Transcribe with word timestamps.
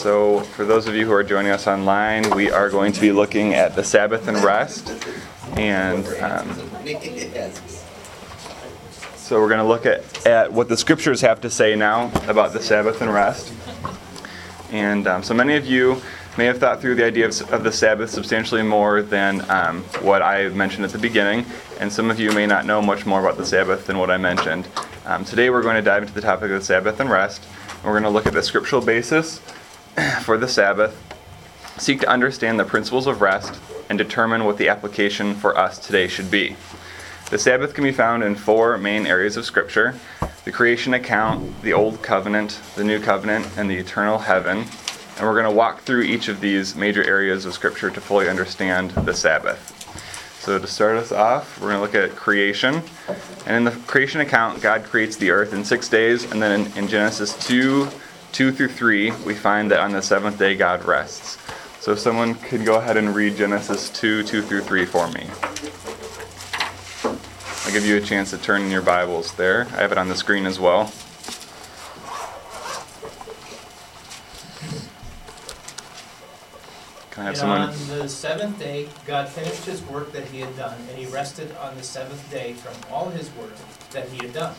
So, 0.00 0.40
for 0.40 0.64
those 0.64 0.88
of 0.88 0.94
you 0.94 1.04
who 1.04 1.12
are 1.12 1.22
joining 1.22 1.52
us 1.52 1.66
online, 1.66 2.30
we 2.34 2.50
are 2.50 2.70
going 2.70 2.90
to 2.92 3.00
be 3.02 3.12
looking 3.12 3.52
at 3.52 3.76
the 3.76 3.84
Sabbath 3.84 4.28
and 4.28 4.38
rest. 4.38 4.88
And 5.58 6.06
um, 6.22 6.54
so, 9.14 9.38
we're 9.38 9.48
going 9.48 9.58
to 9.58 9.64
look 9.64 9.84
at, 9.84 10.26
at 10.26 10.50
what 10.50 10.70
the 10.70 10.76
scriptures 10.78 11.20
have 11.20 11.42
to 11.42 11.50
say 11.50 11.76
now 11.76 12.10
about 12.26 12.54
the 12.54 12.62
Sabbath 12.62 13.02
and 13.02 13.12
rest. 13.12 13.52
And 14.72 15.06
um, 15.06 15.22
so, 15.22 15.34
many 15.34 15.54
of 15.56 15.66
you 15.66 16.00
may 16.38 16.46
have 16.46 16.56
thought 16.56 16.80
through 16.80 16.94
the 16.94 17.04
idea 17.04 17.26
of, 17.26 17.52
of 17.52 17.62
the 17.62 17.72
Sabbath 17.72 18.08
substantially 18.08 18.62
more 18.62 19.02
than 19.02 19.44
um, 19.50 19.82
what 20.00 20.22
I 20.22 20.48
mentioned 20.48 20.86
at 20.86 20.92
the 20.92 20.98
beginning. 20.98 21.44
And 21.78 21.92
some 21.92 22.10
of 22.10 22.18
you 22.18 22.32
may 22.32 22.46
not 22.46 22.64
know 22.64 22.80
much 22.80 23.04
more 23.04 23.20
about 23.20 23.36
the 23.36 23.44
Sabbath 23.44 23.86
than 23.86 23.98
what 23.98 24.10
I 24.10 24.16
mentioned. 24.16 24.66
Um, 25.04 25.26
today, 25.26 25.50
we're 25.50 25.62
going 25.62 25.76
to 25.76 25.82
dive 25.82 26.04
into 26.04 26.14
the 26.14 26.22
topic 26.22 26.44
of 26.44 26.60
the 26.60 26.64
Sabbath 26.64 27.00
and 27.00 27.10
rest. 27.10 27.44
We're 27.84 27.92
going 27.92 28.04
to 28.04 28.08
look 28.08 28.24
at 28.24 28.32
the 28.32 28.42
scriptural 28.42 28.80
basis 28.80 29.42
for 30.22 30.36
the 30.36 30.48
Sabbath, 30.48 30.96
seek 31.78 32.00
to 32.00 32.08
understand 32.08 32.58
the 32.58 32.64
principles 32.64 33.06
of 33.06 33.20
rest, 33.20 33.60
and 33.88 33.98
determine 33.98 34.44
what 34.44 34.56
the 34.56 34.68
application 34.68 35.34
for 35.34 35.58
us 35.58 35.78
today 35.78 36.06
should 36.06 36.30
be. 36.30 36.56
The 37.30 37.38
Sabbath 37.38 37.74
can 37.74 37.84
be 37.84 37.92
found 37.92 38.22
in 38.22 38.34
four 38.34 38.76
main 38.78 39.06
areas 39.06 39.36
of 39.36 39.44
Scripture 39.44 39.94
the 40.44 40.52
creation 40.52 40.94
account, 40.94 41.62
the 41.62 41.72
Old 41.72 42.02
Covenant, 42.02 42.58
the 42.74 42.84
New 42.84 42.98
Covenant, 42.98 43.46
and 43.56 43.70
the 43.70 43.76
eternal 43.76 44.18
heaven. 44.18 44.64
And 45.16 45.26
we're 45.26 45.34
going 45.34 45.44
to 45.44 45.50
walk 45.50 45.82
through 45.82 46.02
each 46.02 46.28
of 46.28 46.40
these 46.40 46.74
major 46.74 47.04
areas 47.04 47.44
of 47.44 47.52
Scripture 47.52 47.90
to 47.90 48.00
fully 48.00 48.28
understand 48.28 48.90
the 48.92 49.12
Sabbath. 49.12 49.76
So, 50.40 50.58
to 50.58 50.66
start 50.66 50.96
us 50.96 51.12
off, 51.12 51.60
we're 51.60 51.68
going 51.68 51.76
to 51.76 51.82
look 51.82 52.10
at 52.10 52.16
creation. 52.16 52.82
And 53.46 53.56
in 53.56 53.64
the 53.64 53.72
creation 53.86 54.22
account, 54.22 54.62
God 54.62 54.84
creates 54.84 55.16
the 55.16 55.30
earth 55.30 55.52
in 55.52 55.64
six 55.64 55.88
days. 55.88 56.30
And 56.32 56.40
then 56.40 56.72
in, 56.76 56.88
Genesis 56.88 57.36
2 57.46 57.86
2 58.32 58.52
through 58.52 58.68
3, 58.68 59.10
we 59.24 59.34
find 59.34 59.70
that 59.70 59.80
on 59.80 59.92
the 59.92 60.02
seventh 60.02 60.38
day 60.38 60.54
God 60.56 60.84
rests. 60.84 61.38
So 61.80 61.92
if 61.92 61.98
someone 61.98 62.34
could 62.34 62.64
go 62.64 62.76
ahead 62.76 62.96
and 62.96 63.14
read 63.14 63.36
Genesis 63.36 63.90
2 63.90 64.22
2 64.24 64.42
through 64.42 64.62
3 64.62 64.84
for 64.84 65.08
me. 65.10 65.28
I'll 67.64 67.72
give 67.72 67.86
you 67.86 67.96
a 67.96 68.00
chance 68.00 68.30
to 68.30 68.38
turn 68.38 68.62
in 68.62 68.70
your 68.70 68.82
Bibles 68.82 69.32
there. 69.34 69.66
I 69.72 69.82
have 69.82 69.92
it 69.92 69.98
on 69.98 70.08
the 70.08 70.16
screen 70.16 70.44
as 70.44 70.58
well. 70.58 70.92
Can 77.10 77.22
I 77.22 77.26
have 77.26 77.34
and 77.34 77.36
someone? 77.36 77.60
on 77.60 77.98
the 77.98 78.08
seventh 78.08 78.58
day, 78.58 78.88
God 79.06 79.28
finished 79.28 79.64
his 79.64 79.82
work 79.82 80.12
that 80.12 80.24
he 80.24 80.40
had 80.40 80.56
done, 80.56 80.78
and 80.88 80.98
he 80.98 81.06
rested 81.06 81.54
on 81.56 81.76
the 81.76 81.82
seventh 81.82 82.30
day 82.30 82.54
from 82.54 82.74
all 82.92 83.10
his 83.10 83.30
work 83.36 83.52
that 83.90 84.08
he 84.08 84.16
had 84.18 84.32
done. 84.32 84.54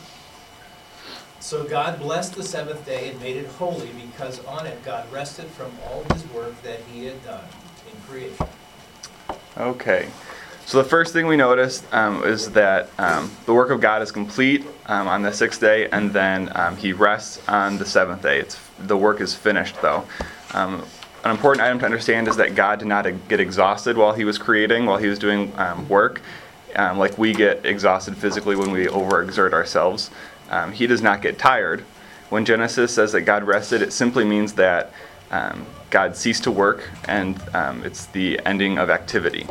So 1.42 1.64
God 1.64 1.98
blessed 1.98 2.36
the 2.36 2.44
seventh 2.44 2.86
day 2.86 3.10
and 3.10 3.20
made 3.20 3.36
it 3.36 3.46
holy, 3.46 3.90
because 4.06 4.42
on 4.46 4.64
it 4.64 4.82
God 4.84 5.12
rested 5.12 5.46
from 5.46 5.72
all 5.84 6.04
his 6.14 6.26
work 6.30 6.62
that 6.62 6.78
he 6.90 7.04
had 7.04 7.22
done 7.24 7.44
in 7.90 8.00
creation. 8.08 8.46
Okay. 9.58 10.08
So 10.66 10.80
the 10.80 10.88
first 10.88 11.12
thing 11.12 11.26
we 11.26 11.36
noticed 11.36 11.84
um, 11.92 12.22
is 12.22 12.52
that 12.52 12.90
um, 12.96 13.28
the 13.44 13.52
work 13.52 13.70
of 13.70 13.80
God 13.80 14.02
is 14.02 14.12
complete 14.12 14.64
um, 14.86 15.08
on 15.08 15.22
the 15.22 15.32
sixth 15.32 15.60
day, 15.60 15.90
and 15.90 16.12
then 16.12 16.50
um, 16.54 16.76
He 16.76 16.92
rests 16.92 17.46
on 17.48 17.76
the 17.76 17.84
seventh 17.84 18.22
day. 18.22 18.38
It's 18.38 18.58
the 18.78 18.96
work 18.96 19.20
is 19.20 19.34
finished, 19.34 19.82
though. 19.82 20.06
Um, 20.54 20.84
an 21.24 21.32
important 21.32 21.64
item 21.64 21.80
to 21.80 21.84
understand 21.84 22.28
is 22.28 22.36
that 22.36 22.54
God 22.54 22.78
did 22.78 22.88
not 22.88 23.04
get 23.28 23.40
exhausted 23.40 23.96
while 23.96 24.12
He 24.12 24.24
was 24.24 24.38
creating, 24.38 24.86
while 24.86 24.98
He 24.98 25.08
was 25.08 25.18
doing 25.18 25.52
um, 25.56 25.88
work, 25.88 26.22
like 26.76 27.18
we 27.18 27.34
get 27.34 27.66
exhausted 27.66 28.16
physically 28.16 28.54
when 28.54 28.70
we 28.70 28.86
overexert 28.86 29.52
ourselves. 29.52 30.10
Um, 30.52 30.70
he 30.70 30.86
does 30.86 31.02
not 31.02 31.22
get 31.22 31.38
tired. 31.38 31.80
When 32.28 32.44
Genesis 32.44 32.94
says 32.94 33.12
that 33.12 33.22
God 33.22 33.42
rested, 33.42 33.82
it 33.82 33.92
simply 33.92 34.24
means 34.24 34.52
that 34.54 34.92
um, 35.30 35.66
God 35.90 36.14
ceased 36.14 36.44
to 36.44 36.50
work, 36.50 36.90
and 37.06 37.40
um, 37.54 37.82
it's 37.84 38.06
the 38.06 38.38
ending 38.44 38.78
of 38.78 38.90
activity. 38.90 39.46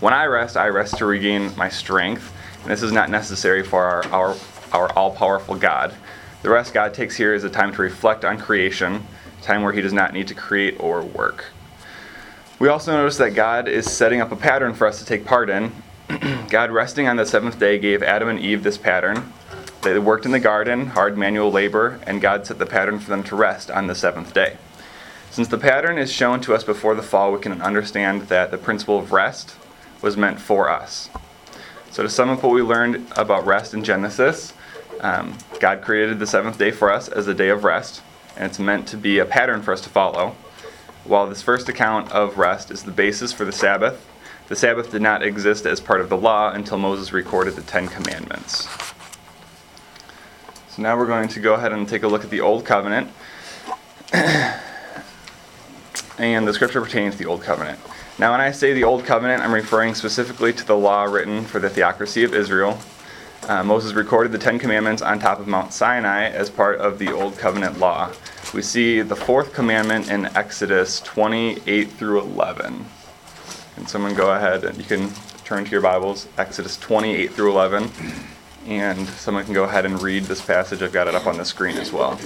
When 0.00 0.12
I 0.12 0.24
rest, 0.26 0.56
I 0.56 0.68
rest 0.68 0.98
to 0.98 1.06
regain 1.06 1.54
my 1.56 1.68
strength. 1.68 2.32
And 2.62 2.70
this 2.70 2.82
is 2.82 2.92
not 2.92 3.08
necessary 3.08 3.62
for 3.62 3.84
our, 3.84 4.06
our, 4.06 4.36
our 4.72 4.92
all 4.94 5.10
powerful 5.14 5.54
God. 5.54 5.94
The 6.42 6.50
rest 6.50 6.74
God 6.74 6.92
takes 6.92 7.16
here 7.16 7.34
is 7.34 7.44
a 7.44 7.50
time 7.50 7.72
to 7.74 7.82
reflect 7.82 8.24
on 8.24 8.38
creation, 8.38 9.06
a 9.40 9.42
time 9.42 9.62
where 9.62 9.72
He 9.72 9.80
does 9.80 9.92
not 9.92 10.12
need 10.12 10.28
to 10.28 10.34
create 10.34 10.78
or 10.80 11.02
work. 11.02 11.46
We 12.58 12.68
also 12.68 12.92
notice 12.92 13.16
that 13.18 13.34
God 13.34 13.68
is 13.68 13.90
setting 13.90 14.20
up 14.20 14.32
a 14.32 14.36
pattern 14.36 14.74
for 14.74 14.86
us 14.86 14.98
to 14.98 15.04
take 15.04 15.24
part 15.24 15.48
in. 15.50 15.72
God, 16.50 16.70
resting 16.70 17.06
on 17.06 17.16
the 17.16 17.24
seventh 17.24 17.58
day, 17.58 17.78
gave 17.78 18.02
Adam 18.02 18.28
and 18.28 18.38
Eve 18.38 18.62
this 18.62 18.76
pattern. 18.76 19.32
They 19.82 19.98
worked 19.98 20.26
in 20.26 20.32
the 20.32 20.40
garden, 20.40 20.88
hard 20.88 21.16
manual 21.16 21.50
labor, 21.50 22.00
and 22.06 22.20
God 22.20 22.46
set 22.46 22.58
the 22.58 22.66
pattern 22.66 22.98
for 22.98 23.08
them 23.08 23.24
to 23.24 23.36
rest 23.36 23.70
on 23.70 23.86
the 23.86 23.94
seventh 23.94 24.34
day. 24.34 24.58
Since 25.30 25.48
the 25.48 25.56
pattern 25.56 25.96
is 25.96 26.12
shown 26.12 26.40
to 26.42 26.54
us 26.54 26.64
before 26.64 26.94
the 26.94 27.02
fall, 27.02 27.32
we 27.32 27.40
can 27.40 27.62
understand 27.62 28.22
that 28.22 28.50
the 28.50 28.58
principle 28.58 28.98
of 28.98 29.10
rest 29.10 29.54
was 30.02 30.18
meant 30.18 30.38
for 30.38 30.68
us. 30.68 31.08
So, 31.90 32.02
to 32.02 32.10
sum 32.10 32.28
up 32.28 32.42
what 32.42 32.52
we 32.52 32.60
learned 32.60 33.06
about 33.16 33.46
rest 33.46 33.72
in 33.72 33.82
Genesis, 33.82 34.52
um, 35.00 35.38
God 35.60 35.80
created 35.80 36.18
the 36.18 36.26
seventh 36.26 36.58
day 36.58 36.72
for 36.72 36.92
us 36.92 37.08
as 37.08 37.26
a 37.26 37.34
day 37.34 37.48
of 37.48 37.64
rest, 37.64 38.02
and 38.36 38.44
it's 38.44 38.58
meant 38.58 38.86
to 38.88 38.98
be 38.98 39.18
a 39.18 39.24
pattern 39.24 39.62
for 39.62 39.72
us 39.72 39.80
to 39.82 39.88
follow. 39.88 40.36
While 41.04 41.26
this 41.26 41.40
first 41.40 41.70
account 41.70 42.12
of 42.12 42.36
rest 42.36 42.70
is 42.70 42.82
the 42.82 42.90
basis 42.90 43.32
for 43.32 43.46
the 43.46 43.52
Sabbath, 43.52 44.06
the 44.48 44.56
Sabbath 44.56 44.90
did 44.90 45.00
not 45.00 45.22
exist 45.22 45.64
as 45.64 45.80
part 45.80 46.02
of 46.02 46.10
the 46.10 46.18
law 46.18 46.52
until 46.52 46.76
Moses 46.76 47.14
recorded 47.14 47.56
the 47.56 47.62
Ten 47.62 47.88
Commandments. 47.88 48.68
Now 50.80 50.96
we're 50.96 51.06
going 51.06 51.28
to 51.28 51.40
go 51.40 51.52
ahead 51.52 51.74
and 51.74 51.86
take 51.86 52.04
a 52.04 52.08
look 52.08 52.24
at 52.24 52.30
the 52.30 52.40
Old 52.40 52.64
Covenant. 52.64 53.10
and 54.14 54.58
the 56.48 56.54
scripture 56.54 56.80
pertains 56.80 57.16
to 57.16 57.18
the 57.18 57.26
Old 57.26 57.42
Covenant. 57.42 57.78
Now, 58.18 58.32
when 58.32 58.40
I 58.40 58.50
say 58.50 58.72
the 58.72 58.84
Old 58.84 59.04
Covenant, 59.04 59.42
I'm 59.42 59.52
referring 59.52 59.94
specifically 59.94 60.54
to 60.54 60.66
the 60.66 60.74
law 60.74 61.04
written 61.04 61.44
for 61.44 61.58
the 61.58 61.68
theocracy 61.68 62.24
of 62.24 62.32
Israel. 62.32 62.78
Uh, 63.46 63.62
Moses 63.62 63.92
recorded 63.92 64.32
the 64.32 64.38
Ten 64.38 64.58
Commandments 64.58 65.02
on 65.02 65.18
top 65.18 65.38
of 65.38 65.46
Mount 65.46 65.74
Sinai 65.74 66.30
as 66.30 66.48
part 66.48 66.78
of 66.78 66.98
the 66.98 67.12
Old 67.12 67.36
Covenant 67.36 67.78
law. 67.78 68.10
We 68.54 68.62
see 68.62 69.02
the 69.02 69.16
fourth 69.16 69.52
commandment 69.52 70.10
in 70.10 70.34
Exodus 70.34 71.00
28 71.00 71.90
through 71.90 72.20
11. 72.20 72.86
Can 73.74 73.86
someone 73.86 74.14
go 74.14 74.32
ahead 74.32 74.64
and 74.64 74.78
you 74.78 74.84
can 74.84 75.10
turn 75.44 75.66
to 75.66 75.70
your 75.70 75.82
Bibles, 75.82 76.26
Exodus 76.38 76.78
28 76.78 77.32
through 77.32 77.50
11. 77.50 77.90
And 78.66 79.08
someone 79.08 79.44
can 79.44 79.54
go 79.54 79.64
ahead 79.64 79.86
and 79.86 80.00
read 80.02 80.24
this 80.24 80.40
passage. 80.40 80.82
I've 80.82 80.92
got 80.92 81.08
it 81.08 81.14
up 81.14 81.26
on 81.26 81.38
the 81.38 81.44
screen 81.44 81.76
as 81.76 81.92
well. 81.92 82.18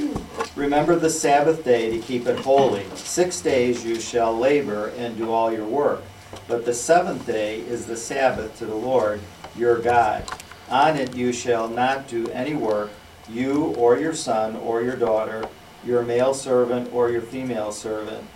Remember 0.57 0.97
the 0.97 1.11
Sabbath 1.11 1.65
day 1.65 1.91
to 1.91 1.99
keep 1.99 2.27
it 2.27 2.39
holy. 2.41 2.85
Six 2.97 3.41
days 3.41 3.85
you 3.85 4.01
shall 4.01 4.37
labor 4.37 4.89
and 4.97 5.17
do 5.17 5.31
all 5.31 5.53
your 5.53 5.67
work. 5.67 6.03
But 6.49 6.65
the 6.65 6.75
seventh 6.75 7.27
day 7.27 7.61
is 7.61 7.87
the 7.87 7.97
Sabbath 7.97 8.59
to 8.59 8.67
the 8.67 8.75
Lord 8.75 9.21
your 9.57 9.79
God. 9.79 10.25
On 10.69 10.97
it 10.97 11.15
you 11.15 11.33
shall 11.33 11.69
not 11.69 12.09
do 12.09 12.29
any 12.31 12.55
work, 12.55 12.91
you 13.29 13.67
or 13.77 13.99
your 13.99 14.15
son 14.15 14.57
or 14.57 14.83
your 14.83 14.97
daughter, 14.97 15.49
your 15.85 16.03
male 16.03 16.35
servant 16.35 16.93
or 16.93 17.11
your 17.11 17.21
female 17.21 17.71
servant, 17.71 18.27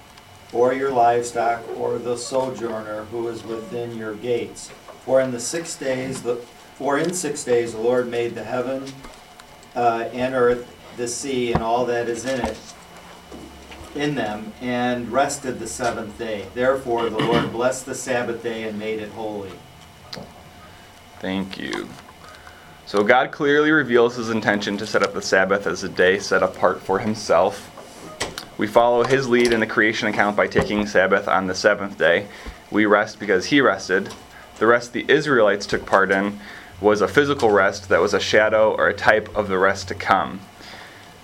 or 0.53 0.73
your 0.73 0.91
livestock 0.91 1.63
or 1.77 1.99
the 1.99 2.17
sojourner 2.17 3.05
who 3.07 3.29
is 3.29 3.45
within 3.45 3.97
your 3.97 4.15
gates. 4.15 4.71
For 5.05 5.21
in 5.21 5.31
the 5.31 5.41
six 5.41 5.77
days 5.77 6.23
the 6.23 6.41
for 6.79 6.97
in 6.97 7.13
six 7.13 7.43
days 7.43 7.73
the 7.73 7.81
Lord 7.81 8.09
made 8.09 8.37
the 8.37 8.45
heaven 8.45 8.85
uh, 9.75 10.09
and 10.13 10.33
earth, 10.33 10.73
the 10.97 11.09
sea, 11.09 11.53
and 11.53 11.61
all 11.61 11.85
that 11.87 12.09
is 12.09 12.25
in 12.25 12.41
it, 12.41 12.57
in 13.97 14.15
them, 14.15 14.53
and 14.61 15.11
rested 15.11 15.59
the 15.59 15.67
seventh 15.67 16.17
day. 16.17 16.47
Therefore 16.55 17.11
the 17.11 17.19
Lord 17.19 17.53
blessed 17.53 17.85
the 17.85 17.97
Sabbath 17.97 18.45
day 18.45 18.63
and 18.63 18.79
made 18.79 19.01
it 19.01 19.11
holy. 19.11 19.51
Thank 21.19 21.59
you. 21.59 21.89
So 22.87 23.03
God 23.03 23.33
clearly 23.33 23.73
reveals 23.73 24.15
his 24.15 24.31
intention 24.31 24.79
to 24.79 24.87
set 24.87 25.03
up 25.03 25.13
the 25.15 25.21
Sabbath 25.21 25.67
as 25.67 25.83
a 25.83 25.89
day 25.89 26.21
set 26.21 26.45
apart 26.45 26.81
for 26.81 27.01
himself. 27.01 27.75
We 28.57 28.69
follow 28.69 29.03
his 29.03 29.29
lead 29.29 29.53
in 29.53 29.59
the 29.59 29.67
creation 29.67 30.07
account 30.07 30.37
by 30.37 30.47
taking 30.47 30.87
Sabbath 30.87 31.27
on 31.27 31.49
the 31.49 31.57
seventh 31.57 31.99
day. 31.99 32.29
We 32.71 32.87
rest 32.87 33.19
because 33.19 33.47
he 33.47 33.61
rested. 33.61 34.11
The 34.59 34.67
rest 34.67 34.93
the 34.93 35.05
Israelites 35.09 35.67
took 35.67 35.85
part 35.85 36.13
in 36.13 36.39
was 36.81 37.01
a 37.01 37.09
physical 37.09 37.51
rest 37.51 37.89
that 37.89 38.01
was 38.01 38.15
a 38.15 38.21
shadow 38.21 38.75
or 38.75 38.89
a 38.89 38.95
type 38.95 39.35
of 39.37 39.49
the 39.49 39.59
rest 39.59 39.89
to 39.89 39.95
come. 39.95 40.41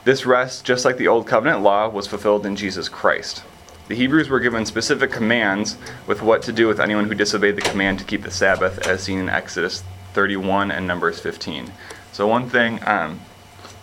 This 0.04 0.26
rest, 0.26 0.64
just 0.64 0.84
like 0.84 0.96
the 0.96 1.08
Old 1.08 1.26
Covenant 1.26 1.62
law, 1.62 1.88
was 1.88 2.06
fulfilled 2.06 2.44
in 2.44 2.56
Jesus 2.56 2.88
Christ. 2.88 3.42
The 3.88 3.94
Hebrews 3.94 4.28
were 4.28 4.40
given 4.40 4.66
specific 4.66 5.10
commands 5.10 5.76
with 6.06 6.22
what 6.22 6.42
to 6.42 6.52
do 6.52 6.66
with 6.66 6.80
anyone 6.80 7.06
who 7.06 7.14
disobeyed 7.14 7.56
the 7.56 7.62
command 7.62 7.98
to 7.98 8.04
keep 8.04 8.22
the 8.22 8.30
Sabbath, 8.30 8.86
as 8.86 9.02
seen 9.02 9.18
in 9.18 9.28
Exodus 9.28 9.82
31 10.14 10.70
and 10.70 10.86
Numbers 10.86 11.20
15. 11.20 11.70
So, 12.12 12.26
one 12.26 12.48
thing 12.48 12.80
um, 12.86 13.20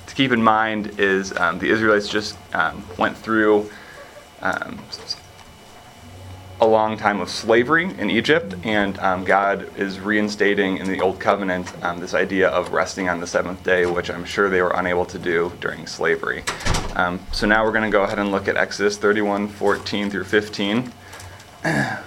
to 0.07 0.15
keep 0.15 0.31
in 0.31 0.41
mind 0.41 0.99
is 0.99 1.35
um, 1.37 1.59
the 1.59 1.69
Israelites 1.69 2.07
just 2.07 2.35
um, 2.53 2.83
went 2.97 3.15
through 3.15 3.69
um, 4.41 4.79
a 6.61 6.67
long 6.67 6.95
time 6.95 7.19
of 7.19 7.29
slavery 7.29 7.85
in 7.97 8.11
Egypt, 8.11 8.53
and 8.63 8.99
um, 8.99 9.25
God 9.25 9.67
is 9.79 9.99
reinstating 9.99 10.77
in 10.77 10.87
the 10.87 11.01
Old 11.01 11.19
Covenant 11.19 11.73
um, 11.83 11.99
this 11.99 12.13
idea 12.13 12.49
of 12.49 12.71
resting 12.71 13.09
on 13.09 13.19
the 13.19 13.25
seventh 13.25 13.63
day, 13.63 13.87
which 13.87 14.11
I'm 14.11 14.23
sure 14.23 14.47
they 14.47 14.61
were 14.61 14.73
unable 14.75 15.05
to 15.05 15.17
do 15.17 15.51
during 15.59 15.87
slavery. 15.87 16.43
Um, 16.95 17.19
so 17.31 17.47
now 17.47 17.65
we're 17.65 17.71
going 17.71 17.89
to 17.89 17.89
go 17.89 18.03
ahead 18.03 18.19
and 18.19 18.31
look 18.31 18.47
at 18.47 18.57
Exodus 18.57 18.95
31 18.97 19.47
14 19.47 20.11
through 20.11 20.23
15. 20.25 20.93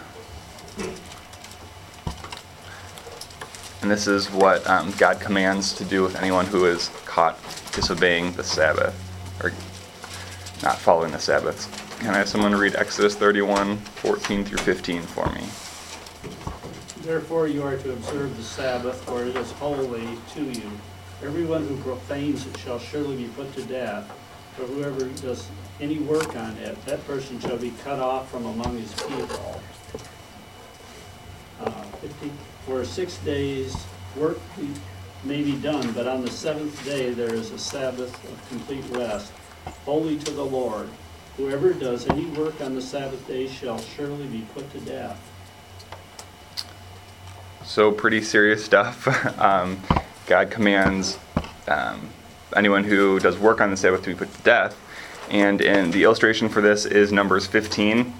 And 3.82 3.90
this 3.90 4.06
is 4.06 4.30
what 4.30 4.66
um, 4.66 4.92
God 4.92 5.20
commands 5.20 5.74
to 5.74 5.84
do 5.84 6.02
with 6.02 6.16
anyone 6.16 6.46
who 6.46 6.64
is 6.64 6.88
caught 7.04 7.38
disobeying 7.72 8.32
the 8.32 8.42
Sabbath 8.42 8.94
or 9.42 9.52
not 10.62 10.78
following 10.78 11.12
the 11.12 11.18
Sabbaths. 11.18 11.83
Can 11.98 12.10
I 12.14 12.18
have 12.18 12.28
someone 12.28 12.54
read 12.54 12.74
Exodus 12.76 13.14
31 13.14 13.76
14 13.76 14.44
through 14.44 14.58
15 14.58 15.02
for 15.02 15.26
me? 15.32 15.42
Therefore 17.02 17.48
you 17.48 17.62
are 17.62 17.76
to 17.76 17.92
observe 17.92 18.36
the 18.36 18.42
Sabbath, 18.42 19.02
for 19.04 19.24
it 19.24 19.36
is 19.36 19.50
holy 19.52 20.08
to 20.34 20.42
you. 20.42 20.70
Everyone 21.22 21.66
who 21.66 21.76
profanes 21.78 22.46
it 22.46 22.58
shall 22.58 22.78
surely 22.78 23.16
be 23.16 23.28
put 23.28 23.54
to 23.54 23.62
death, 23.64 24.10
but 24.58 24.66
whoever 24.66 25.06
does 25.06 25.48
any 25.80 25.98
work 25.98 26.36
on 26.36 26.56
it, 26.58 26.82
that 26.86 27.04
person 27.06 27.40
shall 27.40 27.56
be 27.56 27.72
cut 27.82 27.98
off 27.98 28.30
from 28.30 28.46
among 28.46 28.78
his 28.78 28.92
people. 28.92 29.60
Uh, 31.60 31.82
50, 32.00 32.30
For 32.66 32.84
six 32.84 33.16
days 33.18 33.76
work 34.16 34.38
may 35.24 35.42
be 35.42 35.56
done, 35.56 35.92
but 35.92 36.06
on 36.06 36.22
the 36.22 36.30
seventh 36.30 36.84
day 36.84 37.12
there 37.12 37.34
is 37.34 37.50
a 37.50 37.58
Sabbath 37.58 38.12
of 38.30 38.48
complete 38.48 38.84
rest, 38.90 39.32
holy 39.84 40.18
to 40.18 40.30
the 40.32 40.44
Lord. 40.44 40.88
Whoever 41.36 41.72
does 41.72 42.06
any 42.08 42.26
work 42.26 42.60
on 42.60 42.76
the 42.76 42.82
Sabbath 42.82 43.26
day 43.26 43.48
shall 43.48 43.78
surely 43.78 44.26
be 44.26 44.46
put 44.54 44.70
to 44.72 44.78
death. 44.80 45.20
So, 47.64 47.90
pretty 47.90 48.22
serious 48.22 48.64
stuff. 48.64 49.08
um, 49.40 49.80
God 50.26 50.50
commands 50.50 51.18
um, 51.66 52.08
anyone 52.54 52.84
who 52.84 53.18
does 53.18 53.36
work 53.36 53.60
on 53.60 53.70
the 53.70 53.76
Sabbath 53.76 54.02
to 54.04 54.10
be 54.10 54.14
put 54.14 54.32
to 54.32 54.42
death. 54.42 54.80
And 55.28 55.60
in 55.60 55.90
the 55.90 56.04
illustration 56.04 56.48
for 56.48 56.60
this 56.60 56.84
is 56.84 57.10
Numbers 57.10 57.46
15, 57.46 58.12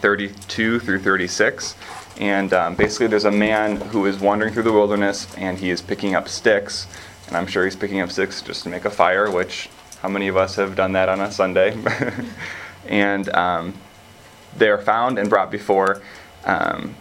32 0.00 0.80
through 0.80 1.00
36. 1.00 1.74
And 2.18 2.52
um, 2.54 2.76
basically, 2.76 3.08
there's 3.08 3.26
a 3.26 3.30
man 3.30 3.76
who 3.76 4.06
is 4.06 4.18
wandering 4.18 4.54
through 4.54 4.62
the 4.62 4.72
wilderness 4.72 5.32
and 5.36 5.58
he 5.58 5.70
is 5.70 5.82
picking 5.82 6.14
up 6.14 6.28
sticks. 6.28 6.86
And 7.26 7.36
I'm 7.36 7.46
sure 7.46 7.64
he's 7.64 7.76
picking 7.76 8.00
up 8.00 8.10
sticks 8.10 8.40
just 8.40 8.62
to 8.62 8.70
make 8.70 8.86
a 8.86 8.90
fire, 8.90 9.30
which 9.30 9.68
how 10.00 10.08
many 10.08 10.28
of 10.28 10.36
us 10.36 10.56
have 10.56 10.76
done 10.76 10.92
that 10.92 11.08
on 11.08 11.20
a 11.20 11.30
Sunday? 11.32 11.76
and 12.86 13.28
um, 13.34 13.74
they 14.56 14.68
are 14.68 14.78
found 14.78 15.18
and 15.18 15.28
brought 15.28 15.50
before 15.50 16.00
um, 16.44 16.94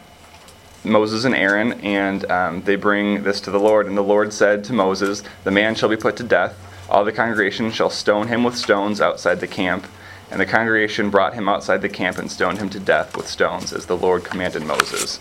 Moses 0.84 1.26
and 1.26 1.36
Aaron, 1.36 1.74
and 1.82 2.30
um, 2.32 2.62
they 2.64 2.76
bring 2.76 3.24
this 3.24 3.42
to 3.42 3.52
the 3.52 3.60
Lord. 3.60 3.88
And 3.88 3.98
the 3.98 4.04
Lord 4.04 4.34
said 4.34 4.64
to 4.66 4.74
Moses, 4.74 5.24
The 5.44 5.52
man 5.52 5.76
shall 5.76 5.90
be 5.90 5.98
put 5.98 6.16
to 6.18 6.24
death. 6.24 6.58
All 6.90 7.04
the 7.04 7.12
congregation 7.12 7.72
shall 7.72 7.90
stone 7.90 8.28
him 8.28 8.44
with 8.44 8.56
stones 8.56 9.02
outside 9.02 9.40
the 9.40 9.48
camp. 9.48 9.86
And 10.30 10.42
the 10.42 10.46
congregation 10.46 11.10
brought 11.10 11.36
him 11.36 11.48
outside 11.48 11.82
the 11.82 11.90
camp 11.90 12.18
and 12.18 12.32
stoned 12.32 12.58
him 12.58 12.70
to 12.72 12.80
death 12.80 13.16
with 13.16 13.28
stones, 13.28 13.72
as 13.72 13.86
the 13.86 13.98
Lord 13.98 14.24
commanded 14.24 14.64
Moses. 14.64 15.20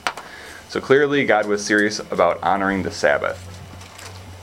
So 0.69 0.81
clearly, 0.81 1.25
God 1.25 1.47
was 1.47 1.65
serious 1.65 2.01
about 2.01 2.43
honoring 2.43 2.83
the 2.83 2.91
Sabbath. 2.91 3.53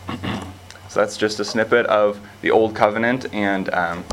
so 0.93 0.99
that's 0.99 1.17
just 1.17 1.39
a 1.39 1.45
snippet 1.45 1.87
of 1.87 2.19
the 2.41 2.51
Old 2.51 2.75
Covenant 2.75 3.33
and 3.33 3.73
um, 3.73 4.03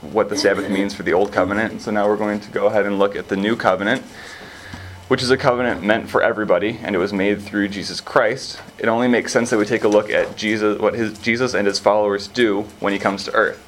what 0.00 0.30
the 0.30 0.36
Sabbath 0.36 0.70
means 0.70 0.94
for 0.94 1.02
the 1.02 1.12
Old 1.12 1.32
Covenant. 1.32 1.72
And 1.72 1.82
so 1.82 1.90
now 1.90 2.08
we're 2.08 2.16
going 2.16 2.40
to 2.40 2.50
go 2.50 2.68
ahead 2.68 2.86
and 2.86 2.98
look 2.98 3.14
at 3.14 3.28
the 3.28 3.36
New 3.36 3.56
Covenant 3.56 4.02
which 5.08 5.24
is 5.24 5.30
a 5.32 5.36
covenant 5.36 5.82
meant 5.82 6.08
for 6.08 6.22
everybody, 6.22 6.78
and 6.84 6.94
it 6.94 6.98
was 7.00 7.12
made 7.12 7.42
through 7.42 7.66
Jesus 7.66 8.00
Christ. 8.00 8.60
It 8.78 8.86
only 8.86 9.08
makes 9.08 9.32
sense 9.32 9.50
that 9.50 9.58
we 9.58 9.64
take 9.64 9.82
a 9.82 9.88
look 9.88 10.08
at 10.08 10.36
Jesus, 10.36 10.78
what 10.78 10.94
his, 10.94 11.18
Jesus 11.18 11.52
and 11.52 11.66
his 11.66 11.80
followers 11.80 12.28
do 12.28 12.62
when 12.78 12.92
he 12.92 12.98
comes 13.00 13.24
to 13.24 13.32
earth. 13.34 13.60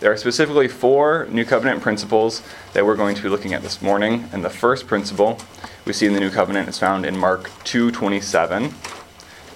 There 0.00 0.10
are 0.10 0.16
specifically 0.16 0.66
four 0.66 1.28
New 1.30 1.44
Covenant 1.44 1.80
principles 1.80 2.42
that 2.72 2.84
we're 2.84 2.96
going 2.96 3.14
to 3.14 3.22
be 3.22 3.28
looking 3.28 3.54
at 3.54 3.62
this 3.62 3.80
morning, 3.80 4.28
and 4.32 4.44
the 4.44 4.50
first 4.50 4.88
principle 4.88 5.38
we 5.84 5.92
see 5.92 6.06
in 6.06 6.12
the 6.12 6.18
New 6.18 6.30
Covenant 6.30 6.68
is 6.68 6.80
found 6.80 7.06
in 7.06 7.16
Mark 7.16 7.50
2:27. 7.62 8.99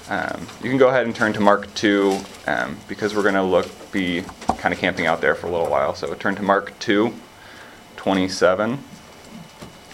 Um, 0.08 0.46
you 0.62 0.68
can 0.68 0.76
go 0.76 0.88
ahead 0.88 1.06
and 1.06 1.16
turn 1.16 1.32
to 1.32 1.40
Mark 1.40 1.72
2 1.74 2.18
um, 2.46 2.76
because 2.88 3.14
we're 3.14 3.22
going 3.22 3.34
to 3.34 3.42
look 3.42 3.66
be 3.90 4.22
kind 4.58 4.74
of 4.74 4.78
camping 4.78 5.06
out 5.06 5.20
there 5.20 5.34
for 5.34 5.46
a 5.46 5.50
little 5.50 5.70
while. 5.70 5.94
So 5.94 6.12
turn 6.14 6.34
to 6.36 6.42
Mark 6.42 6.78
2:27. 6.80 8.78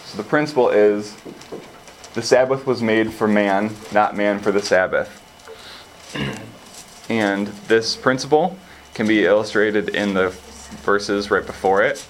So 0.04 0.16
the 0.16 0.24
principle 0.24 0.68
is 0.70 1.16
the 2.14 2.22
Sabbath 2.22 2.66
was 2.66 2.82
made 2.82 3.12
for 3.12 3.28
man, 3.28 3.76
not 3.92 4.16
man 4.16 4.40
for 4.40 4.50
the 4.50 4.62
Sabbath. 4.62 5.16
And 7.08 7.48
this 7.66 7.96
principle 7.96 8.56
can 8.94 9.08
be 9.08 9.24
illustrated 9.24 9.88
in 9.88 10.14
the 10.14 10.28
verses 10.84 11.28
right 11.28 11.44
before 11.44 11.82
it. 11.82 12.06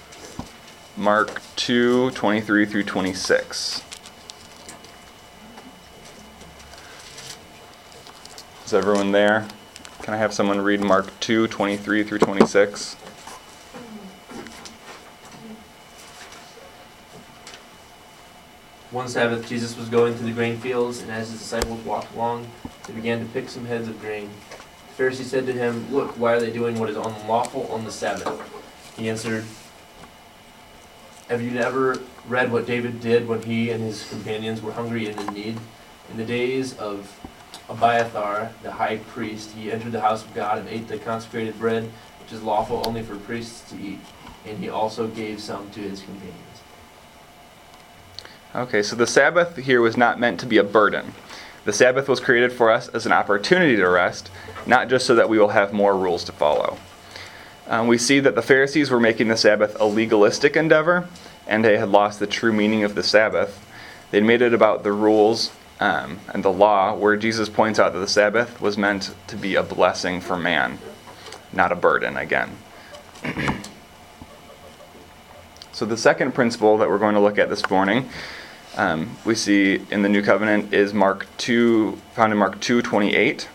Mark 0.95 1.41
2 1.55 2.11
23 2.11 2.67
through 2.67 2.83
26. 2.83 3.81
Is 8.71 8.75
everyone 8.75 9.11
there? 9.11 9.45
Can 10.01 10.13
I 10.13 10.17
have 10.17 10.31
someone 10.31 10.61
read 10.61 10.79
Mark 10.79 11.11
2 11.19 11.49
23 11.49 12.05
through 12.05 12.19
26? 12.19 12.93
One 18.91 19.09
Sabbath, 19.09 19.45
Jesus 19.45 19.75
was 19.75 19.89
going 19.89 20.15
through 20.15 20.27
the 20.27 20.31
grain 20.31 20.57
fields, 20.57 21.01
and 21.01 21.11
as 21.11 21.31
his 21.31 21.39
disciples 21.39 21.83
walked 21.83 22.15
along, 22.15 22.47
they 22.87 22.93
began 22.93 23.19
to 23.19 23.25
pick 23.33 23.49
some 23.49 23.65
heads 23.65 23.89
of 23.89 23.99
grain. 23.99 24.29
The 24.95 25.03
Pharisee 25.03 25.25
said 25.25 25.45
to 25.47 25.51
him, 25.51 25.93
Look, 25.93 26.17
why 26.17 26.35
are 26.35 26.39
they 26.39 26.49
doing 26.49 26.79
what 26.79 26.89
is 26.89 26.95
unlawful 26.95 27.67
on 27.73 27.83
the 27.83 27.91
Sabbath? 27.91 28.41
He 28.95 29.09
answered, 29.09 29.43
Have 31.27 31.41
you 31.41 31.51
never 31.51 31.97
read 32.25 32.53
what 32.53 32.65
David 32.65 33.01
did 33.01 33.27
when 33.27 33.41
he 33.41 33.69
and 33.69 33.83
his 33.83 34.07
companions 34.07 34.61
were 34.61 34.71
hungry 34.71 35.09
and 35.09 35.19
in 35.19 35.33
need? 35.33 35.57
In 36.09 36.15
the 36.15 36.25
days 36.25 36.77
of 36.77 37.13
Abiathar, 37.71 38.51
the 38.63 38.71
high 38.71 38.97
priest, 38.97 39.51
he 39.51 39.71
entered 39.71 39.93
the 39.93 40.01
house 40.01 40.25
of 40.25 40.33
God 40.33 40.57
and 40.57 40.67
ate 40.67 40.89
the 40.89 40.97
consecrated 40.97 41.57
bread, 41.57 41.89
which 42.19 42.33
is 42.33 42.43
lawful 42.43 42.83
only 42.85 43.01
for 43.01 43.15
priests 43.15 43.69
to 43.71 43.79
eat, 43.79 43.99
and 44.45 44.57
he 44.57 44.67
also 44.67 45.07
gave 45.07 45.39
some 45.39 45.69
to 45.71 45.79
his 45.79 46.01
companions. 46.01 46.37
Okay, 48.53 48.83
so 48.83 48.97
the 48.97 49.07
Sabbath 49.07 49.55
here 49.55 49.79
was 49.79 49.95
not 49.95 50.19
meant 50.19 50.39
to 50.41 50.45
be 50.45 50.57
a 50.57 50.63
burden. 50.63 51.13
The 51.63 51.71
Sabbath 51.71 52.09
was 52.09 52.19
created 52.19 52.51
for 52.51 52.69
us 52.69 52.89
as 52.89 53.05
an 53.05 53.13
opportunity 53.13 53.77
to 53.77 53.87
rest, 53.87 54.29
not 54.65 54.89
just 54.89 55.05
so 55.05 55.15
that 55.15 55.29
we 55.29 55.39
will 55.39 55.49
have 55.49 55.71
more 55.71 55.95
rules 55.95 56.25
to 56.25 56.33
follow. 56.33 56.77
Um, 57.67 57.87
we 57.87 57.97
see 57.97 58.19
that 58.19 58.35
the 58.35 58.41
Pharisees 58.41 58.91
were 58.91 58.99
making 58.99 59.29
the 59.29 59.37
Sabbath 59.37 59.77
a 59.79 59.85
legalistic 59.85 60.57
endeavor, 60.57 61.07
and 61.47 61.63
they 61.63 61.77
had 61.77 61.87
lost 61.87 62.19
the 62.19 62.27
true 62.27 62.51
meaning 62.51 62.83
of 62.83 62.95
the 62.95 63.03
Sabbath. 63.03 63.65
They'd 64.09 64.25
made 64.25 64.41
it 64.41 64.53
about 64.53 64.83
the 64.83 64.91
rules 64.91 65.51
um, 65.81 66.19
and 66.33 66.45
the 66.45 66.51
law, 66.51 66.95
where 66.95 67.17
Jesus 67.17 67.49
points 67.49 67.79
out 67.79 67.91
that 67.91 67.99
the 67.99 68.07
Sabbath 68.07 68.61
was 68.61 68.77
meant 68.77 69.13
to 69.27 69.35
be 69.35 69.55
a 69.55 69.63
blessing 69.63 70.21
for 70.21 70.37
man, 70.37 70.79
not 71.51 71.73
a 71.73 71.75
burden 71.75 72.15
again. 72.15 72.57
so, 75.73 75.85
the 75.85 75.97
second 75.97 76.33
principle 76.33 76.77
that 76.77 76.87
we're 76.87 76.97
going 76.97 77.15
to 77.15 77.21
look 77.21 77.37
at 77.37 77.49
this 77.49 77.69
morning 77.69 78.09
um, 78.77 79.17
we 79.25 79.35
see 79.35 79.81
in 79.91 80.01
the 80.01 80.09
new 80.09 80.21
covenant 80.21 80.73
is 80.73 80.93
Mark 80.93 81.27
2 81.37 81.97
found 82.13 82.31
in 82.31 82.39
Mark 82.39 82.59
2:28. 82.61 83.47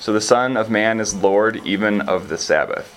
So 0.00 0.12
the 0.12 0.20
son 0.20 0.56
of 0.56 0.70
man 0.70 1.00
is 1.00 1.14
lord 1.14 1.60
even 1.64 2.00
of 2.00 2.28
the 2.28 2.38
Sabbath. 2.38 2.94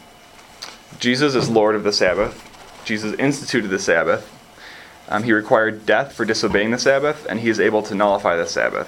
Jesus 1.00 1.35
is 1.35 1.50
lord 1.50 1.75
of 1.75 1.83
the 1.83 1.93
Sabbath. 1.93 2.47
Jesus 2.85 3.13
instituted 3.19 3.67
the 3.67 3.79
Sabbath. 3.79 4.29
Um, 5.12 5.24
he 5.24 5.34
required 5.34 5.86
death 5.86 6.13
for 6.13 6.24
disobeying 6.24 6.72
the 6.72 6.77
Sabbath, 6.77 7.27
and 7.30 7.41
he 7.41 7.50
is 7.50 7.60
able 7.60 7.84
to 7.84 7.94
nullify 7.94 8.38
the 8.38 8.48
Sabbath. 8.48 8.88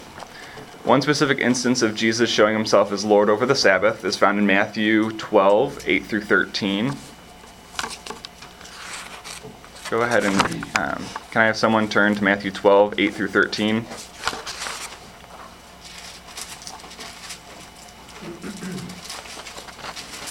One 0.86 1.02
specific 1.02 1.40
instance 1.40 1.82
of 1.82 1.96
Jesus 1.96 2.30
showing 2.30 2.56
himself 2.56 2.94
as 2.94 3.04
Lord 3.04 3.30
over 3.30 3.46
the 3.46 3.56
Sabbath 3.56 4.06
is 4.06 4.16
found 4.16 4.40
in 4.40 4.46
Matthew 4.46 5.12
12, 5.12 5.84
8 5.86 6.06
through 6.06 6.22
13. 6.22 6.96
Go 9.90 10.02
ahead 10.02 10.24
and 10.24 10.66
um, 10.78 11.06
can 11.32 11.42
I 11.42 11.46
have 11.46 11.58
someone 11.58 11.90
turn 11.90 12.16
to 12.16 12.24
Matthew 12.24 12.52
12, 12.52 12.98
8 12.98 13.14
through 13.14 13.28
13? 13.28 13.86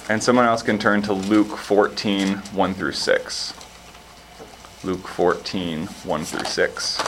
And 0.09 0.23
someone 0.23 0.47
else 0.47 0.63
can 0.63 0.79
turn 0.79 1.03
to 1.03 1.13
Luke 1.13 1.59
14, 1.59 2.39
1 2.39 2.75
through 2.75 2.93
6. 2.93 3.62
Luke 4.85 5.07
14, 5.07 5.87
1 5.87 6.25
through 6.25 6.45
6. 6.45 6.99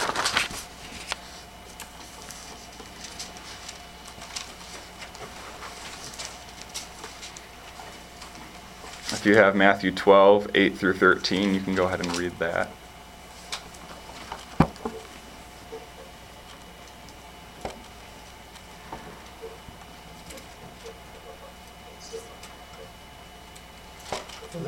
If 9.13 9.27
you 9.27 9.37
have 9.37 9.57
Matthew 9.57 9.91
12, 9.91 10.51
8 10.55 10.79
through 10.79 10.93
13, 10.95 11.53
you 11.53 11.61
can 11.61 11.75
go 11.75 11.87
ahead 11.87 11.99
and 11.99 12.17
read 12.17 12.39
that. 12.39 12.71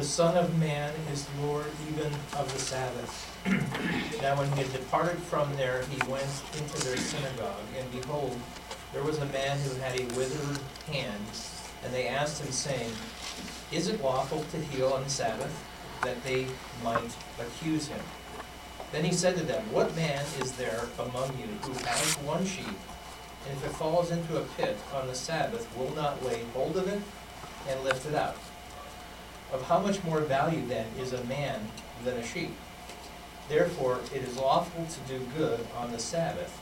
Son 0.06 0.36
of 0.36 0.56
Man 0.60 0.94
is 1.12 1.26
Lord 1.42 1.66
even 1.90 2.12
of 2.36 2.50
the 2.52 2.60
Sabbath. 2.60 3.32
Now 4.22 4.38
when 4.38 4.50
he 4.52 4.62
had 4.62 4.72
departed 4.72 5.18
from 5.18 5.54
there, 5.56 5.82
he 5.90 6.10
went 6.10 6.30
into 6.56 6.86
their 6.86 6.96
synagogue, 6.96 7.66
and 7.76 7.90
behold, 7.90 8.38
there 8.92 9.02
was 9.02 9.18
a 9.18 9.26
man 9.26 9.58
who 9.58 9.74
had 9.80 10.00
a 10.00 10.04
withered 10.14 10.58
hand. 10.86 11.24
And 11.84 11.92
they 11.92 12.06
asked 12.06 12.40
him, 12.40 12.52
saying, 12.52 12.92
Is 13.72 13.88
it 13.88 14.00
lawful 14.00 14.44
to 14.52 14.58
heal 14.58 14.92
on 14.92 15.02
the 15.02 15.10
Sabbath? 15.10 15.52
That 16.02 16.22
they 16.22 16.46
might 16.84 17.10
accuse 17.40 17.88
him. 17.88 18.00
Then 18.92 19.04
he 19.04 19.12
said 19.12 19.36
to 19.36 19.42
them, 19.42 19.64
What 19.72 19.94
man 19.96 20.24
is 20.40 20.52
there 20.52 20.84
among 21.00 21.36
you 21.36 21.48
who 21.62 21.72
has 21.84 22.14
one 22.18 22.46
sheep, 22.46 22.64
and 22.64 23.56
if 23.56 23.64
it 23.64 23.72
falls 23.72 24.12
into 24.12 24.38
a 24.38 24.44
pit 24.56 24.78
on 24.94 25.08
the 25.08 25.16
Sabbath, 25.16 25.68
will 25.76 25.94
not 25.96 26.24
lay 26.24 26.44
hold 26.54 26.76
of 26.76 26.86
it 26.86 27.02
and 27.68 27.82
lift 27.82 28.06
it 28.06 28.14
out? 28.14 28.36
Of 29.52 29.62
how 29.62 29.78
much 29.78 30.02
more 30.04 30.20
value 30.20 30.66
then 30.66 30.86
is 30.98 31.12
a 31.12 31.22
man 31.24 31.68
than 32.04 32.16
a 32.16 32.26
sheep? 32.26 32.50
Therefore 33.48 34.00
it 34.14 34.22
is 34.22 34.36
lawful 34.36 34.86
to 34.86 35.12
do 35.12 35.24
good 35.36 35.66
on 35.76 35.92
the 35.92 35.98
Sabbath. 35.98 36.60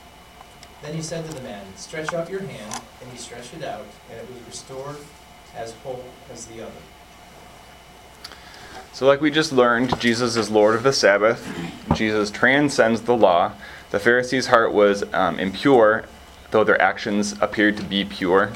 Then 0.81 0.93
he 0.93 1.01
said 1.01 1.25
to 1.25 1.33
the 1.33 1.41
man, 1.41 1.65
Stretch 1.75 2.13
out 2.13 2.29
your 2.29 2.41
hand, 2.41 2.81
and 3.01 3.11
he 3.11 3.17
stretched 3.17 3.53
it 3.55 3.63
out, 3.63 3.85
and 4.11 4.19
it 4.19 4.27
was 4.29 4.39
restored 4.45 4.97
as 5.55 5.73
whole 5.83 6.03
as 6.31 6.45
the 6.45 6.61
other. 6.61 6.71
So, 8.93 9.05
like 9.05 9.19
we 9.19 9.31
just 9.31 9.51
learned, 9.51 9.99
Jesus 9.99 10.35
is 10.35 10.49
Lord 10.49 10.75
of 10.75 10.83
the 10.83 10.93
Sabbath. 10.93 11.45
Jesus 11.95 12.29
transcends 12.29 13.01
the 13.01 13.15
law. 13.15 13.53
The 13.91 13.99
Pharisees' 13.99 14.47
heart 14.47 14.73
was 14.73 15.03
um, 15.13 15.39
impure, 15.39 16.05
though 16.51 16.63
their 16.63 16.81
actions 16.81 17.35
appeared 17.41 17.77
to 17.77 17.83
be 17.83 18.05
pure. 18.05 18.53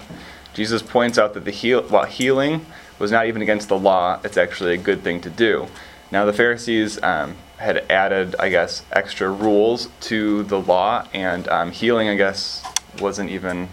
Jesus 0.54 0.82
points 0.82 1.18
out 1.18 1.34
that 1.34 1.46
the 1.46 1.52
heal, 1.52 1.82
while 1.84 2.06
healing 2.06 2.66
was 3.00 3.12
not 3.12 3.28
even 3.28 3.42
against 3.42 3.70
the 3.70 3.80
law, 3.80 4.20
it's 4.24 4.38
actually 4.38 4.74
a 4.74 4.78
good 4.78 5.02
thing 5.02 5.22
to 5.22 5.30
do. 5.30 5.68
Now, 6.12 6.26
the 6.26 6.34
Pharisees 6.34 7.02
um, 7.02 7.36
had 7.58 7.86
added, 7.90 8.36
I 8.40 8.50
guess, 8.50 8.84
extra 8.92 9.30
rules 9.30 9.90
to 10.02 10.44
the 10.44 10.60
law, 10.60 11.08
and 11.14 11.48
um, 11.48 11.72
healing, 11.72 12.10
I 12.10 12.16
guess, 12.16 12.64
wasn't 13.00 13.30
even 13.30 13.70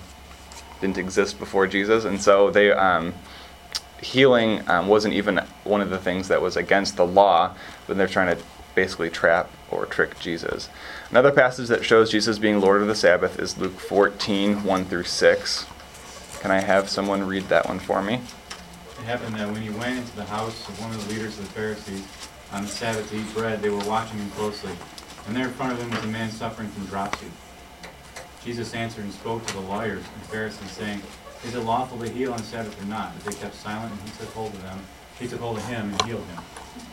didn't 0.81 0.99
exist 0.99 1.39
before 1.39 1.67
Jesus, 1.67 2.05
and 2.05 2.21
so 2.21 2.51
they 2.51 2.71
um, 2.71 3.15
healing 4.03 4.63
um, 4.69 4.89
wasn't 4.89 5.15
even 5.15 5.39
one 5.65 5.81
of 5.81 5.91
the 5.91 5.99
things 5.99 6.29
that 6.29 6.41
was 6.43 6.57
against 6.57 6.97
the 6.97 7.07
law, 7.07 7.55
but 7.87 7.97
they're 7.97 8.07
trying 8.07 8.37
to 8.37 8.43
basically 8.75 9.09
trap 9.09 9.51
or 9.71 9.87
trick 9.87 10.19
Jesus. 10.21 10.69
Another 11.11 11.33
passage 11.33 11.69
that 11.69 11.85
shows 11.85 12.11
Jesus 12.11 12.39
being 12.39 12.61
Lord 12.61 12.83
of 12.83 12.89
the 12.89 12.95
Sabbath 12.95 13.39
is 13.39 13.57
Luke 13.57 13.81
14, 13.81 14.65
1 14.65 14.85
through 14.85 15.05
6. 15.05 15.67
Can 16.41 16.51
I 16.51 16.61
have 16.61 16.89
someone 16.89 17.27
read 17.27 17.45
that 17.45 17.67
one 17.67 17.79
for 17.79 18.03
me? 18.03 18.21
It 18.99 19.05
happened 19.05 19.35
that 19.37 19.47
when 19.53 19.61
he 19.61 19.69
went 19.69 19.99
into 19.99 20.17
the 20.17 20.25
house 20.25 20.67
of 20.69 20.81
one 20.81 20.91
of 20.91 21.07
the 21.07 21.13
leaders 21.13 21.39
of 21.39 21.45
the 21.45 21.51
Pharisees 21.53 22.03
on 22.51 22.63
the 22.63 22.69
Sabbath 22.69 23.11
to 23.11 23.17
eat 23.17 23.35
bread, 23.35 23.61
they 23.61 23.69
were 23.69 23.85
watching 23.85 24.19
him 24.19 24.31
closely. 24.31 24.73
And 25.27 25.37
there 25.37 25.49
in 25.49 25.53
front 25.53 25.73
of 25.73 25.81
him 25.81 25.91
was 25.91 26.03
a 26.03 26.07
man 26.07 26.31
suffering 26.31 26.69
from 26.69 26.87
dropsy. 26.87 27.27
Jesus 28.43 28.73
answered 28.73 29.05
and 29.05 29.13
spoke 29.13 29.45
to 29.47 29.53
the 29.53 29.61
lawyers 29.61 30.03
and 30.15 30.23
Pharisees, 30.31 30.71
saying, 30.71 31.03
Is 31.45 31.55
it 31.55 31.61
lawful 31.61 31.99
to 31.99 32.09
heal 32.09 32.33
on 32.33 32.39
Sabbath 32.39 32.81
or 32.81 32.87
not? 32.87 33.13
But 33.15 33.33
they 33.35 33.39
kept 33.39 33.55
silent, 33.57 33.93
and 33.93 34.01
he 34.09 34.17
took 34.17 34.33
hold 34.33 34.55
of 34.55 34.63
them. 34.63 34.79
He 35.19 35.27
took 35.27 35.41
hold 35.41 35.59
of 35.59 35.67
him 35.67 35.91
and 35.91 36.03
healed 36.03 36.25
him, 36.25 36.43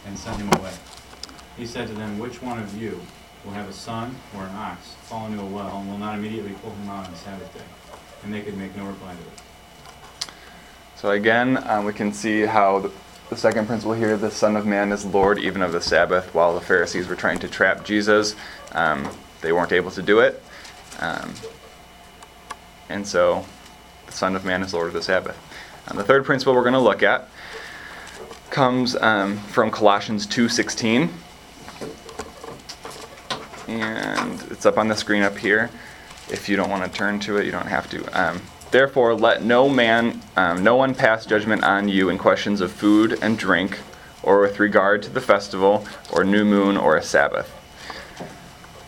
and 0.06 0.20
sent 0.20 0.38
him 0.38 0.52
away. 0.60 0.74
He 1.56 1.66
said 1.66 1.88
to 1.88 1.94
them, 1.94 2.20
Which 2.20 2.42
one 2.42 2.60
of 2.60 2.76
you 2.82 3.00
will 3.46 3.54
have 3.54 3.70
a 3.70 3.74
son 3.74 4.16
or 4.36 4.44
an 4.44 4.56
ox 4.56 4.96
fall 5.04 5.28
into 5.28 5.42
a 5.42 5.46
well, 5.46 5.78
and 5.78 5.90
will 5.90 6.00
not 6.00 6.18
immediately 6.18 6.54
pull 6.62 6.72
him 6.72 6.90
out 6.90 7.06
on 7.06 7.12
the 7.12 7.18
Sabbath 7.18 7.54
day? 7.54 7.98
And 8.24 8.34
they 8.34 8.42
could 8.42 8.58
make 8.58 8.76
no 8.76 8.88
reply 8.88 9.14
to 9.14 9.22
it. 9.22 9.43
So 11.04 11.12
again, 11.12 11.62
um, 11.70 11.84
we 11.84 11.92
can 11.92 12.14
see 12.14 12.44
how 12.44 12.90
the, 13.30 13.36
second 13.36 13.68
principle 13.68 13.92
here, 13.92 14.16
the 14.16 14.32
Son 14.32 14.56
of 14.56 14.66
Man 14.66 14.94
is 14.94 15.06
Lord 15.06 15.38
even 15.38 15.62
of 15.62 15.74
the 15.74 15.82
Sabbath, 15.82 16.34
while 16.34 16.54
the 16.54 16.62
Pharisees 16.62 17.10
were 17.10 17.16
trying 17.18 17.40
to 17.40 17.50
trap 17.50 17.84
Jesus. 17.84 18.38
Um, 18.72 19.10
they 19.42 19.52
weren't 19.52 19.74
able 19.74 19.92
to 19.92 20.02
do 20.02 20.22
it. 20.22 20.42
Um, 21.02 21.34
and 22.88 23.06
so 23.06 23.46
the 24.06 24.14
Son 24.14 24.34
of 24.34 24.46
Man 24.46 24.64
is 24.64 24.74
Lord 24.74 24.88
of 24.88 24.94
the 24.94 25.02
Sabbath. 25.02 25.38
And 25.88 26.00
the 26.00 26.06
third 26.06 26.24
principle 26.24 26.54
we're 26.54 26.62
going 26.62 26.72
to 26.72 26.80
look 26.80 27.04
at 27.04 27.28
comes 28.50 28.96
um, 28.96 29.40
from 29.40 29.72
Colossians 29.72 30.26
2.16. 30.26 31.10
And 33.68 34.42
it's 34.52 34.66
up 34.66 34.78
on 34.78 34.88
the 34.88 34.96
screen 34.96 35.24
up 35.24 35.38
here. 35.38 35.70
If 36.32 36.48
you 36.48 36.56
don't 36.56 36.70
want 36.70 36.90
to 36.90 36.98
turn 36.98 37.20
to 37.22 37.40
it, 37.40 37.46
you 37.46 37.52
don't 37.52 37.68
have 37.68 37.90
to. 37.90 38.40
Therefore, 38.74 39.14
let 39.14 39.44
no 39.44 39.70
man, 39.70 40.20
um, 40.36 40.64
no 40.64 40.76
one 40.76 40.96
pass 40.96 41.28
judgment 41.28 41.64
on 41.64 41.88
you 41.88 42.10
in 42.10 42.18
questions 42.18 42.60
of 42.60 42.72
food 42.72 43.20
and 43.22 43.38
drink, 43.38 43.78
or 44.24 44.42
with 44.42 44.60
regard 44.60 45.04
to 45.04 45.12
the 45.12 45.22
festival, 45.22 45.86
or 46.12 46.24
new 46.24 46.44
moon, 46.44 46.76
or 46.76 46.98
a 46.98 47.04
Sabbath. 47.04 47.54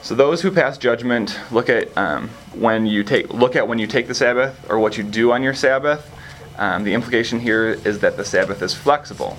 So 0.01 0.15
those 0.15 0.41
who 0.41 0.49
pass 0.49 0.79
judgment 0.79 1.39
look 1.51 1.69
at 1.69 1.95
um, 1.95 2.29
when 2.55 2.87
you 2.87 3.03
take 3.03 3.31
look 3.31 3.55
at 3.55 3.67
when 3.67 3.77
you 3.77 3.85
take 3.85 4.07
the 4.07 4.15
Sabbath, 4.15 4.55
or 4.71 4.79
what 4.79 4.97
you 4.97 5.03
do 5.03 5.31
on 5.31 5.43
your 5.43 5.53
Sabbath. 5.53 6.11
Um, 6.57 6.83
the 6.83 6.95
implication 6.95 7.39
here 7.39 7.79
is 7.85 7.99
that 7.99 8.17
the 8.17 8.25
Sabbath 8.25 8.63
is 8.63 8.73
flexible. 8.73 9.37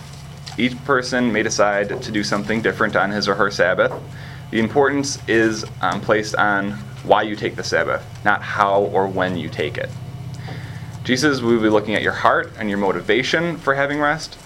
Each 0.57 0.76
person 0.85 1.33
may 1.33 1.43
decide 1.43 2.00
to 2.00 2.12
do 2.12 2.23
something 2.23 2.62
different 2.62 2.95
on 2.95 3.11
his 3.11 3.26
or 3.26 3.35
her 3.35 3.50
Sabbath. 3.50 3.93
The 4.53 4.61
importance 4.61 5.19
is 5.26 5.65
um, 5.81 6.00
placed 6.00 6.37
on 6.37 6.71
why 7.03 7.23
you 7.23 7.35
take 7.35 7.57
the 7.57 7.65
Sabbath, 7.65 8.07
not 8.25 8.43
how 8.43 8.83
or 8.83 9.09
when 9.09 9.37
you 9.37 9.49
take 9.49 9.76
it. 9.76 9.91
Jesus 11.07 11.41
will 11.41 11.61
be 11.61 11.69
looking 11.69 11.95
at 11.95 12.03
your 12.03 12.13
heart 12.13 12.53
and 12.59 12.69
your 12.69 12.81
motivation 12.81 13.57
for 13.59 13.77
having 13.77 14.01
rest. 14.01 14.37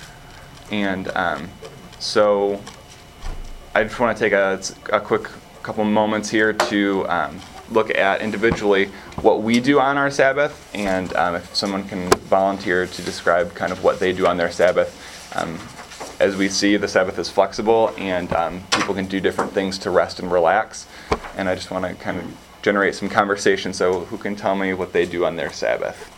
And 0.70 1.08
um, 1.16 1.48
so 1.98 2.60
I 3.74 3.84
just 3.84 3.98
want 3.98 4.14
to 4.14 4.22
take 4.22 4.34
a, 4.34 4.60
a 4.92 5.00
quick 5.00 5.22
couple 5.62 5.84
moments 5.84 6.28
here 6.28 6.52
to 6.52 7.08
um, 7.08 7.40
look 7.70 7.88
at 7.88 8.20
individually 8.20 8.90
what 9.22 9.42
we 9.42 9.58
do 9.58 9.80
on 9.80 9.96
our 9.96 10.10
Sabbath. 10.10 10.70
And 10.74 11.14
um, 11.14 11.36
if 11.36 11.56
someone 11.56 11.88
can 11.88 12.10
volunteer 12.10 12.86
to 12.86 13.02
describe 13.02 13.54
kind 13.54 13.72
of 13.72 13.82
what 13.82 13.98
they 13.98 14.12
do 14.12 14.26
on 14.26 14.36
their 14.36 14.50
Sabbath. 14.50 15.34
Um, 15.34 15.58
as 16.20 16.36
we 16.36 16.50
see, 16.50 16.76
the 16.76 16.88
Sabbath 16.88 17.18
is 17.18 17.30
flexible 17.30 17.94
and 17.96 18.30
um, 18.34 18.62
people 18.72 18.94
can 18.94 19.06
do 19.06 19.18
different 19.18 19.52
things 19.52 19.78
to 19.78 19.90
rest 19.90 20.20
and 20.20 20.30
relax. 20.30 20.86
And 21.38 21.48
I 21.48 21.54
just 21.54 21.70
want 21.70 21.86
to 21.86 21.94
kind 21.94 22.18
of 22.18 22.36
generate 22.60 22.94
some 22.94 23.08
conversation. 23.08 23.72
So, 23.72 24.00
who 24.00 24.18
can 24.18 24.36
tell 24.36 24.54
me 24.54 24.74
what 24.74 24.92
they 24.92 25.06
do 25.06 25.24
on 25.24 25.36
their 25.36 25.50
Sabbath? 25.50 26.09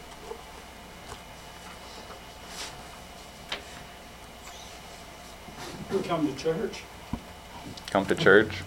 We 5.92 6.00
come 6.00 6.26
to 6.26 6.42
church. 6.42 6.84
come 7.90 8.06
to 8.06 8.14
church. 8.14 8.62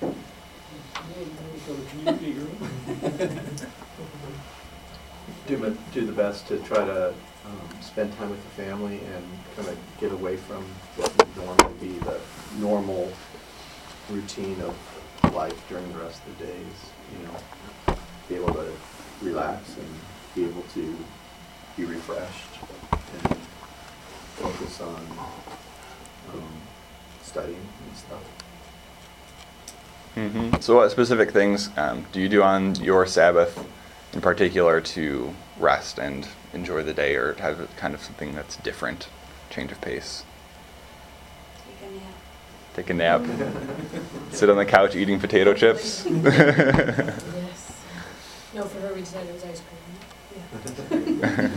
Go 0.00 0.14
to 1.74 1.82
community 1.88 2.32
room. 2.34 2.70
do 5.46 5.56
my, 5.56 5.72
do 5.94 6.04
the 6.04 6.12
best 6.12 6.46
to 6.48 6.58
try 6.58 6.84
to 6.84 7.08
um, 7.46 7.68
spend 7.80 8.14
time 8.18 8.28
with 8.28 8.42
the 8.42 8.62
family 8.62 9.00
and 9.14 9.24
kind 9.56 9.68
of 9.68 9.78
get 9.98 10.12
away 10.12 10.36
from 10.36 10.62
what 10.96 11.16
would 11.16 11.34
normally 11.34 11.74
be 11.80 11.98
the 12.00 12.20
normal 12.58 13.10
routine 14.10 14.60
of 14.60 14.76
life 15.34 15.66
during 15.70 15.90
the 15.94 15.98
rest 15.98 16.20
of 16.26 16.38
the 16.38 16.44
days, 16.44 16.90
you 17.10 17.26
know. 17.26 17.96
Be 18.28 18.34
able 18.34 18.52
to 18.52 18.70
relax 19.22 19.76
and 19.76 19.86
be 20.34 20.44
able 20.44 20.62
to 20.74 20.96
be 21.76 21.84
refreshed 21.84 22.58
and 22.92 23.36
focus 24.36 24.80
on 24.80 25.06
um, 26.32 26.42
studying 27.22 27.56
and 27.56 27.96
stuff. 27.96 28.22
hmm 30.14 30.60
So, 30.60 30.76
what 30.76 30.90
specific 30.90 31.30
things 31.30 31.70
um, 31.76 32.06
do 32.12 32.20
you 32.20 32.28
do 32.28 32.42
on 32.42 32.74
your 32.76 33.06
Sabbath 33.06 33.66
in 34.12 34.20
particular 34.20 34.80
to 34.80 35.34
rest 35.58 35.98
and 35.98 36.28
enjoy 36.52 36.82
the 36.82 36.94
day 36.94 37.16
or 37.16 37.34
have 37.34 37.68
kind 37.76 37.94
of 37.94 38.02
something 38.02 38.34
that's 38.34 38.56
different, 38.56 39.08
change 39.50 39.72
of 39.72 39.80
pace? 39.80 40.24
Take 41.66 41.90
a 41.90 41.94
nap. 41.94 42.14
Take 42.74 42.90
a 42.90 42.94
nap, 42.94 44.32
sit 44.32 44.50
on 44.50 44.56
the 44.56 44.64
couch 44.64 44.96
eating 44.96 45.18
potato 45.18 45.54
chips. 45.54 46.06
No, 48.54 48.62
for 48.66 48.80
her, 48.80 48.94
we 48.94 49.04
said 49.04 49.26
it 49.26 49.32
was 49.34 49.44
ice 49.44 49.60
cream. 49.60 49.80
Yeah. 50.36 51.50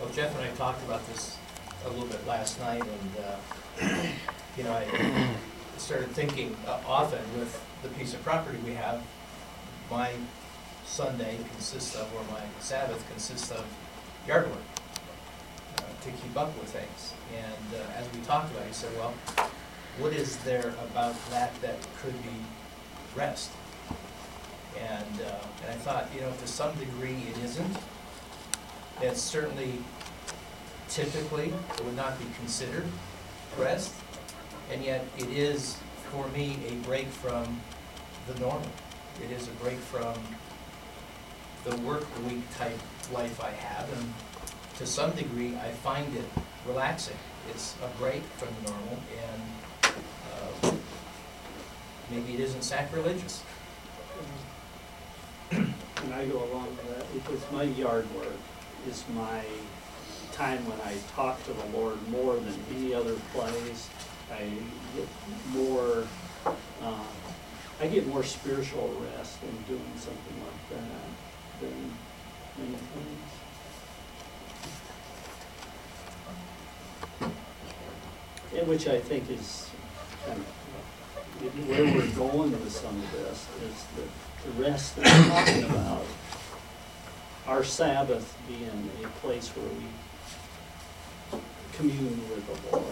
Well, 0.00 0.08
Jeff 0.14 0.34
and 0.38 0.44
I 0.44 0.50
talked 0.56 0.82
about 0.84 1.06
this 1.08 1.36
a 1.84 1.90
little 1.90 2.06
bit 2.06 2.26
last 2.26 2.58
night, 2.60 2.82
and, 2.82 3.16
uh, 3.24 3.36
you 4.56 4.64
know, 4.64 4.72
I 4.72 4.86
started 5.76 6.10
thinking 6.12 6.56
uh, 6.66 6.80
often 6.86 7.20
with 7.38 7.60
the 7.82 7.88
piece 7.90 8.14
of 8.14 8.22
property 8.22 8.58
we 8.64 8.72
have, 8.72 9.02
my 9.90 10.12
Sunday 10.86 11.36
consists 11.52 11.94
of, 11.94 12.10
or 12.14 12.22
my 12.32 12.40
Sabbath 12.60 13.06
consists 13.10 13.50
of 13.50 13.66
yard 14.26 14.48
work 14.48 14.58
uh, 15.78 15.82
to 16.04 16.10
keep 16.10 16.36
up 16.38 16.56
with 16.58 16.70
things. 16.70 17.12
And 17.36 17.74
uh, 17.80 17.98
as 17.98 18.06
we 18.14 18.20
talked 18.24 18.50
about, 18.52 18.66
he 18.66 18.72
said, 18.72 18.90
well, 18.96 19.12
what 19.98 20.12
is 20.12 20.36
there 20.38 20.74
about 20.90 21.14
that 21.30 21.58
that 21.62 21.76
could 22.02 22.20
be 22.22 22.36
rest? 23.14 23.50
And, 24.78 25.20
uh, 25.22 25.38
and 25.62 25.70
I 25.70 25.74
thought, 25.76 26.08
you 26.14 26.20
know, 26.20 26.30
to 26.30 26.46
some 26.46 26.74
degree 26.76 27.16
it 27.30 27.44
isn't. 27.44 27.76
It's 29.00 29.20
certainly 29.20 29.78
typically, 30.88 31.52
it 31.74 31.84
would 31.84 31.96
not 31.96 32.18
be 32.18 32.26
considered 32.38 32.84
rest, 33.58 33.92
and 34.70 34.84
yet 34.84 35.04
it 35.18 35.28
is, 35.28 35.76
for 36.10 36.28
me, 36.28 36.58
a 36.68 36.74
break 36.86 37.06
from 37.06 37.60
the 38.26 38.38
normal. 38.38 38.68
It 39.22 39.30
is 39.30 39.48
a 39.48 39.50
break 39.52 39.78
from 39.78 40.14
the 41.64 41.76
work 41.78 42.06
week 42.28 42.42
type 42.56 42.78
life 43.12 43.42
I 43.42 43.50
have, 43.50 43.90
and 43.98 44.14
to 44.76 44.86
some 44.86 45.12
degree, 45.12 45.56
I 45.56 45.70
find 45.70 46.14
it 46.14 46.24
relaxing. 46.66 47.16
It's 47.50 47.74
a 47.82 47.88
break 47.98 48.22
from 48.36 48.48
the 48.62 48.70
normal, 48.70 48.98
and 49.32 49.42
maybe 52.10 52.34
it 52.34 52.40
isn't 52.40 52.62
sacrilegious. 52.62 53.42
And 55.50 56.14
I 56.14 56.26
go 56.26 56.44
along 56.44 56.68
with 56.76 56.88
that 56.96 57.12
because 57.14 57.40
my 57.50 57.64
yard 57.64 58.06
work 58.14 58.38
is 58.88 59.04
my 59.14 59.42
time 60.32 60.64
when 60.68 60.80
I 60.82 60.96
talk 61.14 61.42
to 61.44 61.52
the 61.52 61.66
Lord 61.76 61.96
more 62.08 62.36
than 62.36 62.54
any 62.76 62.94
other 62.94 63.14
place. 63.32 63.88
I 64.30 64.50
get 64.94 65.08
more, 65.48 66.06
uh, 66.82 67.04
I 67.80 67.86
get 67.86 68.06
more 68.06 68.22
spiritual 68.22 68.94
rest 69.16 69.42
in 69.42 69.56
doing 69.66 69.92
something 69.96 70.40
like 70.44 70.68
that 70.70 71.10
than 71.60 71.92
many 72.58 72.76
things. 72.76 73.30
And 78.56 78.68
which 78.68 78.86
I 78.86 79.00
think 79.00 79.30
is 79.30 79.70
of, 80.28 80.38
where 81.68 81.84
we're 81.84 82.14
going 82.16 82.52
with 82.52 82.72
some 82.72 82.96
of 82.96 83.12
this 83.12 83.46
is 83.62 83.84
that 83.96 84.10
the 84.44 84.62
rest 84.62 84.96
that 84.96 85.04
we're 85.04 85.28
talking 85.28 85.64
about, 85.64 86.04
our 87.46 87.62
Sabbath 87.62 88.36
being 88.48 88.90
a 89.04 89.08
place 89.20 89.48
where 89.50 89.68
we 89.68 89.86
commune 91.76 92.20
with 92.30 92.46
the 92.46 92.76
Lord. 92.76 92.86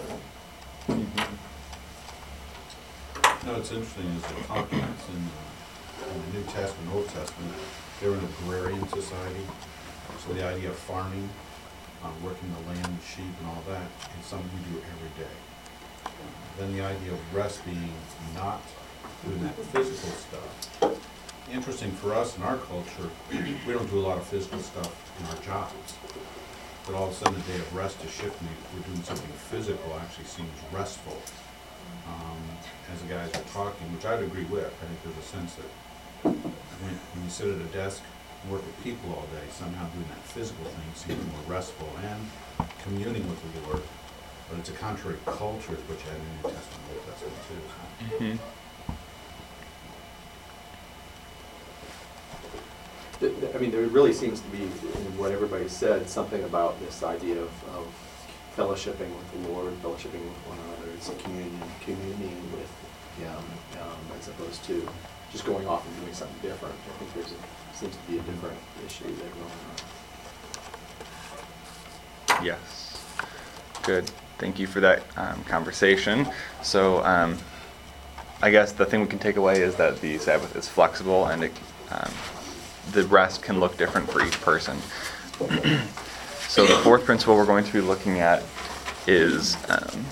No, 3.47 3.57
it's 3.57 3.73
interesting, 3.73 4.07
is 4.07 4.23
the 4.23 4.35
contracts 4.47 5.05
in, 5.09 5.17
in 5.17 6.33
the 6.33 6.39
New 6.39 6.45
Testament, 6.45 6.95
Old 6.95 7.09
Testament, 7.09 7.53
they 8.01 8.09
were 8.09 8.17
an 8.17 8.29
agrarian 8.43 8.89
society. 8.89 9.47
So 10.27 10.33
the 10.33 10.47
idea 10.47 10.71
of 10.71 10.77
farming, 10.77 11.29
uh, 12.03 12.09
working 12.23 12.53
the 12.55 12.69
land, 12.69 12.99
sheep 13.05 13.25
and 13.41 13.49
all 13.49 13.63
that, 13.69 13.87
is 14.19 14.27
something 14.27 14.49
we 14.53 14.75
do 14.75 14.81
every 14.81 15.23
day. 15.23 15.37
Then 16.59 16.77
the 16.77 16.83
idea 16.85 17.13
of 17.13 17.35
rest 17.35 17.65
being 17.65 17.93
not 18.35 18.61
doing 19.27 19.43
that 19.43 19.57
physical 19.57 20.11
stuff. 20.11 21.01
Interesting 21.53 21.91
for 21.93 22.15
us 22.15 22.37
in 22.37 22.43
our 22.43 22.57
culture, 22.57 23.11
we 23.31 23.73
don't 23.73 23.91
do 23.91 23.99
a 23.99 24.07
lot 24.07 24.19
of 24.19 24.25
physical 24.25 24.59
stuff 24.61 24.93
in 25.21 25.27
our 25.27 25.43
jobs. 25.43 25.95
But 26.87 26.95
all 26.95 27.07
of 27.09 27.13
a 27.13 27.15
sudden, 27.15 27.35
the 27.35 27.53
day 27.53 27.59
of 27.59 27.75
rest 27.75 28.03
is 28.05 28.11
shifting, 28.11 28.49
we're 28.75 28.87
doing 28.87 29.03
something 29.03 29.31
physical 29.51 29.99
actually 30.01 30.25
seems 30.25 30.51
restful 30.73 31.21
um, 32.09 32.43
as 32.93 33.01
the 33.01 33.09
guys 33.09 33.31
are 33.35 33.49
talking, 33.53 33.93
which 33.95 34.05
I'd 34.05 34.23
agree 34.23 34.45
with. 34.45 34.67
I 34.67 34.87
think 34.87 35.03
there's 35.03 35.25
a 35.25 35.29
sense 35.29 35.55
that 35.55 35.71
when, 36.25 36.95
when 37.15 37.25
you 37.25 37.31
sit 37.31 37.49
at 37.49 37.61
a 37.61 37.71
desk 37.73 38.03
and 38.43 38.53
work 38.53 38.65
with 38.65 38.85
people 38.85 39.15
all 39.15 39.27
day, 39.33 39.47
somehow 39.51 39.87
doing 39.89 40.09
that 40.09 40.25
physical 40.29 40.65
thing 40.65 40.91
seems 40.95 41.33
more 41.33 41.45
restful 41.47 41.89
and 42.03 42.69
communing 42.83 43.27
with 43.29 43.41
the 43.41 43.69
Lord. 43.69 43.83
But 44.51 44.59
it's 44.59 44.69
a 44.71 44.73
contrary 44.75 45.17
culture, 45.25 45.73
which 45.73 45.81
what 45.89 45.99
you 45.99 46.11
had 46.11 46.21
in 46.21 46.27
the 46.43 46.49
New 46.49 46.55
Testament, 46.55 46.83
Old 46.93 47.05
Testament 47.09 47.39
too. 47.49 47.61
so. 47.71 48.25
Mhm. 48.25 48.39
Th- 53.21 53.35
th- 53.41 53.55
I 53.55 53.59
mean, 53.59 53.71
there 53.71 53.83
really 53.83 54.13
seems 54.13 54.41
to 54.41 54.49
be, 54.49 54.63
in 54.65 55.17
what 55.19 55.31
everybody 55.33 55.69
said, 55.69 56.09
something 56.09 56.43
about 56.45 56.79
this 56.81 57.03
idea 57.03 57.41
of, 57.41 57.51
of 57.75 57.87
fellowshipping 58.57 59.09
with 59.17 59.33
the 59.33 59.39
Lord, 59.49 59.73
fellowshipping 59.83 60.21
with 60.23 60.39
one 60.47 60.59
another, 60.59 60.91
it's 60.95 61.09
a 61.09 61.15
communion, 61.15 61.63
communing 61.81 62.37
with 62.53 62.71
Him, 63.19 63.39
um, 63.81 63.99
as 64.19 64.29
opposed 64.29 64.63
to 64.65 64.87
just 65.33 65.45
going 65.47 65.67
off 65.67 65.87
and 65.87 65.97
doing 66.03 66.13
something 66.15 66.39
different. 66.43 66.75
I 66.75 66.99
think 66.99 67.15
there's 67.15 67.33
a, 67.33 67.37
seems 67.77 67.97
to 67.97 68.03
be 68.11 68.19
a 68.19 68.23
different 68.23 68.59
issue 68.87 69.05
there 69.05 69.31
going 69.31 69.59
on. 72.39 72.45
Yes. 72.45 72.99
Good. 73.85 74.11
Thank 74.39 74.59
you 74.59 74.67
for 74.67 74.81
that 74.81 75.03
um, 75.17 75.43
conversation. 75.45 76.29
So, 76.63 77.05
um, 77.05 77.39
I 78.43 78.51
guess 78.51 78.73
the 78.73 78.85
thing 78.85 79.01
we 79.01 79.07
can 79.07 79.19
take 79.19 79.37
away 79.37 79.63
is 79.63 79.77
that 79.77 80.01
the 80.01 80.19
Sabbath 80.19 80.57
is 80.57 80.69
flexible 80.69 81.27
and 81.27 81.45
it, 81.45 81.53
um, 81.91 82.11
the 82.93 83.05
rest 83.05 83.43
can 83.43 83.61
look 83.61 83.77
different 83.77 84.11
for 84.11 84.25
each 84.25 84.41
person. 84.41 84.77
so, 86.49 86.67
the 86.67 86.77
fourth 86.83 87.05
principle 87.05 87.37
we're 87.37 87.47
going 87.47 87.65
to 87.65 87.73
be 87.73 87.81
looking 87.81 88.19
at 88.19 88.43
is 89.07 89.57
um, 89.69 90.05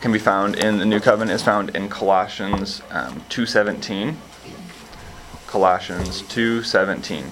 can 0.00 0.12
be 0.12 0.18
found 0.18 0.56
in 0.56 0.78
the 0.78 0.86
New 0.86 1.00
Covenant 1.00 1.32
is 1.32 1.42
found 1.42 1.70
in 1.70 1.88
Colossians 1.88 2.82
um, 2.90 3.20
2:17. 3.30 4.14
Colossians 5.46 6.22
2:17. 6.22 7.30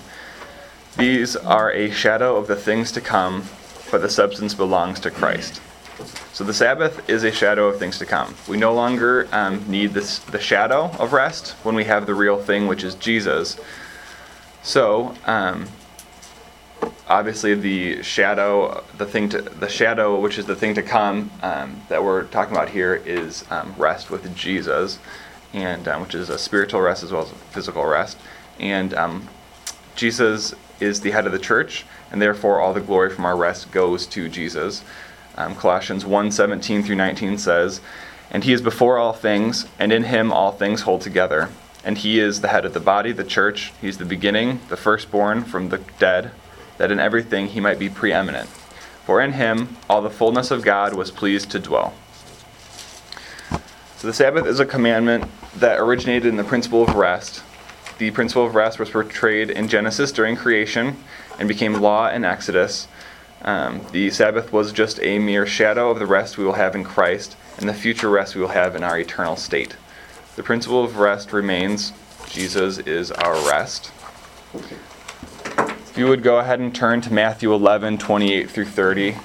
These 0.96 1.36
are 1.36 1.70
a 1.70 1.90
shadow 1.90 2.36
of 2.36 2.46
the 2.46 2.56
things 2.56 2.90
to 2.92 3.00
come, 3.00 3.44
but 3.90 4.02
the 4.02 4.10
substance 4.10 4.54
belongs 4.54 5.00
to 5.00 5.10
Christ. 5.10 5.60
So 6.32 6.44
the 6.44 6.52
Sabbath 6.52 7.08
is 7.08 7.24
a 7.24 7.32
shadow 7.32 7.68
of 7.68 7.78
things 7.78 7.98
to 7.98 8.06
come. 8.06 8.34
We 8.46 8.58
no 8.58 8.74
longer 8.74 9.28
um, 9.32 9.64
need 9.70 9.94
this, 9.94 10.18
the 10.18 10.40
shadow 10.40 10.90
of 10.98 11.12
rest 11.12 11.52
when 11.62 11.74
we 11.74 11.84
have 11.84 12.06
the 12.06 12.14
real 12.14 12.40
thing, 12.40 12.66
which 12.66 12.84
is 12.84 12.94
Jesus. 12.96 13.58
So, 14.62 15.14
um, 15.24 15.66
obviously, 17.08 17.54
the 17.54 18.02
shadow, 18.02 18.84
the 18.98 19.06
thing 19.06 19.30
to, 19.30 19.40
the 19.40 19.68
shadow, 19.68 20.20
which 20.20 20.36
is 20.38 20.44
the 20.44 20.56
thing 20.56 20.74
to 20.74 20.82
come, 20.82 21.30
um, 21.42 21.80
that 21.88 22.04
we're 22.04 22.24
talking 22.24 22.54
about 22.54 22.68
here, 22.68 22.96
is 22.96 23.44
um, 23.50 23.74
rest 23.78 24.10
with 24.10 24.34
Jesus, 24.36 24.98
and 25.54 25.88
um, 25.88 26.02
which 26.02 26.14
is 26.14 26.28
a 26.28 26.38
spiritual 26.38 26.82
rest 26.82 27.02
as 27.02 27.12
well 27.12 27.22
as 27.22 27.30
a 27.30 27.34
physical 27.34 27.86
rest. 27.86 28.18
And 28.58 28.92
um, 28.92 29.28
Jesus 29.94 30.54
is 30.80 31.00
the 31.00 31.10
head 31.10 31.26
of 31.26 31.32
the 31.32 31.38
church, 31.38 31.84
and 32.10 32.20
therefore 32.20 32.60
all 32.60 32.72
the 32.72 32.80
glory 32.80 33.10
from 33.10 33.24
our 33.24 33.36
rest 33.36 33.70
goes 33.72 34.06
to 34.06 34.28
Jesus. 34.28 34.84
Um, 35.36 35.54
Colossians 35.54 36.04
1 36.04 36.30
17 36.30 36.82
through 36.82 36.96
19 36.96 37.38
says, 37.38 37.80
And 38.30 38.44
he 38.44 38.52
is 38.52 38.62
before 38.62 38.98
all 38.98 39.12
things, 39.12 39.66
and 39.78 39.92
in 39.92 40.04
him 40.04 40.32
all 40.32 40.52
things 40.52 40.82
hold 40.82 41.02
together. 41.02 41.48
And 41.84 41.98
he 41.98 42.18
is 42.18 42.40
the 42.40 42.48
head 42.48 42.64
of 42.64 42.74
the 42.74 42.80
body, 42.80 43.12
the 43.12 43.24
church. 43.24 43.72
He's 43.80 43.98
the 43.98 44.04
beginning, 44.04 44.60
the 44.68 44.76
firstborn 44.76 45.44
from 45.44 45.68
the 45.68 45.78
dead, 45.98 46.32
that 46.78 46.90
in 46.90 46.98
everything 46.98 47.48
he 47.48 47.60
might 47.60 47.78
be 47.78 47.88
preeminent. 47.88 48.48
For 49.04 49.20
in 49.20 49.32
him 49.32 49.76
all 49.88 50.02
the 50.02 50.10
fullness 50.10 50.50
of 50.50 50.62
God 50.62 50.94
was 50.94 51.12
pleased 51.12 51.50
to 51.52 51.60
dwell. 51.60 51.94
So 53.96 54.08
the 54.08 54.12
Sabbath 54.12 54.46
is 54.46 54.58
a 54.58 54.66
commandment 54.66 55.24
that 55.56 55.78
originated 55.78 56.26
in 56.26 56.36
the 56.36 56.44
principle 56.44 56.82
of 56.82 56.94
rest. 56.96 57.42
The 57.98 58.10
principle 58.10 58.44
of 58.44 58.54
rest 58.54 58.78
was 58.78 58.90
portrayed 58.90 59.50
in 59.50 59.68
Genesis 59.68 60.12
during 60.12 60.36
creation 60.36 60.96
and 61.38 61.48
became 61.48 61.74
law 61.74 62.10
in 62.10 62.24
Exodus. 62.24 62.88
Um, 63.42 63.80
the 63.92 64.10
Sabbath 64.10 64.52
was 64.52 64.72
just 64.72 65.00
a 65.00 65.18
mere 65.18 65.46
shadow 65.46 65.90
of 65.90 65.98
the 65.98 66.06
rest 66.06 66.36
we 66.36 66.44
will 66.44 66.54
have 66.54 66.74
in 66.74 66.84
Christ 66.84 67.36
and 67.58 67.68
the 67.68 67.74
future 67.74 68.10
rest 68.10 68.34
we 68.34 68.42
will 68.42 68.48
have 68.48 68.76
in 68.76 68.82
our 68.82 68.98
eternal 68.98 69.36
state. 69.36 69.76
The 70.36 70.42
principle 70.42 70.84
of 70.84 70.98
rest 70.98 71.32
remains 71.32 71.92
Jesus 72.28 72.78
is 72.78 73.10
our 73.10 73.34
rest. 73.48 73.90
If 74.54 75.94
you 75.96 76.06
would 76.08 76.22
go 76.22 76.38
ahead 76.38 76.60
and 76.60 76.74
turn 76.74 77.00
to 77.02 77.12
Matthew 77.12 77.54
11 77.54 77.96
28 77.96 78.50
through 78.50 78.66
30. 78.66 79.16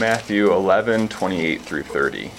Matthew 0.00 0.50
11 0.50 1.08
28 1.08 1.60
through 1.60 1.82
30. 1.82 2.30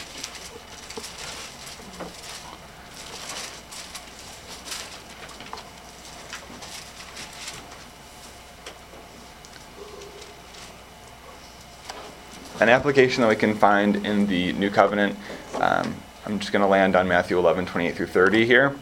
an 12.60 12.70
application 12.70 13.22
that 13.22 13.28
we 13.28 13.36
can 13.36 13.56
find 13.56 14.06
in 14.06 14.26
the 14.26 14.54
New 14.54 14.72
Covenant. 14.72 15.16
Um, 15.60 15.96
I'm 16.26 16.40
just 16.40 16.52
going 16.52 16.62
to 16.62 16.68
land 16.68 16.96
on 16.96 17.08
Matthew 17.08 17.38
11, 17.38 17.68
28 17.68 17.96
through 17.96 18.08
30 18.08 18.46
here. 18.46 18.76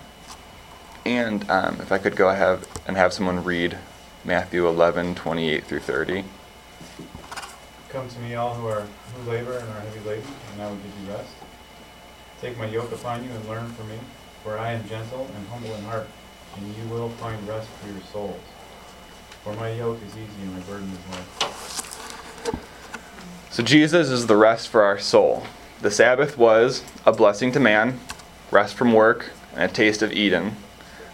And 1.05 1.49
um, 1.49 1.79
if 1.81 1.91
I 1.91 1.97
could 1.97 2.15
go 2.15 2.29
ahead 2.29 2.59
and 2.87 2.95
have 2.95 3.11
someone 3.13 3.43
read 3.43 3.77
Matthew 4.23 4.67
11, 4.67 5.15
28 5.15 5.65
through 5.65 5.79
30. 5.79 6.23
Come 7.89 8.08
to 8.08 8.19
me, 8.19 8.36
all 8.36 8.54
who 8.54 8.67
are 8.67 8.86
who 9.15 9.32
labor 9.32 9.58
and 9.58 9.67
are 9.67 9.80
heavy 9.80 10.08
laden, 10.08 10.32
and 10.54 10.62
I 10.62 10.69
will 10.69 10.75
give 10.75 10.91
you 11.04 11.12
rest. 11.12 11.34
Take 12.39 12.56
my 12.60 12.67
yoke 12.67 12.91
upon 12.91 13.23
you 13.23 13.32
and 13.32 13.49
learn 13.49 13.67
from 13.73 13.89
me, 13.89 13.97
for 14.43 14.60
I 14.60 14.73
am 14.73 14.88
gentle 14.88 15.28
and 15.36 15.47
humble 15.47 15.73
in 15.73 15.84
heart, 15.86 16.08
and 16.56 16.75
you 16.75 16.84
will 16.93 17.10
find 17.10 17.47
rest 17.47 17.67
for 17.67 17.91
your 17.91 18.02
souls. 18.13 18.39
For 19.43 19.54
my 19.54 19.71
yoke 19.71 19.99
is 20.06 20.12
easy 20.12 20.41
and 20.43 20.54
my 20.54 20.60
burden 20.60 20.88
is 20.91 20.99
light. 21.15 22.60
So 23.49 23.63
Jesus 23.63 24.10
is 24.10 24.28
the 24.28 24.38
rest 24.38 24.67
for 24.67 24.84
our 24.84 24.99
soul. 24.99 25.43
The 25.82 25.89
Sabbath 25.89 26.38
was 26.38 26.84
a 27.08 27.12
blessing 27.12 27.52
to 27.54 27.60
man, 27.60 27.99
rest 28.52 28.75
from 28.75 28.93
work, 28.93 29.32
and 29.56 29.63
a 29.63 29.73
taste 29.73 30.04
of 30.04 30.13
Eden. 30.13 30.58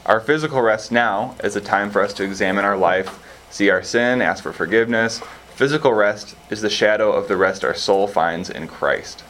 Our 0.05 0.19
physical 0.19 0.61
rest 0.61 0.91
now 0.91 1.35
is 1.41 1.55
a 1.55 1.61
time 1.61 1.89
for 1.89 2.01
us 2.01 2.13
to 2.15 2.23
examine 2.23 2.65
our 2.65 2.77
life, 2.77 3.17
see 3.49 3.69
our 3.69 3.81
sin, 3.81 4.21
ask 4.21 4.43
for 4.43 4.51
forgiveness. 4.51 5.21
Physical 5.55 5.93
rest 5.93 6.35
is 6.49 6.59
the 6.59 6.69
shadow 6.69 7.13
of 7.13 7.29
the 7.29 7.37
rest 7.37 7.63
our 7.63 7.73
soul 7.73 8.07
finds 8.07 8.49
in 8.49 8.67
Christ. 8.67 9.23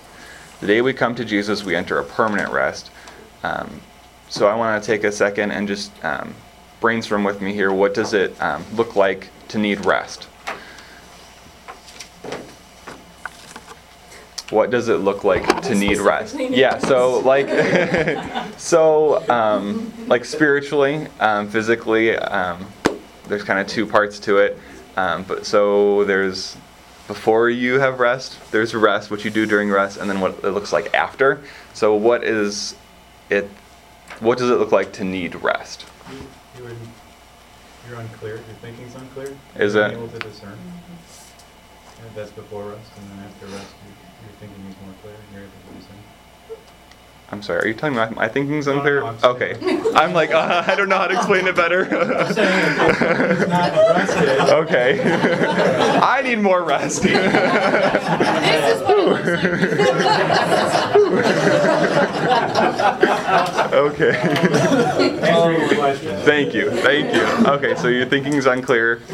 The 0.59 0.65
day 0.65 0.81
we 0.81 0.91
come 0.91 1.13
to 1.13 1.23
Jesus, 1.23 1.63
we 1.63 1.75
enter 1.75 1.99
a 1.99 2.03
permanent 2.03 2.51
rest. 2.51 2.89
Um, 3.43 3.79
so 4.27 4.47
I 4.47 4.55
want 4.55 4.81
to 4.81 4.87
take 4.87 5.03
a 5.03 5.11
second 5.11 5.51
and 5.51 5.67
just 5.67 5.91
um, 6.03 6.33
brainstorm 6.81 7.23
with 7.23 7.41
me 7.41 7.53
here. 7.53 7.71
What 7.71 7.93
does 7.93 8.15
it 8.15 8.41
um, 8.41 8.65
look 8.73 8.95
like 8.95 9.29
to 9.49 9.59
need 9.59 9.85
rest? 9.85 10.23
What 14.49 14.71
does 14.71 14.89
it 14.89 14.97
look 14.97 15.23
like 15.23 15.61
to 15.61 15.75
need 15.75 15.99
rest? 15.99 16.39
Yeah, 16.39 16.79
so 16.79 17.19
like, 17.19 17.49
so 18.57 19.29
um, 19.29 19.93
like 20.07 20.25
spiritually, 20.25 21.05
um, 21.19 21.47
physically, 21.49 22.17
um, 22.17 22.65
there's 23.27 23.43
kind 23.43 23.59
of 23.59 23.67
two 23.67 23.85
parts 23.85 24.17
to 24.21 24.37
it. 24.37 24.57
Um, 24.97 25.23
but 25.23 25.45
so 25.45 26.03
there's 26.05 26.57
before 27.07 27.49
you 27.49 27.79
have 27.79 27.99
rest, 27.99 28.39
there's 28.51 28.73
rest, 28.73 29.11
what 29.11 29.23
you 29.23 29.29
do 29.31 29.45
during 29.45 29.69
rest, 29.69 29.97
and 29.97 30.09
then 30.09 30.21
what 30.21 30.43
it 30.43 30.51
looks 30.51 30.73
like 30.73 30.93
after. 30.93 31.43
So 31.73 31.95
what 31.95 32.23
is 32.23 32.75
it? 33.29 33.49
What 34.19 34.37
does 34.37 34.49
it 34.49 34.55
look 34.55 34.71
like 34.71 34.93
to 34.93 35.03
need 35.03 35.35
rest? 35.35 35.85
You, 36.09 36.17
you 36.57 36.63
would, 36.63 36.77
you're 37.89 37.99
unclear, 37.99 38.35
your 38.35 38.43
thinking's 38.61 38.95
unclear. 38.95 39.37
Is 39.57 39.75
You're 39.75 39.85
it? 39.85 39.91
Unable 39.91 40.07
to 40.07 40.19
discern. 40.19 40.57
Yeah, 41.97 42.09
That's 42.15 42.31
before 42.31 42.69
rest, 42.69 42.91
and 42.97 43.11
then 43.11 43.19
after 43.25 43.45
rest, 43.47 43.73
your, 43.83 43.93
your 44.23 44.33
thinking 44.39 44.65
is 44.69 44.75
more 44.85 44.93
clear, 45.01 45.13
and 45.13 45.33
you're 45.33 45.43
able 45.43 45.51
to 45.51 45.79
discern. 45.79 46.04
I'm 47.31 47.41
sorry. 47.41 47.61
Are 47.61 47.67
you 47.67 47.73
telling 47.73 47.95
me 47.95 48.01
my, 48.01 48.09
my 48.11 48.27
thinking's 48.27 48.67
No, 48.67 48.73
no, 48.73 48.77
unclear? 48.79 49.03
I'm 49.03 49.17
okay. 49.23 49.55
I'm 49.95 50.13
like 50.13 50.29
uh, 50.31 50.63
I 50.67 50.75
don't 50.75 50.89
know 50.89 50.97
how 50.97 51.07
to 51.07 51.15
explain 51.15 51.47
it 51.47 51.55
better. 51.55 51.87
It's 51.89 52.37
not 53.47 53.71
rested. 53.95 54.39
okay. 54.51 54.99
I 56.01 56.21
need 56.21 56.37
more 56.39 56.63
rest. 56.63 57.01
This 57.01 57.13
is 57.15 58.81
what 58.81 58.99
it 58.99 59.07
looks 59.07 59.25
like. 59.25 59.35
okay. 63.73 64.15
Answering 65.27 65.59
your 65.61 65.75
question. 65.75 66.15
Thank 66.21 66.53
you. 66.53 66.69
Thank 66.71 67.13
you. 67.13 67.23
Okay, 67.47 67.75
so 67.75 67.87
your 67.87 68.05
thinking's 68.05 68.45
unclear. 68.45 69.01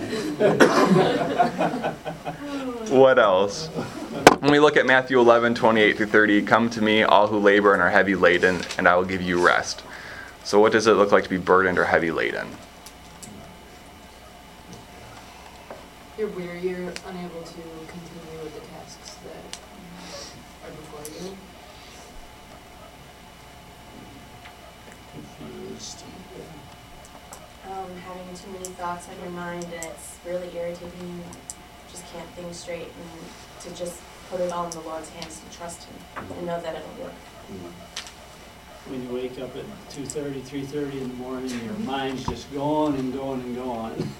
what 2.90 3.18
else? 3.18 3.66
When 4.38 4.52
we 4.52 4.60
look 4.60 4.76
at 4.76 4.86
Matthew 4.86 5.18
11, 5.18 5.56
28 5.56 5.96
through 5.96 6.06
30, 6.06 6.42
come 6.42 6.70
to 6.70 6.80
me, 6.80 7.02
all 7.02 7.26
who 7.26 7.40
labor 7.40 7.72
and 7.72 7.82
are 7.82 7.90
heavy 7.90 8.14
laden, 8.14 8.60
and 8.76 8.86
I 8.86 8.94
will 8.94 9.04
give 9.04 9.20
you 9.20 9.44
rest. 9.44 9.82
So, 10.44 10.60
what 10.60 10.70
does 10.70 10.86
it 10.86 10.92
look 10.92 11.10
like 11.10 11.24
to 11.24 11.30
be 11.30 11.38
burdened 11.38 11.76
or 11.76 11.86
heavy 11.86 12.12
laden? 12.12 12.46
You're 16.16 16.28
weary, 16.28 16.60
you're 16.60 16.92
unable 17.08 17.42
to 17.42 17.60
continue 17.88 18.44
with 18.44 18.54
the 18.54 18.60
tasks 18.68 19.16
that 19.24 19.58
are 20.64 20.70
before 20.70 21.02
you. 21.20 21.36
Confused. 25.12 26.04
um, 27.68 27.97
having 28.08 28.34
too 28.34 28.50
many 28.52 28.64
thoughts 28.80 29.06
on 29.08 29.20
your 29.22 29.30
mind 29.32 29.64
and 29.64 29.84
it's 29.84 30.16
really 30.26 30.48
irritating 30.56 30.90
you. 31.00 31.22
Just 31.90 32.04
can't 32.12 32.28
think 32.30 32.52
straight 32.54 32.88
and 32.88 33.62
to 33.62 33.74
just 33.78 34.00
put 34.30 34.40
it 34.40 34.50
all 34.52 34.64
in 34.64 34.70
the 34.70 34.80
Lord's 34.80 35.08
hands 35.10 35.40
and 35.42 35.52
trust 35.52 35.84
Him 35.84 35.96
and 36.36 36.46
know 36.46 36.60
that 36.60 36.74
it'll 36.76 37.04
work. 37.04 37.12
When 38.88 39.02
you 39.02 39.14
wake 39.14 39.38
up 39.38 39.54
at 39.56 39.64
two 39.90 40.06
thirty, 40.06 40.40
three 40.40 40.64
thirty 40.64 40.98
in 41.00 41.08
the 41.08 41.14
morning, 41.14 41.50
your 41.64 41.74
mind's 41.80 42.24
just 42.24 42.50
going 42.52 42.94
and 42.96 43.12
going 43.12 43.40
and 43.42 43.56
going. 43.56 44.12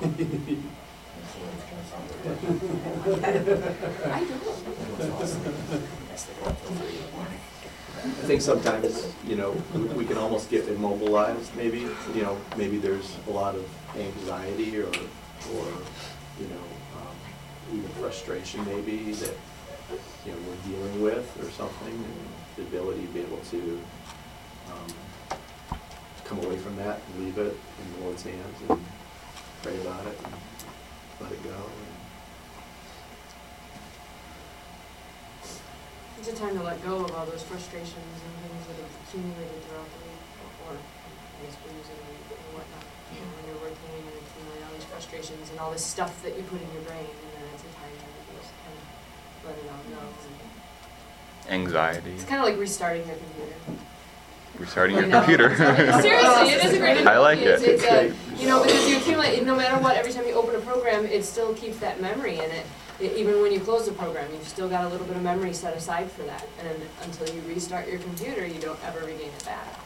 I 7.97 8.11
think 8.27 8.41
sometimes, 8.43 9.13
you 9.27 9.37
know, 9.37 9.51
we- 9.75 9.81
we 9.83 10.05
can 10.05 10.17
almost 10.19 10.51
get 10.51 10.69
immobilized, 10.69 11.55
maybe, 11.57 11.81
you 12.15 12.23
know, 12.23 12.37
maybe 12.57 12.79
there's 12.79 13.17
a 13.27 13.31
lot 13.31 13.55
of 13.57 13.65
anxiety 13.99 14.79
or, 14.79 14.87
or, 14.89 15.67
you 16.41 16.47
know, 16.49 16.65
um, 16.97 17.17
even 17.73 17.89
frustration 18.01 18.65
maybe 18.65 19.13
that, 19.13 19.35
you 20.25 20.33
know, 20.33 20.39
we're 20.47 20.71
dealing 20.71 21.03
with 21.03 21.27
or 21.43 21.51
something, 21.51 21.95
and 21.95 22.29
the 22.57 22.63
ability 22.63 23.03
to 23.03 23.09
be 23.09 23.21
able 23.21 23.39
to, 23.51 23.81
um, 24.73 25.39
come 26.25 26.39
away 26.45 26.59
from 26.59 26.77
that 26.77 27.01
and 27.07 27.25
leave 27.25 27.39
it 27.39 27.57
in 27.81 27.93
the 27.95 28.05
Lord's 28.05 28.23
hands 28.23 28.57
and 28.69 28.85
pray 29.63 29.75
about 29.81 30.07
it 30.07 30.19
and 30.25 30.35
let 31.21 31.33
it 31.33 31.43
go. 31.43 31.57
It's 36.19 36.29
a 36.29 36.33
time 36.37 36.59
to 36.59 36.63
let 36.63 36.85
go 36.85 37.05
of 37.05 37.15
all 37.15 37.25
those 37.27 37.43
frustrations 37.43 37.95
and 37.97 38.33
things 38.45 38.67
that 38.67 38.77
have 38.77 38.93
accumulated 39.07 39.63
throughout 39.65 39.89
the 39.89 40.01
week, 40.05 40.25
or, 40.69 40.75
I 40.77 41.47
guess 41.47 41.57
blues 41.65 41.89
and 41.89 42.08
and 42.08 42.08
frustrations 44.99 45.51
and 45.51 45.61
all 45.61 45.71
this 45.71 45.85
stuff 45.85 46.21
that 46.25 46.37
you 46.37 46.43
put 46.45 46.61
in 46.61 46.67
your 46.73 46.83
brain, 46.83 46.99
and 46.99 47.31
then 47.35 47.45
it's 47.55 47.63
a 47.63 47.67
time 47.79 47.95
kind 47.95 48.75
of 48.75 49.47
let 49.47 49.57
it 49.57 49.71
all 49.71 50.03
go. 50.03 51.53
Anxiety. 51.55 52.11
It's 52.13 52.25
kind 52.25 52.41
of 52.41 52.47
like 52.49 52.59
restarting 52.59 53.07
your 53.07 53.17
computer. 53.17 53.55
Restarting 54.59 54.97
your 54.97 55.09
computer. 55.09 55.57
Seriously, 55.57 56.51
it 56.51 56.65
is 56.65 56.73
a 56.75 56.79
great 56.85 57.07
I 57.07 57.19
like. 57.19 57.39
It's, 57.39 57.63
it. 57.63 57.81
it's 57.81 57.85
a, 57.85 58.13
you 58.43 58.49
know, 58.49 58.65
because 58.65 58.89
you 58.89 58.97
accumulate, 58.97 59.45
no 59.45 59.55
matter 59.55 59.81
what, 59.81 59.97
every 59.97 60.13
time 60.13 60.27
you 60.27 60.33
open 60.35 60.57
a 60.57 60.61
program, 60.61 61.07
it 61.07 61.25
still 61.25 61.55
keeps 61.55 61.79
that 61.79 62.01
memory 62.03 62.35
in 62.39 62.51
it. 62.51 62.67
E- 63.01 63.13
Even 63.21 63.41
when 63.41 63.53
you 63.53 63.61
close 63.61 63.87
the 63.87 63.93
program, 63.93 64.29
you've 64.33 64.49
still 64.49 64.69
got 64.69 64.85
a 64.85 64.89
little 64.89 65.07
bit 65.07 65.17
of 65.17 65.23
memory 65.23 65.53
set 65.55 65.77
aside 65.77 66.11
for 66.11 66.23
that. 66.25 66.45
And 66.69 66.83
until 67.05 67.33
you 67.33 67.41
restart 67.43 67.87
your 67.89 68.01
computer, 68.01 68.45
you 68.45 68.61
don't 68.61 68.79
ever 68.85 69.07
regain 69.07 69.29
it 69.31 69.45
back. 69.45 69.79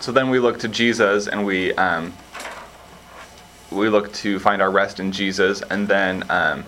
So 0.00 0.12
then 0.12 0.30
we 0.30 0.38
look 0.38 0.58
to 0.60 0.68
Jesus 0.68 1.26
and 1.26 1.44
we 1.44 1.74
um, 1.74 2.12
we 3.70 3.88
look 3.88 4.12
to 4.14 4.38
find 4.38 4.62
our 4.62 4.70
rest 4.70 5.00
in 5.00 5.12
Jesus, 5.12 5.60
and 5.62 5.86
then 5.86 6.24
um, 6.30 6.64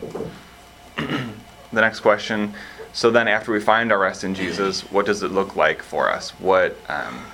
the 0.96 1.80
next 1.80 2.00
question. 2.00 2.54
So 2.92 3.10
then, 3.10 3.28
after 3.28 3.52
we 3.52 3.60
find 3.60 3.92
our 3.92 3.98
rest 3.98 4.24
in 4.24 4.34
Jesus, 4.34 4.82
what 4.90 5.06
does 5.06 5.22
it 5.22 5.30
look 5.30 5.56
like 5.56 5.82
for 5.82 6.10
us? 6.10 6.30
What 6.40 6.76
um, 6.88 7.24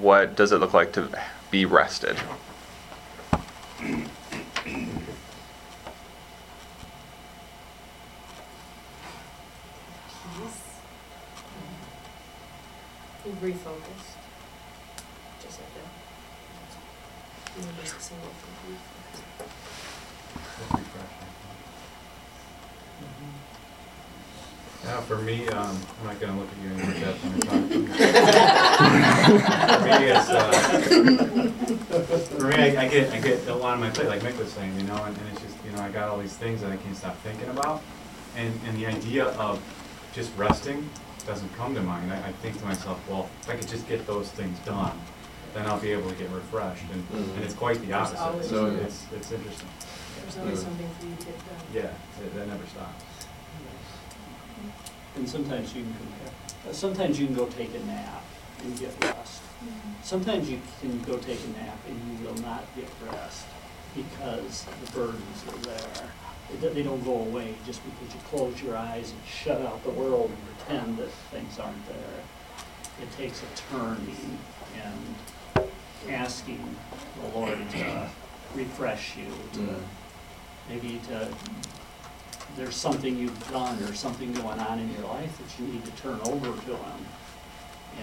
what 0.00 0.36
does 0.36 0.52
it 0.52 0.58
look 0.58 0.74
like 0.74 0.92
to 0.92 1.08
be 1.50 1.64
rested? 1.64 2.16
Peace. 3.78 4.98
You've 13.28 13.42
refocused. 13.42 14.16
Just 15.42 15.60
like 15.60 15.68
that. 15.74 15.84
You 17.58 17.62
know, 17.62 17.72
just 17.82 17.96
a 17.98 18.00
single 18.00 18.28
thing. 18.28 18.78
That's 20.58 20.72
refreshing. 20.72 21.28
Yeah, 24.82 25.00
for 25.02 25.18
me, 25.18 25.46
um, 25.48 25.78
I'm 26.00 26.06
not 26.06 26.18
gonna 26.18 26.38
look 26.38 26.48
at 26.48 26.56
you 26.62 26.70
in 26.70 26.76
more 26.80 26.92
depth 26.94 27.22
when 27.22 27.32
you're 27.34 27.42
talking. 27.42 27.86
For 29.78 29.98
me, 30.00 30.06
it's, 30.08 30.30
uh, 30.30 30.42
for 32.38 32.46
me, 32.46 32.54
I, 32.54 32.84
I 32.84 32.88
get, 32.88 33.12
I 33.12 33.20
get 33.20 33.46
a 33.48 33.54
lot 33.54 33.74
on 33.74 33.80
my 33.80 33.90
plate, 33.90 34.08
like 34.08 34.22
Mick 34.22 34.38
was 34.38 34.50
saying, 34.52 34.74
you 34.80 34.84
know, 34.84 35.04
and, 35.04 35.14
and 35.14 35.28
it's 35.32 35.42
just, 35.42 35.56
you 35.66 35.72
know, 35.72 35.82
I 35.82 35.90
got 35.90 36.08
all 36.08 36.18
these 36.18 36.36
things 36.36 36.62
that 36.62 36.72
I 36.72 36.78
can't 36.78 36.96
stop 36.96 37.18
thinking 37.18 37.50
about. 37.50 37.82
And, 38.36 38.58
and 38.66 38.74
the 38.78 38.86
idea 38.86 39.24
of 39.24 39.60
just 40.14 40.34
resting 40.38 40.88
doesn't 41.28 41.54
come 41.56 41.74
to 41.74 41.82
mind. 41.82 42.10
I, 42.12 42.16
I 42.28 42.32
think 42.32 42.58
to 42.58 42.64
myself, 42.64 42.98
well, 43.08 43.28
if 43.42 43.50
I 43.50 43.54
could 43.56 43.68
just 43.68 43.86
get 43.86 44.06
those 44.06 44.30
things 44.30 44.58
done, 44.60 44.98
then 45.54 45.66
I'll 45.66 45.78
be 45.78 45.92
able 45.92 46.08
to 46.08 46.14
get 46.16 46.30
refreshed, 46.30 46.84
and, 46.92 47.04
and 47.36 47.44
it's 47.44 47.54
quite 47.54 47.80
the 47.86 47.92
opposite, 47.92 48.18
always- 48.18 48.48
so 48.48 48.66
it's, 48.66 49.04
it's 49.14 49.30
interesting. 49.32 49.68
There's 50.22 50.38
always 50.38 50.62
something 50.62 50.88
for 50.98 51.06
you 51.06 51.14
to 51.16 51.24
get 51.26 51.36
done. 51.38 51.66
Yeah, 51.72 51.82
that, 52.20 52.34
that 52.34 52.48
never 52.48 52.66
stops. 52.66 53.04
And 55.16 55.28
sometimes 55.28 55.74
you 55.74 55.82
can 55.82 55.94
compare, 55.94 56.32
uh, 56.68 56.72
sometimes 56.72 57.20
you 57.20 57.26
can 57.26 57.34
go 57.36 57.46
take 57.46 57.74
a 57.74 57.80
nap 57.86 58.22
and 58.64 58.78
get 58.78 58.92
rest. 59.02 59.42
Sometimes 60.02 60.48
you 60.50 60.60
can 60.80 61.00
go 61.02 61.16
take 61.18 61.38
a 61.44 61.58
nap 61.64 61.78
and 61.88 62.18
you 62.20 62.26
will 62.26 62.34
not 62.42 62.64
get 62.76 62.88
rest 63.12 63.46
because 63.94 64.64
the 64.84 64.92
burdens 64.92 65.44
are 65.48 65.58
there. 65.66 66.10
They 66.50 66.56
don't- 66.60 66.74
They 66.74 66.82
don't 66.82 67.04
go 67.04 67.14
away 67.20 67.54
just 67.66 67.80
because 67.84 68.14
you 68.14 68.20
close 68.30 68.62
your 68.62 68.76
eyes 68.76 69.10
and 69.10 69.20
shut 69.26 69.60
out 69.62 69.82
the 69.84 69.90
world 69.90 70.30
and 70.30 70.57
pretend 70.68 70.98
that 70.98 71.10
things 71.30 71.58
aren't 71.58 71.86
there. 71.86 72.22
It 73.00 73.10
takes 73.16 73.42
a 73.42 73.46
turning 73.70 74.38
and 74.84 75.68
asking 76.10 76.76
the 77.20 77.38
Lord 77.38 77.58
to 77.70 78.08
refresh 78.54 79.16
you, 79.16 79.26
to 79.54 79.74
maybe 80.68 81.00
to, 81.08 81.28
there's 82.56 82.74
something 82.74 83.16
you've 83.16 83.50
done 83.50 83.82
or 83.84 83.94
something 83.94 84.32
going 84.32 84.58
on 84.60 84.78
in 84.78 84.92
your 84.94 85.04
life 85.04 85.38
that 85.38 85.62
you 85.62 85.72
need 85.72 85.84
to 85.84 85.92
turn 85.92 86.20
over 86.24 86.46
to 86.46 86.76
Him. 86.76 87.06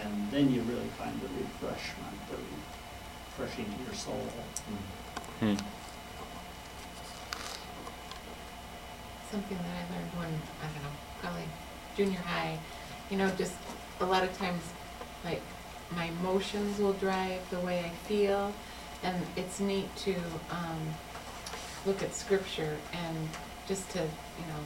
And 0.04 0.32
then 0.32 0.52
you 0.52 0.62
really 0.62 0.90
find 0.98 1.20
the 1.22 1.28
refreshment, 1.28 2.30
the 2.30 2.38
refreshing 3.38 3.66
to 3.66 3.84
your 3.84 3.94
soul. 3.94 4.28
Hmm. 5.40 5.56
something 9.32 9.58
that 9.58 9.76
I 9.76 9.84
learned 9.94 10.12
when, 10.16 10.32
I 10.64 10.72
don't 10.72 10.84
know, 10.84 10.96
probably 11.20 11.44
junior 11.96 12.20
high, 12.20 12.58
you 13.10 13.18
know, 13.18 13.30
just 13.38 13.56
a 14.00 14.06
lot 14.06 14.24
of 14.24 14.38
times, 14.38 14.62
like, 15.24 15.42
my 15.96 16.06
emotions 16.06 16.80
will 16.80 16.94
drive 16.94 17.48
the 17.50 17.60
way 17.60 17.80
I 17.80 17.90
feel, 18.08 18.54
and 19.04 19.26
it's 19.36 19.60
neat 19.60 19.96
to, 19.98 20.16
um, 20.50 20.96
look 21.86 22.02
at 22.02 22.14
scripture 22.14 22.78
and 22.92 23.30
just 23.68 23.90
to, 23.92 24.00
you 24.00 24.46
know, 24.48 24.60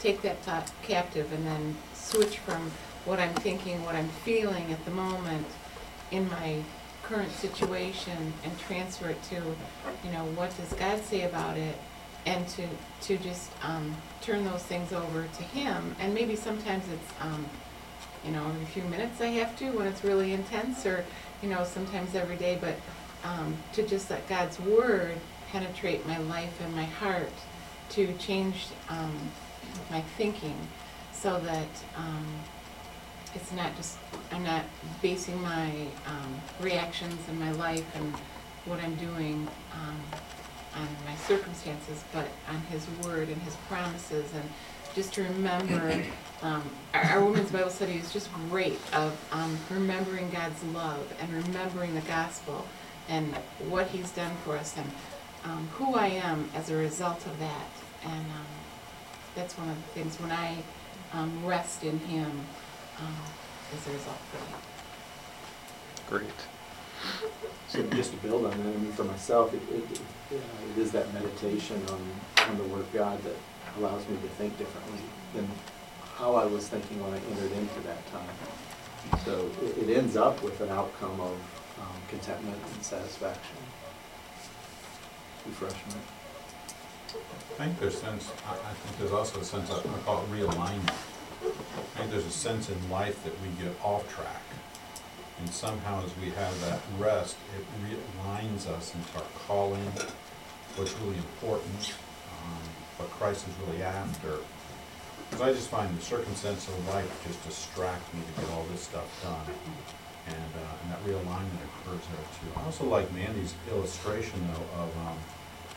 take 0.00 0.22
that 0.22 0.38
thought 0.42 0.70
captive 0.82 1.32
and 1.32 1.46
then 1.46 1.76
switch 1.94 2.38
from 2.38 2.70
what 3.04 3.20
I'm 3.20 3.34
thinking, 3.34 3.84
what 3.84 3.94
I'm 3.94 4.08
feeling 4.08 4.72
at 4.72 4.84
the 4.84 4.90
moment 4.90 5.46
in 6.10 6.28
my 6.28 6.62
current 7.02 7.30
situation 7.32 8.32
and 8.42 8.58
transfer 8.58 9.10
it 9.10 9.22
to, 9.24 9.36
you 9.36 10.10
know, 10.12 10.24
what 10.34 10.56
does 10.56 10.72
God 10.72 11.02
say 11.04 11.22
about 11.22 11.56
it? 11.56 11.76
And 12.26 12.46
to 12.48 12.66
to 13.02 13.16
just 13.18 13.50
um, 13.62 13.94
turn 14.20 14.44
those 14.44 14.62
things 14.62 14.92
over 14.92 15.26
to 15.36 15.42
him. 15.42 15.94
And 16.00 16.12
maybe 16.12 16.36
sometimes 16.36 16.84
it's 16.92 17.12
um, 17.20 17.46
you 18.24 18.32
know 18.32 18.44
every 18.46 18.66
few 18.66 18.82
minutes 18.84 19.20
I 19.20 19.28
have 19.28 19.56
to 19.60 19.70
when 19.70 19.86
it's 19.86 20.04
really 20.04 20.32
intense, 20.32 20.84
or 20.84 21.04
you 21.42 21.48
know 21.48 21.64
sometimes 21.64 22.14
every 22.14 22.36
day. 22.36 22.58
But 22.60 22.74
um, 23.24 23.56
to 23.74 23.86
just 23.86 24.10
let 24.10 24.28
God's 24.28 24.60
word 24.60 25.16
penetrate 25.50 26.06
my 26.06 26.18
life 26.18 26.60
and 26.60 26.74
my 26.74 26.84
heart 26.84 27.32
to 27.90 28.12
change 28.14 28.66
um, 28.88 29.16
my 29.90 30.00
thinking, 30.18 30.58
so 31.12 31.38
that 31.40 31.68
um, 31.96 32.26
it's 33.34 33.52
not 33.52 33.74
just 33.76 33.98
I'm 34.32 34.42
not 34.42 34.64
basing 35.00 35.40
my 35.42 35.70
um, 36.06 36.40
reactions 36.60 37.20
in 37.28 37.38
my 37.38 37.52
life 37.52 37.86
and 37.94 38.12
what 38.64 38.80
I'm 38.80 38.96
doing. 38.96 39.46
Um, 39.72 40.00
on 40.76 40.88
my 41.04 41.14
circumstances, 41.16 42.04
but 42.12 42.28
on 42.48 42.60
His 42.70 42.86
Word 43.04 43.28
and 43.28 43.40
His 43.42 43.56
promises, 43.68 44.32
and 44.34 44.44
just 44.94 45.14
to 45.14 45.22
remember. 45.22 46.02
Um, 46.42 46.62
our, 46.92 47.02
our 47.02 47.24
women's 47.24 47.50
Bible 47.50 47.70
study 47.70 47.94
is 47.94 48.12
just 48.12 48.28
great 48.50 48.78
of 48.92 49.18
um, 49.32 49.56
remembering 49.70 50.30
God's 50.30 50.62
love 50.64 51.10
and 51.18 51.32
remembering 51.32 51.94
the 51.94 52.02
gospel 52.02 52.66
and 53.08 53.34
what 53.70 53.86
He's 53.86 54.10
done 54.10 54.36
for 54.44 54.56
us 54.58 54.76
and 54.76 54.90
um, 55.44 55.66
who 55.72 55.94
I 55.94 56.08
am 56.08 56.48
as 56.54 56.70
a 56.70 56.76
result 56.76 57.24
of 57.26 57.38
that. 57.38 57.70
And 58.04 58.20
um, 58.20 58.46
that's 59.34 59.56
one 59.56 59.68
of 59.68 59.76
the 59.76 59.88
things 60.00 60.20
when 60.20 60.30
I 60.30 60.56
um, 61.12 61.44
rest 61.44 61.84
in 61.84 61.98
Him 62.00 62.30
um, 62.98 63.16
as 63.74 63.86
a 63.86 63.92
result 63.92 64.18
of 64.34 64.40
that. 64.50 66.10
Great. 66.10 66.30
So 67.68 67.82
just 67.82 68.12
to 68.12 68.16
build 68.18 68.44
on 68.44 68.50
that, 68.50 68.58
I 68.58 68.78
mean, 68.78 68.92
for 68.92 69.04
myself, 69.04 69.54
it, 69.54 69.62
it, 69.74 70.00
know, 70.30 70.42
it 70.74 70.78
is 70.80 70.90
that 70.92 71.12
meditation 71.14 71.80
on, 71.88 72.00
on 72.48 72.58
the 72.58 72.64
Word 72.64 72.80
of 72.80 72.92
God 72.92 73.22
that 73.22 73.36
allows 73.78 74.06
me 74.08 74.16
to 74.16 74.28
think 74.34 74.56
differently 74.58 74.98
than 75.34 75.48
how 76.16 76.34
I 76.34 76.46
was 76.46 76.68
thinking 76.68 77.02
when 77.02 77.12
I 77.12 77.18
entered 77.30 77.52
into 77.52 77.80
that 77.86 78.04
time. 78.10 78.36
So 79.24 79.50
it, 79.62 79.88
it 79.88 79.96
ends 79.96 80.16
up 80.16 80.42
with 80.42 80.60
an 80.60 80.70
outcome 80.70 81.20
of 81.20 81.36
um, 81.80 81.96
contentment 82.08 82.58
and 82.74 82.82
satisfaction, 82.82 83.56
refreshment. 85.46 86.02
I 87.58 87.64
think 87.64 87.78
there's 87.78 87.98
sense, 87.98 88.32
I, 88.46 88.52
I 88.52 88.72
think 88.74 88.98
there's 88.98 89.12
also 89.12 89.40
a 89.40 89.44
sense 89.44 89.70
of, 89.70 89.86
I 89.86 89.98
call 90.04 90.24
it 90.24 90.30
realignment. 90.30 90.94
I 91.42 91.98
think 91.98 92.10
there's 92.10 92.26
a 92.26 92.30
sense 92.30 92.68
in 92.68 92.90
life 92.90 93.22
that 93.24 93.32
we 93.40 93.48
get 93.62 93.74
off 93.82 94.12
track. 94.12 94.42
And 95.38 95.50
somehow 95.50 96.02
as 96.04 96.10
we 96.16 96.30
have 96.30 96.60
that 96.62 96.80
rest, 96.98 97.36
it 97.56 97.64
realigns 97.84 98.66
us 98.66 98.94
into 98.94 99.18
our 99.18 99.24
calling, 99.46 99.84
what's 100.76 100.94
really 101.00 101.16
important, 101.16 101.94
um, 102.32 102.62
what 102.96 103.10
Christ 103.10 103.46
is 103.46 103.54
really 103.66 103.82
after. 103.82 104.38
Because 105.28 105.42
I 105.42 105.52
just 105.52 105.68
find 105.68 105.96
the 105.96 106.02
circumstances 106.02 106.68
of 106.68 106.88
life 106.88 107.10
just 107.26 107.44
distract 107.44 108.14
me 108.14 108.20
to 108.22 108.40
get 108.40 108.50
all 108.52 108.64
this 108.72 108.82
stuff 108.82 109.08
done. 109.22 109.54
And, 110.26 110.52
uh, 110.56 110.82
and 110.82 110.90
that 110.92 111.04
realignment 111.04 111.62
occurs 111.80 112.02
there 112.10 112.26
too. 112.40 112.58
I 112.58 112.64
also 112.64 112.84
like 112.84 113.12
Mandy's 113.12 113.54
illustration 113.70 114.40
though 114.48 114.80
of, 114.82 114.96
um, 115.06 115.18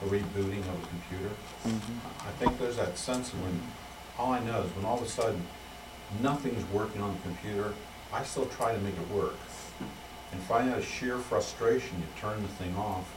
the 0.02 0.06
rebooting 0.06 0.60
of 0.60 0.84
a 0.84 0.88
computer. 0.88 1.32
I 1.66 2.32
think 2.40 2.58
there's 2.58 2.78
that 2.78 2.98
sense 2.98 3.34
of 3.34 3.44
when, 3.44 3.62
all 4.18 4.32
I 4.32 4.40
know 4.40 4.62
is 4.62 4.72
when 4.76 4.86
all 4.86 4.98
of 4.98 5.04
a 5.04 5.10
sudden, 5.10 5.46
nothing's 6.22 6.64
working 6.72 7.02
on 7.02 7.14
the 7.14 7.22
computer, 7.22 7.74
I 8.12 8.24
still 8.24 8.46
try 8.46 8.74
to 8.74 8.80
make 8.80 8.96
it 8.96 9.16
work. 9.16 9.36
And 10.32 10.42
finding 10.42 10.74
out 10.74 10.80
of 10.80 10.86
sheer 10.86 11.18
frustration, 11.18 11.98
you 11.98 12.06
turn 12.20 12.42
the 12.42 12.48
thing 12.48 12.76
off. 12.76 13.16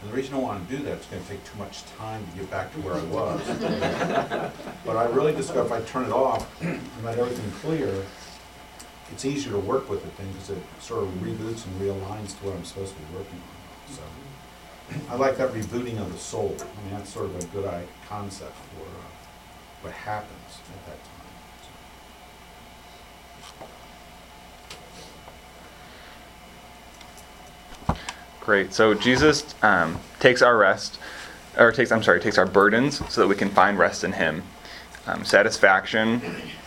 And 0.00 0.12
the 0.12 0.16
reason 0.16 0.34
I 0.34 0.38
want 0.38 0.68
to 0.68 0.76
do 0.76 0.82
that 0.84 0.92
is 0.92 0.98
it's 0.98 1.06
gonna 1.06 1.22
take 1.22 1.44
too 1.44 1.58
much 1.58 1.84
time 1.96 2.24
to 2.24 2.38
get 2.38 2.50
back 2.50 2.72
to 2.74 2.80
where 2.80 2.94
I 2.94 3.02
was. 3.04 4.52
But 4.86 4.96
I 4.96 5.06
really 5.06 5.34
discovered 5.34 5.66
if 5.66 5.72
I 5.72 5.80
turn 5.82 6.06
it 6.06 6.12
off 6.12 6.46
and 6.62 6.80
let 7.04 7.18
everything 7.18 7.50
clear, 7.60 8.04
it's 9.12 9.24
easier 9.24 9.52
to 9.52 9.58
work 9.58 9.90
with 9.90 10.02
the 10.02 10.10
thing 10.10 10.30
because 10.32 10.50
it 10.50 10.62
sort 10.80 11.02
of 11.02 11.08
reboots 11.14 11.66
and 11.66 11.80
realigns 11.80 12.38
to 12.38 12.46
what 12.46 12.54
I'm 12.56 12.64
supposed 12.64 12.94
to 12.94 13.00
be 13.00 13.16
working 13.16 13.40
on, 13.40 13.94
so. 13.94 14.02
I 15.10 15.16
like 15.16 15.36
that 15.36 15.52
rebooting 15.52 15.98
of 16.00 16.12
the 16.12 16.18
soul. 16.18 16.56
I 16.58 16.82
mean, 16.82 16.92
that's 16.92 17.12
sort 17.12 17.26
of 17.26 17.36
a 17.36 17.44
good 17.46 17.68
concept 18.08 18.54
for 18.56 18.84
uh, 18.84 19.04
what 19.82 19.92
happens 19.92 20.60
at 20.72 20.86
that 20.86 21.04
time. 21.04 21.07
Great. 28.48 28.72
So 28.72 28.94
Jesus 28.94 29.54
um, 29.62 30.00
takes 30.20 30.40
our 30.40 30.56
rest, 30.56 30.98
or 31.58 31.70
takes 31.70 31.92
I'm 31.92 32.02
sorry, 32.02 32.18
takes 32.18 32.38
our 32.38 32.46
burdens, 32.46 32.96
so 33.12 33.20
that 33.20 33.26
we 33.26 33.34
can 33.34 33.50
find 33.50 33.78
rest 33.78 34.04
in 34.04 34.12
Him. 34.12 34.42
Um, 35.06 35.22
satisfaction, 35.22 36.22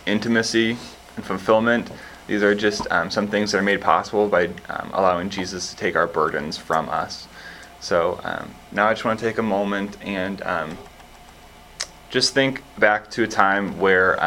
intimacy, 0.06 0.76
and 1.16 1.24
fulfillment. 1.24 1.90
These 2.28 2.44
are 2.44 2.54
just 2.54 2.86
um, 2.92 3.10
some 3.10 3.26
things 3.26 3.50
that 3.50 3.58
are 3.58 3.62
made 3.62 3.80
possible 3.80 4.28
by 4.28 4.50
um, 4.68 4.92
allowing 4.92 5.28
Jesus 5.28 5.70
to 5.70 5.76
take 5.76 5.96
our 5.96 6.06
burdens 6.06 6.56
from 6.56 6.88
us. 6.88 7.26
So 7.80 8.20
um, 8.22 8.54
now 8.70 8.86
I 8.86 8.92
just 8.92 9.04
want 9.04 9.18
to 9.18 9.26
take 9.26 9.38
a 9.38 9.42
moment 9.42 9.96
and 10.04 10.40
um, 10.42 10.78
just 12.10 12.32
think 12.32 12.62
back 12.78 13.10
to 13.10 13.24
a 13.24 13.26
time 13.26 13.80
where 13.80 14.22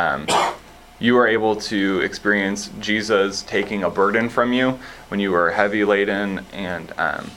you 1.00 1.14
were 1.14 1.28
able 1.28 1.56
to 1.56 2.02
experience 2.02 2.70
Jesus 2.82 3.44
taking 3.44 3.86
a 3.86 3.90
burden 3.90 4.28
from 4.28 4.52
you 4.52 4.78
when 5.08 5.22
you 5.22 5.32
were 5.32 5.52
heavy 5.52 5.86
laden, 5.86 6.46
and 6.52 6.92
um, 6.98 7.32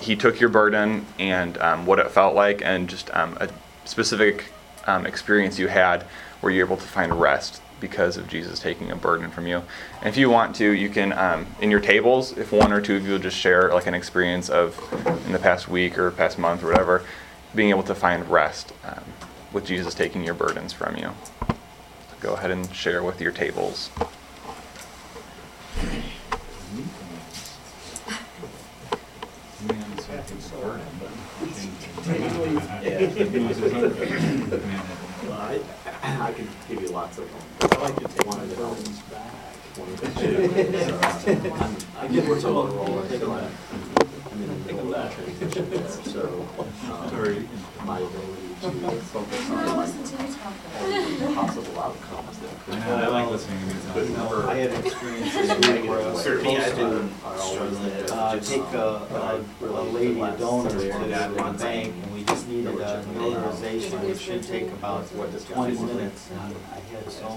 He 0.00 0.16
took 0.16 0.40
your 0.40 0.50
burden 0.50 1.06
and 1.18 1.58
um, 1.58 1.86
what 1.86 1.98
it 1.98 2.10
felt 2.10 2.34
like, 2.34 2.62
and 2.62 2.88
just 2.88 3.14
um, 3.14 3.36
a 3.40 3.48
specific 3.84 4.46
um, 4.86 5.06
experience 5.06 5.58
you 5.58 5.68
had 5.68 6.02
where 6.40 6.52
you're 6.52 6.66
able 6.66 6.76
to 6.76 6.86
find 6.86 7.20
rest 7.20 7.60
because 7.80 8.16
of 8.16 8.28
Jesus 8.28 8.58
taking 8.58 8.90
a 8.90 8.96
burden 8.96 9.30
from 9.30 9.46
you. 9.46 9.62
And 9.98 10.08
if 10.08 10.16
you 10.16 10.30
want 10.30 10.56
to, 10.56 10.70
you 10.70 10.88
can, 10.88 11.12
um, 11.12 11.46
in 11.60 11.70
your 11.70 11.80
tables, 11.80 12.36
if 12.36 12.52
one 12.52 12.72
or 12.72 12.80
two 12.80 12.96
of 12.96 13.06
you 13.06 13.18
just 13.18 13.36
share 13.36 13.72
like 13.72 13.86
an 13.86 13.94
experience 13.94 14.48
of 14.48 14.78
in 15.26 15.32
the 15.32 15.38
past 15.38 15.68
week 15.68 15.98
or 15.98 16.10
past 16.10 16.38
month 16.38 16.62
or 16.62 16.68
whatever, 16.68 17.04
being 17.54 17.70
able 17.70 17.82
to 17.82 17.94
find 17.94 18.28
rest 18.30 18.72
um, 18.84 19.04
with 19.52 19.66
Jesus 19.66 19.94
taking 19.94 20.24
your 20.24 20.34
burdens 20.34 20.72
from 20.72 20.96
you. 20.96 21.10
Go 22.20 22.34
ahead 22.34 22.50
and 22.50 22.74
share 22.74 23.02
with 23.02 23.20
your 23.20 23.32
tables. 23.32 23.90
Well, 32.06 32.18
I, 35.32 35.60
I 36.04 36.32
can 36.32 36.48
give 36.68 36.82
you 36.82 36.88
lots 36.88 37.18
of 37.18 37.24
them. 37.28 37.40
I 37.72 37.82
like 37.82 37.96
to 37.96 38.06
take 38.06 38.26
One 38.26 38.40
of 38.40 38.48
the 38.50 38.54
burdens 38.56 39.00
back. 39.02 39.32
One 39.76 39.88
of 39.88 40.00
the 40.00 41.52
I'm- 41.52 41.76
I 41.98 42.06
get 42.08 42.28
what's 42.28 42.44
all 42.44 42.68
roll 42.68 42.98
until 43.00 43.32
I, 43.32 43.40
I'm 44.30 44.42
in 44.42 44.46
the 44.48 44.54
middle 44.72 44.94
of 44.94 45.00
that 45.02 45.12
transition 45.12 45.70
there, 45.70 45.88
so. 45.88 46.46
um, 46.92 47.48
my 47.84 47.98
ability 47.98 48.55
focus 48.72 49.50
on 49.50 49.88
it. 49.88 51.34
possible 51.34 51.80
outcomes 51.80 52.38
that 52.38 52.64
could. 52.64 52.74
I 52.74 52.78
I 53.02 53.06
like 53.08 53.30
listening 53.30 53.58
to 53.60 53.64
Could 53.92 53.94
music. 54.08 54.16
never. 54.16 54.46
I 54.46 54.54
had 54.54 54.84
experience 54.84 55.34
this 55.34 55.50
week 55.68 55.88
where 55.90 56.00
I 56.00 56.12
was 56.12 56.22
Certainly, 56.22 56.54
to 56.56 58.14
uh, 58.14 58.38
take 58.40 58.62
a, 58.74 59.06
I 59.10 59.40
a, 59.62 59.64
a 59.64 59.82
lady, 59.92 60.20
a 60.20 60.36
donor 60.36 60.70
to 60.70 60.76
the 60.76 61.56
bank, 61.58 61.94
and 62.02 62.14
we 62.14 62.24
just 62.24 62.48
needed 62.48 62.74
a 62.80 63.04
notarization, 63.14 64.00
which 64.06 64.18
should 64.20 64.42
take 64.42 64.68
about 64.72 65.04
What 65.14 65.32
this 65.32 65.44
twenty 65.44 65.78
minutes, 65.78 66.30
and 66.30 66.54
I 66.72 66.80
had 66.94 67.10
so 67.10 67.36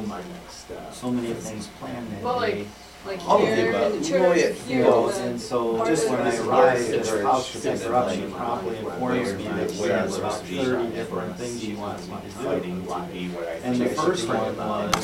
so 0.91 1.11
many 1.11 1.33
things 1.33 1.67
planned 1.79 2.07
that 2.11 2.39
day. 2.41 2.65
Like 3.05 3.27
All 3.27 3.37
of 3.41 3.47
here 3.47 3.55
the 3.55 3.61
in 3.69 3.75
above. 3.75 3.91
the 3.93 3.97
You 3.99 4.03
church, 4.03 4.37
You 4.67 4.75
here 4.75 4.83
know, 4.83 5.09
the- 5.09 5.23
and 5.23 5.41
so 5.41 5.75
part 5.77 5.87
just 5.87 6.03
of 6.05 6.11
when 6.11 6.19
I 6.21 6.31
the- 6.35 6.49
arrived 6.49 6.89
the 6.91 6.99
at 6.99 7.07
her 7.07 7.23
house 7.23 7.51
to 7.53 7.57
pick 7.59 7.73
is 7.73 7.83
her 7.85 7.95
up, 7.95 8.11
she 8.11 8.21
promptly 8.23 8.71
my 8.81 8.93
informs 8.93 9.33
me 9.35 9.43
that 9.47 9.71
she 9.71 9.83
has 9.83 10.17
about 10.17 10.33
thirty 10.45 10.87
different 10.89 11.37
things 11.37 11.61
she 11.61 11.73
wants 11.75 12.07
me 12.07 12.15
to 12.15 12.37
do. 12.37 12.43
fighting 12.43 12.85
to 12.85 13.01
be 13.13 13.27
where 13.29 13.49
I 13.49 13.53
And 13.63 13.75
the 13.75 13.85
think 13.85 13.97
I 13.99 14.01
should 14.03 14.11
first 14.11 14.27
one 14.27 14.57
was, 14.57 14.95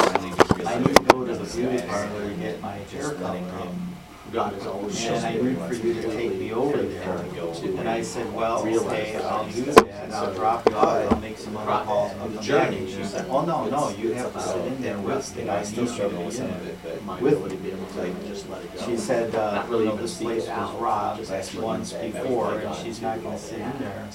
I 0.66 0.80
need 0.80 0.96
to 0.96 1.04
go 1.04 1.26
to 1.26 1.34
the 1.36 1.56
beauty 1.56 1.84
parlor 1.88 2.30
to 2.30 2.36
get 2.36 2.62
my 2.62 2.74
hair 2.74 3.12
cut. 3.14 3.30
Um, 3.38 3.95
God 4.36 4.58
is 4.58 4.68
always 4.68 5.06
And 5.06 5.16
I 5.26 5.32
showing 5.32 5.46
need 5.46 5.58
for 5.58 5.74
you 5.88 5.94
to 5.94 6.02
take 6.12 6.36
me 6.38 6.52
over 6.52 6.78
there. 6.78 7.26
And 7.80 7.88
I 7.88 8.02
said, 8.02 8.34
well, 8.34 8.68
okay, 8.68 9.16
I'll 9.16 9.50
do 9.50 9.62
that, 9.64 10.12
I'll 10.12 10.34
drop 10.34 10.70
you 10.70 10.76
off, 10.76 11.12
I'll 11.12 11.20
make 11.22 11.38
some 11.38 11.56
other 11.56 11.86
calls, 11.86 12.12
and 12.12 12.20
come 12.20 12.48
back. 12.48 12.72
And 12.74 12.90
she 12.90 13.04
said, 13.06 13.28
oh, 13.30 13.46
no, 13.46 13.70
no, 13.70 13.90
you 13.96 14.12
have 14.14 14.34
to 14.34 14.40
sit 14.42 14.66
in 14.68 14.82
there 14.82 15.00
with 15.00 15.36
me, 15.38 15.50
I 15.50 15.62
need 15.64 15.78
you 15.78 15.86
to 15.88 16.10
be 16.10 16.16
in 16.26 16.32
there. 16.34 17.00
My 17.06 17.22
With 17.22 17.34
ability 17.34 17.56
to 17.56 17.64
be 17.64 17.72
able 17.72 17.86
to 17.86 18.28
just 18.28 18.50
let 18.50 18.62
it 18.62 18.76
go. 18.76 18.86
She 18.86 18.98
said, 18.98 19.34
uh, 19.36 19.56
Not 19.56 19.66
you 19.68 19.72
really 19.72 19.86
know, 19.86 19.96
this 19.96 20.22
place 20.22 20.48
was 20.48 20.74
robbed 20.82 21.26
just 21.26 21.56
once 21.56 21.94
before, 21.94 22.60
and 22.60 22.76
she's 22.76 23.02
not 23.02 23.24
gonna 23.24 23.38
sit 23.38 23.60
in 23.60 23.74
there 23.80 24.08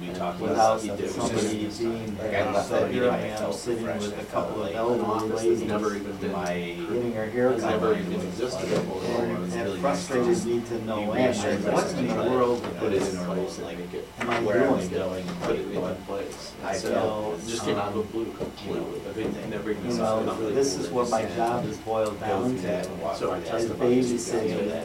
Without 0.00 0.40
without 0.40 0.80
he 0.80 0.88
did. 0.88 1.10
somebody 1.10 1.68
being 1.78 2.16
there. 2.16 2.62
So 2.62 2.86
here 2.86 3.10
I 3.10 3.18
am, 3.18 3.52
sitting 3.52 3.84
with 3.84 4.18
a 4.18 4.24
couple 4.26 4.62
of 4.62 4.74
elderly 4.74 5.28
ladies, 5.28 5.62
Never 5.62 5.90
my, 5.90 6.54
getting 6.54 7.12
her 7.12 7.26
hair 7.28 7.50
cut. 7.52 7.60
never 7.62 7.98
even 7.98 8.12
existed. 8.14 8.72
And 8.72 9.52
it 9.66 9.78
frustrated 9.80 10.44
me 10.44 10.60
to 10.60 10.84
no 10.84 11.12
end, 11.12 11.64
what 11.64 11.92
in 11.94 12.06
the 12.08 12.14
world 12.14 12.62
Put 12.78 12.92
it 12.92 13.02
in 13.02 13.16
am 13.16 13.26
place 13.26 13.58
make 13.58 13.94
it 13.94 14.08
I 14.20 14.40
where 14.42 14.68
doing? 14.68 14.90
going 14.90 15.26
put 15.42 15.56
it 15.56 15.70
in 15.70 15.80
one 15.80 15.96
place. 16.02 16.52
I 16.64 16.74
feel, 16.74 17.38
just 17.46 17.64
came 17.64 17.76
out 17.76 17.88
of 17.88 17.94
the 17.94 18.02
blue 18.02 18.32
completely, 18.32 19.00
a 19.08 19.12
good 19.12 19.32
thing, 19.32 19.50
never 19.50 19.70
even. 19.70 19.90
You 19.90 19.96
know, 19.96 20.50
this 20.50 20.76
is 20.76 20.90
what 20.90 21.10
my 21.10 21.24
job 21.24 21.64
is 21.66 21.76
boiled 21.78 22.20
down 22.20 22.56
to. 22.56 22.84
So 23.16 23.32
As 23.32 23.66
babysitting, 23.66 24.84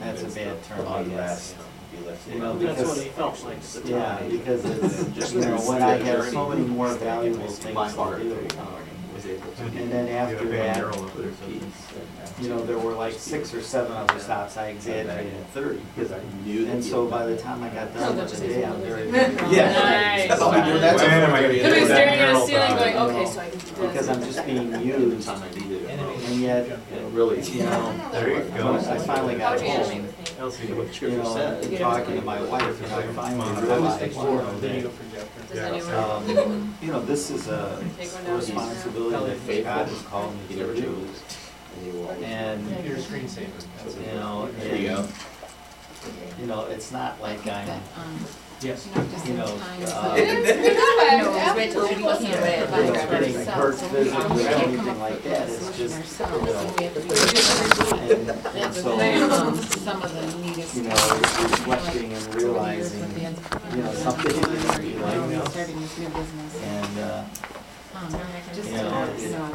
that's 0.00 0.22
a 0.22 0.28
bad 0.28 0.62
term, 0.64 0.88
I 0.88 1.02
guess. 1.04 1.54
You 2.28 2.38
know, 2.38 2.58
That's 2.58 2.78
what 2.78 2.88
because, 2.88 2.98
it 3.00 3.12
felt 3.12 3.44
like 3.44 3.58
yeah, 3.84 4.18
because 4.28 4.64
it's, 4.64 5.32
you 5.34 5.40
know, 5.42 5.58
when 5.58 5.82
I 5.82 5.96
have 5.96 6.24
so 6.24 6.48
many 6.48 6.62
more 6.62 6.88
valuable 6.94 7.48
things 7.48 7.94
to 7.94 8.18
do. 8.18 8.48
Was 9.32 9.42
able 9.60 9.70
to. 9.70 9.78
And 9.82 9.92
then 9.92 10.08
after 10.08 10.44
that, 10.48 10.82
Put 10.92 11.24
her 11.24 11.30
peace. 11.46 11.62
you 12.40 12.48
know, 12.48 12.64
there 12.64 12.78
were 12.78 12.92
like 12.94 13.12
six 13.14 13.52
or 13.54 13.60
seven 13.60 13.92
other 13.92 14.18
stops, 14.18 14.56
I 14.56 14.68
exaggerated 14.68 15.46
thirty. 15.48 15.80
Because 15.94 16.12
I 16.12 16.20
knew 16.44 16.64
that. 16.66 16.74
And 16.74 16.84
so 16.84 17.06
by 17.06 17.26
the 17.26 17.36
time 17.36 17.62
I 17.62 17.68
got 17.68 17.92
done 17.94 18.16
that 18.16 18.22
with 18.24 18.30
just 18.30 18.42
the 18.42 18.48
is 18.48 18.54
day, 18.56 18.62
one 18.62 18.72
I'm 18.72 18.80
very. 18.82 19.10
Yeah. 19.56 19.72
Nice. 19.92 20.28
That's 20.28 20.40
all 20.40 20.52
I'm 20.52 20.80
that's 20.80 21.02
When 21.02 21.10
am 21.10 21.34
I 21.34 21.42
gonna 21.42 21.54
He'll 21.54 21.64
do 21.74 21.80
be 21.80 21.86
that 21.86 21.96
staring 21.96 22.20
at 22.20 22.32
the 22.32 22.46
ceiling 22.46 22.76
going, 22.76 22.96
okay, 22.96 23.30
so 23.30 23.40
I 23.40 23.50
can 23.50 23.58
do 23.58 23.64
this. 23.66 23.78
Because 23.78 24.08
I'm 24.08 24.20
just 24.22 24.46
being 24.46 24.74
Every 24.74 24.86
used, 25.14 25.28
I 25.28 25.50
needed 25.50 25.82
it. 25.82 25.90
and 25.90 26.40
yet, 26.40 26.78
And 26.92 27.14
really, 27.14 27.40
you 27.42 27.62
know, 27.64 28.10
There 28.12 28.28
you 28.30 28.50
go. 28.50 28.74
I 28.76 28.98
finally 28.98 29.36
got 29.36 29.60
home, 29.60 30.08
Elsie, 30.38 30.72
what 30.72 30.86
you 30.88 30.92
scripture 30.92 31.18
know, 31.22 31.36
and 31.36 31.78
talking 31.78 32.16
to 32.16 32.22
my 32.22 32.42
wife, 32.42 32.82
and 32.84 32.92
I 32.92 33.02
finally 33.12 33.62
realized, 33.62 34.16
you 34.16 34.22
know, 34.22 34.60
that, 34.60 34.90
Does 35.52 35.58
anyone 35.58 36.38
um, 36.38 36.74
you 36.80 36.90
know, 36.92 37.02
this 37.04 37.30
is 37.30 37.48
a 37.48 37.82
take 37.98 38.12
one 38.12 38.24
down? 38.24 38.36
responsibility 38.38 39.38
that 39.62 39.64
God 39.64 39.88
has 39.88 40.02
called 40.02 40.34
me 40.48 40.54
to 40.56 40.60
never 40.60 40.74
do. 40.74 40.82
chose. 40.82 41.22
And 41.76 41.86
you 41.86 41.92
will. 42.00 42.10
And, 42.10 42.84
Your 42.84 42.96
screensaver. 42.96 43.48
you 44.00 44.14
know, 44.14 44.48
There 44.58 44.76
you 44.76 44.88
go. 44.88 44.96
and, 44.98 46.40
you 46.40 46.46
know, 46.46 46.66
it's 46.66 46.90
not 46.92 47.20
like 47.20 47.40
I'm, 47.40 47.66
That, 47.66 47.82
um, 47.96 48.26
Yes. 48.62 48.86
you 48.86 48.94
know, 48.94 49.08
just 49.10 49.26
you 49.26 49.32
in 49.32 49.38
know, 49.38 49.46
times 49.58 49.90
uh, 49.90 50.10
of- 50.12 50.16
It's 50.18 50.30
you 50.30 50.38
know, 50.38 50.42
good. 50.42 51.98
we 51.98 52.04
can't 52.04 52.38
provide 52.38 52.86
you 52.86 52.92
know, 52.92 52.98
for 53.00 53.10
getting 53.10 53.34
a 53.34 53.38
ourselves, 53.38 53.60
Kurt's 53.60 53.82
and 53.82 53.92
we 53.92 53.98
visit 53.98 54.12
can't 54.12 54.32
or 54.32 54.48
anything 54.62 54.98
like 55.00 55.22
that, 55.24 55.48
it's 55.48 55.76
just, 55.78 56.20
you 56.20 56.26
know, 56.26 56.38
and 56.38 56.78
we 56.78 56.84
have 56.84 56.94
to 56.94 57.00
be 57.00 57.08
and, 58.12 58.30
and 58.56 58.74
so, 58.74 59.54
some 59.82 60.02
of 60.02 60.10
the 60.14 60.22
neatest. 60.46 60.76
you 60.76 60.82
know, 60.84 60.90
it's 60.94 61.40
reflecting 61.40 62.12
and 62.12 62.34
realizing, 62.34 63.10
you 63.74 63.82
know, 63.82 63.92
something 63.94 64.30
in 64.30 64.40
me, 64.82 64.92
You 64.92 64.98
know, 65.00 65.28
you 65.28 65.36
know, 65.36 65.44
starting 65.46 65.80
this 65.80 65.98
new 65.98 66.08
business. 66.08 66.62
and, 66.62 66.98
uh, 66.98 67.24
Um, 68.02 68.10
just, 68.52 68.68
you 68.68 68.76
know, 68.76 69.14
you 69.16 69.30
know, 69.30 69.46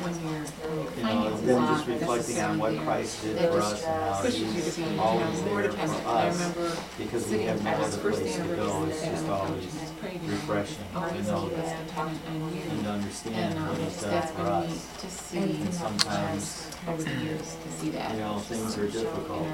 when 0.00 0.14
you're, 0.24 0.44
when 0.48 0.76
your 0.76 0.90
you 0.96 1.02
know, 1.02 1.36
finances 1.36 1.46
then 1.46 1.66
just 1.66 1.86
reflecting 1.86 2.40
on 2.40 2.58
what 2.58 2.76
Christ 2.78 3.22
did 3.22 3.36
for 3.38 3.60
us 3.60 3.84
and 3.84 4.02
how 4.02 4.20
pushes 4.22 4.40
you 4.40 4.46
to 4.48 4.52
he's 4.54 4.76
be, 4.76 4.82
you 4.82 4.96
know, 4.96 5.02
always 5.02 5.42
there 5.42 5.72
for 5.72 6.08
us, 6.08 6.54
because 6.96 7.28
we 7.28 7.42
have 7.42 7.62
no 7.62 7.70
other 7.72 7.98
place 7.98 8.36
to 8.36 8.42
go, 8.56 8.84
it's 8.88 9.04
just 9.04 9.28
on 9.28 9.28
the 9.28 9.28
couch 9.28 9.40
always 9.48 9.64
and 9.64 9.80
just 9.80 10.00
prayed, 10.00 10.20
and 10.20 10.30
refreshing 10.30 10.84
always 10.94 11.26
to 11.26 11.32
know 11.32 11.48
that 11.50 11.86
dependent 11.86 12.20
on 12.30 12.54
you. 12.56 12.62
and 12.70 12.82
to 12.84 12.90
understand 12.90 13.58
um, 13.58 13.68
what 13.68 13.78
he's 13.78 14.00
done 14.02 14.26
for 14.28 14.42
us. 14.42 14.68
neat 14.70 14.98
to 15.00 15.10
see, 15.10 15.38
And 15.60 15.74
sometimes, 15.74 16.70
over 16.88 17.02
the 17.02 17.14
years, 17.24 17.56
to 17.62 17.68
see 17.72 17.90
that. 17.90 18.14
you 18.14 18.20
know, 18.20 18.38
things 18.38 18.78
are 18.78 18.88
difficult, 18.88 19.46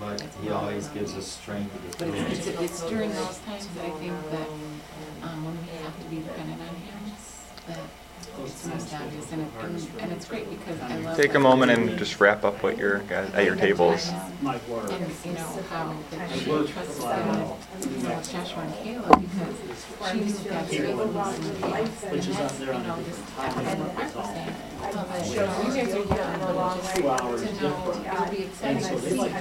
but 0.00 0.20
he 0.42 0.50
always 0.50 0.88
gives 0.88 1.14
us 1.14 1.26
strength 1.26 1.70
to 1.72 1.78
get 1.86 1.98
But 1.98 2.08
through 2.18 2.34
it's, 2.34 2.46
it. 2.48 2.54
it's, 2.60 2.82
it's 2.82 2.90
during 2.90 3.10
those 3.10 3.38
times 3.46 3.66
that 3.68 3.84
I 3.84 3.90
think 4.02 4.12
that, 4.32 4.48
um, 5.22 5.44
when 5.44 5.56
we 5.62 5.68
have 5.82 5.96
to 6.02 6.04
be 6.10 6.16
dependent 6.16 6.60
on 6.60 6.73
him, 7.66 7.88
it's 8.44 8.66
most 8.66 8.94
obvious, 8.94 9.32
and 9.32 9.42
it, 9.42 9.48
and, 9.60 9.88
and 10.00 10.12
it's 10.12 10.26
great 10.26 10.50
because 10.50 10.80
I 10.80 10.96
love. 10.98 11.16
take 11.16 11.34
a 11.34 11.38
moment 11.38 11.70
and 11.70 11.96
just 11.98 12.20
wrap 12.20 12.44
up 12.44 12.62
what 12.62 12.78
you're 12.78 12.98
guys 13.00 13.32
at 13.34 13.44
your 13.44 13.54
tables. 13.54 14.08
And, 14.08 14.16
you 15.24 15.32
know, 15.32 15.62
how 15.70 15.94
she 16.34 16.50
worked 16.50 16.70
trusted 16.70 16.96
for 16.96 17.12
a 17.12 17.16
in, 17.16 17.26
while. 17.26 17.58
you 17.80 18.02
know, 18.02 18.22
Joshua 18.22 18.62
and 18.62 18.74
Caleb 18.74 19.20
because 19.20 19.54
she 20.10 20.20
knew 20.20 20.50
God's 20.50 20.68
faithfulness 20.70 21.38
in 21.38 21.44
the 21.44 21.60
past. 21.60 22.04
And 22.04 22.22
that's, 22.22 22.60
you 22.60 22.66
know, 22.66 22.96
the 22.96 23.02
just, 23.04 23.28
top 23.34 23.56
and 23.56 23.68
of 23.68 23.94
Mark 23.94 24.12
the 24.12 24.18
was 24.18 24.26
saying, 24.26 24.54
that, 24.80 25.30
you 25.30 25.70
guys 25.74 25.94
are 25.94 25.98
young, 25.98 26.40
but 26.40 26.54
just 26.76 26.94
Two 26.96 27.02
to 27.02 27.62
know, 27.62 27.76
it'll 28.12 28.30
be 28.30 28.42
exciting 28.44 28.82
to 28.82 29.00
see 29.00 29.16
like 29.16 29.34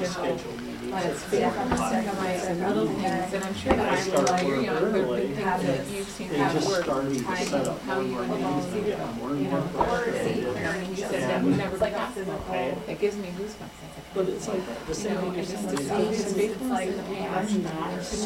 to 1.02 1.08
how, 1.10 1.14
schedule 1.16 1.64
meetings. 1.64 1.80
but 1.80 1.80
it's 1.80 1.90
sacrifice 1.90 2.50
little 2.60 2.88
things, 2.88 3.34
and 3.34 3.44
I'm 3.44 3.54
sure 3.56 3.74
that 3.74 3.90
I 3.90 3.96
I'm, 3.96 4.04
start 4.04 4.30
while 4.30 4.44
you're 4.44 4.56
work 4.58 4.66
young, 4.66 4.76
there 4.76 4.86
have 4.92 4.96
early, 5.10 5.22
been 5.28 5.36
things 5.36 5.64
that 5.64 5.88
you've 5.90 6.08
seen 6.10 6.30
They 6.30 6.38
God 6.38 6.52
just 6.54 6.68
work. 6.68 6.84
starting 6.84 7.16
to 7.24 7.36
set 7.46 7.68
up 7.68 7.82
How 7.84 8.00
you 8.00 8.20
and 8.20 8.28
more 8.28 8.38
alone 8.38 8.54
and 8.64 8.74
see 8.74 8.82
get 8.82 9.00
more 9.16 9.30
and 9.32 9.42
You 9.44 9.50
know, 9.52 9.62
frustrated. 9.62 10.48
and 10.56 10.88
he 10.88 10.96
said 10.96 11.12
that 11.30 11.44
would 11.44 11.58
never 11.58 11.78
be 11.78 11.92
possible. 11.92 12.82
It 12.88 13.00
gives 13.00 13.18
me 13.18 13.28
goosebumps. 13.38 13.80
I 13.84 14.14
But 14.16 14.30
it's 14.30 14.48
like 14.48 14.62
the 14.88 14.94
you 15.02 15.10
know, 15.10 15.32
and 15.32 15.48
just 15.48 15.70
to 15.70 15.78
see 15.78 16.34
faithfulness 16.34 16.88
in 16.88 16.98
the 16.98 17.04
past, 17.16 17.52
I'm 17.54 17.64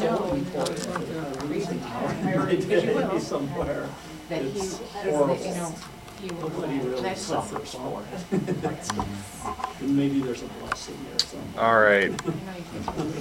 to 0.00 0.04
know, 0.04 0.36
even 0.36 0.52
though 0.52 0.60
important. 0.60 0.86
going 0.86 1.02
through 1.06 1.18
a 1.20 1.36
crazy 1.48 1.78
time, 1.78 2.48
because 2.58 2.84
you 2.84 2.94
will, 2.94 3.20
somewhere. 3.20 3.88
that 4.28 4.42
he, 4.42 4.48
It's 4.58 4.78
that, 4.78 5.74
horrible. 6.18 6.60
you 6.60 6.66
know, 6.66 6.72
he 6.72 6.78
will, 6.78 6.88
really 6.90 7.02
that's 7.02 7.28
just, 7.28 7.28
suffers 7.28 7.74
for 7.74 8.02
it. 8.32 9.64
And 9.80 9.96
maybe 9.96 10.20
there's 10.20 10.42
a 10.42 10.46
blessing 10.46 10.96
there 11.08 11.18
somewhere. 11.20 11.64
All 11.64 11.80
right. 11.80 12.10
you 12.10 12.10
know, 12.10 12.56
you 12.56 12.64
can. 12.84 13.12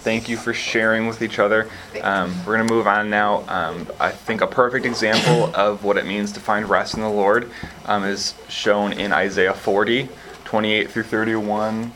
Thank 0.00 0.28
you 0.28 0.38
for 0.38 0.54
sharing 0.54 1.06
with 1.06 1.20
each 1.20 1.38
other. 1.38 1.68
Um, 2.00 2.34
we're 2.46 2.56
going 2.56 2.66
to 2.66 2.72
move 2.72 2.86
on 2.86 3.10
now. 3.10 3.44
Um, 3.48 3.86
I 4.00 4.10
think 4.10 4.40
a 4.40 4.46
perfect 4.46 4.86
example 4.86 5.54
of 5.54 5.84
what 5.84 5.98
it 5.98 6.06
means 6.06 6.32
to 6.32 6.40
find 6.40 6.68
rest 6.70 6.94
in 6.94 7.02
the 7.02 7.08
Lord 7.08 7.50
um, 7.84 8.04
is 8.04 8.34
shown 8.48 8.94
in 8.94 9.12
Isaiah 9.12 9.52
40, 9.52 10.08
28 10.44 10.90
through 10.90 11.02
31. 11.02 11.92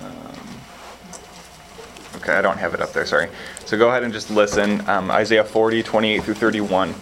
Um, 0.00 0.12
okay, 2.16 2.34
I 2.34 2.42
don't 2.42 2.58
have 2.58 2.74
it 2.74 2.82
up 2.82 2.92
there, 2.92 3.06
sorry. 3.06 3.30
So 3.64 3.78
go 3.78 3.88
ahead 3.88 4.02
and 4.02 4.12
just 4.12 4.30
listen. 4.30 4.86
Um, 4.88 5.10
Isaiah 5.10 5.44
40, 5.44 5.82
28 5.82 6.22
through 6.22 6.34
31. 6.34 6.94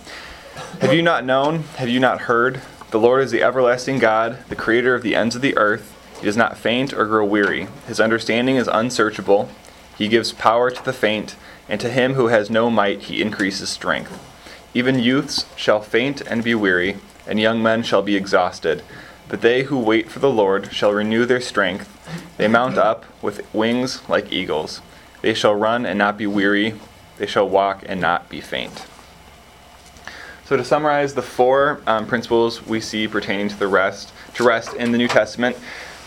Have 0.80 0.92
you 0.92 1.00
not 1.00 1.24
known? 1.24 1.60
Have 1.78 1.88
you 1.88 1.98
not 1.98 2.22
heard? 2.22 2.60
The 2.90 2.98
Lord 2.98 3.22
is 3.22 3.30
the 3.30 3.42
everlasting 3.42 3.98
God, 3.98 4.44
the 4.48 4.54
creator 4.54 4.94
of 4.94 5.02
the 5.02 5.14
ends 5.14 5.35
of 5.35 5.40
the 5.40 5.56
earth. 5.56 5.94
He 6.20 6.27
does 6.27 6.37
not 6.37 6.58
faint 6.58 6.92
or 6.92 7.06
grow 7.06 7.24
weary. 7.24 7.66
His 7.87 7.98
understanding 7.98 8.56
is 8.56 8.68
unsearchable. 8.68 9.48
He 9.96 10.06
gives 10.06 10.33
power 10.33 10.70
to 10.70 10.85
the 10.85 10.92
faint, 10.92 11.35
and 11.66 11.81
to 11.81 11.88
him 11.88 12.12
who 12.12 12.29
has 12.29 12.50
no 12.50 12.70
might 12.70 13.04
he 13.04 13.22
increases 13.22 13.70
strength. 13.70 14.22
Even 14.74 14.98
youths 14.98 15.46
shall 15.56 15.81
faint 15.81 16.20
and 16.20 16.44
be 16.44 16.54
weary, 16.54 16.98
and 17.27 17.40
young 17.40 17.62
men 17.62 17.83
shall 17.83 18.02
be 18.02 18.14
exhausted. 18.14 18.83
But 19.29 19.40
they 19.40 19.64
who 19.64 19.79
wait 19.79 20.10
for 20.10 20.18
the 20.18 20.31
Lord 20.31 20.74
shall 20.74 20.92
renew 20.92 21.24
their 21.24 21.40
strength. 21.40 21.88
They 22.37 22.48
mount 22.48 22.77
up 22.77 23.06
with 23.22 23.52
wings 23.54 24.06
like 24.10 24.31
eagles. 24.31 24.83
They 25.22 25.33
shall 25.33 25.54
run 25.54 25.87
and 25.87 25.98
not 25.98 26.18
be 26.18 26.27
weary. 26.27 26.74
They 27.16 27.27
shall 27.27 27.48
walk 27.48 27.83
and 27.87 27.98
not 27.98 28.29
be 28.29 28.42
faint. 28.42 28.87
So 30.47 30.57
to 30.57 30.65
summarize, 30.65 31.13
the 31.13 31.23
four 31.23 31.81
um, 31.88 32.07
principles 32.07 32.65
we 32.65 32.81
see 32.81 33.09
pertaining 33.09 33.49
to 33.49 33.59
the 33.59 33.67
rest, 33.67 34.13
to 34.35 34.44
rest 34.44 34.75
in 34.75 34.92
the 34.92 34.99
New 34.99 35.09
Testament, 35.09 35.57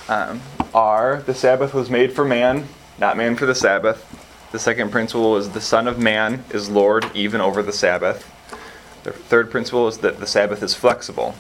um, 0.08 0.40
are 0.74 1.22
the 1.24 1.34
Sabbath 1.34 1.74
was 1.74 1.90
made 1.90 2.14
for 2.14 2.24
man, 2.24 2.66
not 2.98 3.18
man 3.18 3.36
for 3.36 3.46
the 3.46 3.54
Sabbath. 3.54 4.06
The 4.54 4.60
second 4.60 4.92
principle 4.94 5.36
is 5.36 5.50
the 5.50 5.60
Son 5.60 5.90
of 5.90 6.00
Man 6.00 6.46
is 6.52 6.70
Lord 6.70 7.14
even 7.14 7.42
over 7.42 7.62
the 7.62 7.74
Sabbath. 7.74 8.26
The 9.04 9.12
third 9.12 9.52
principle 9.52 9.90
is 9.90 9.98
that 9.98 10.22
the 10.22 10.28
Sabbath 10.28 10.64
is 10.64 10.74
flexible. 10.74 11.36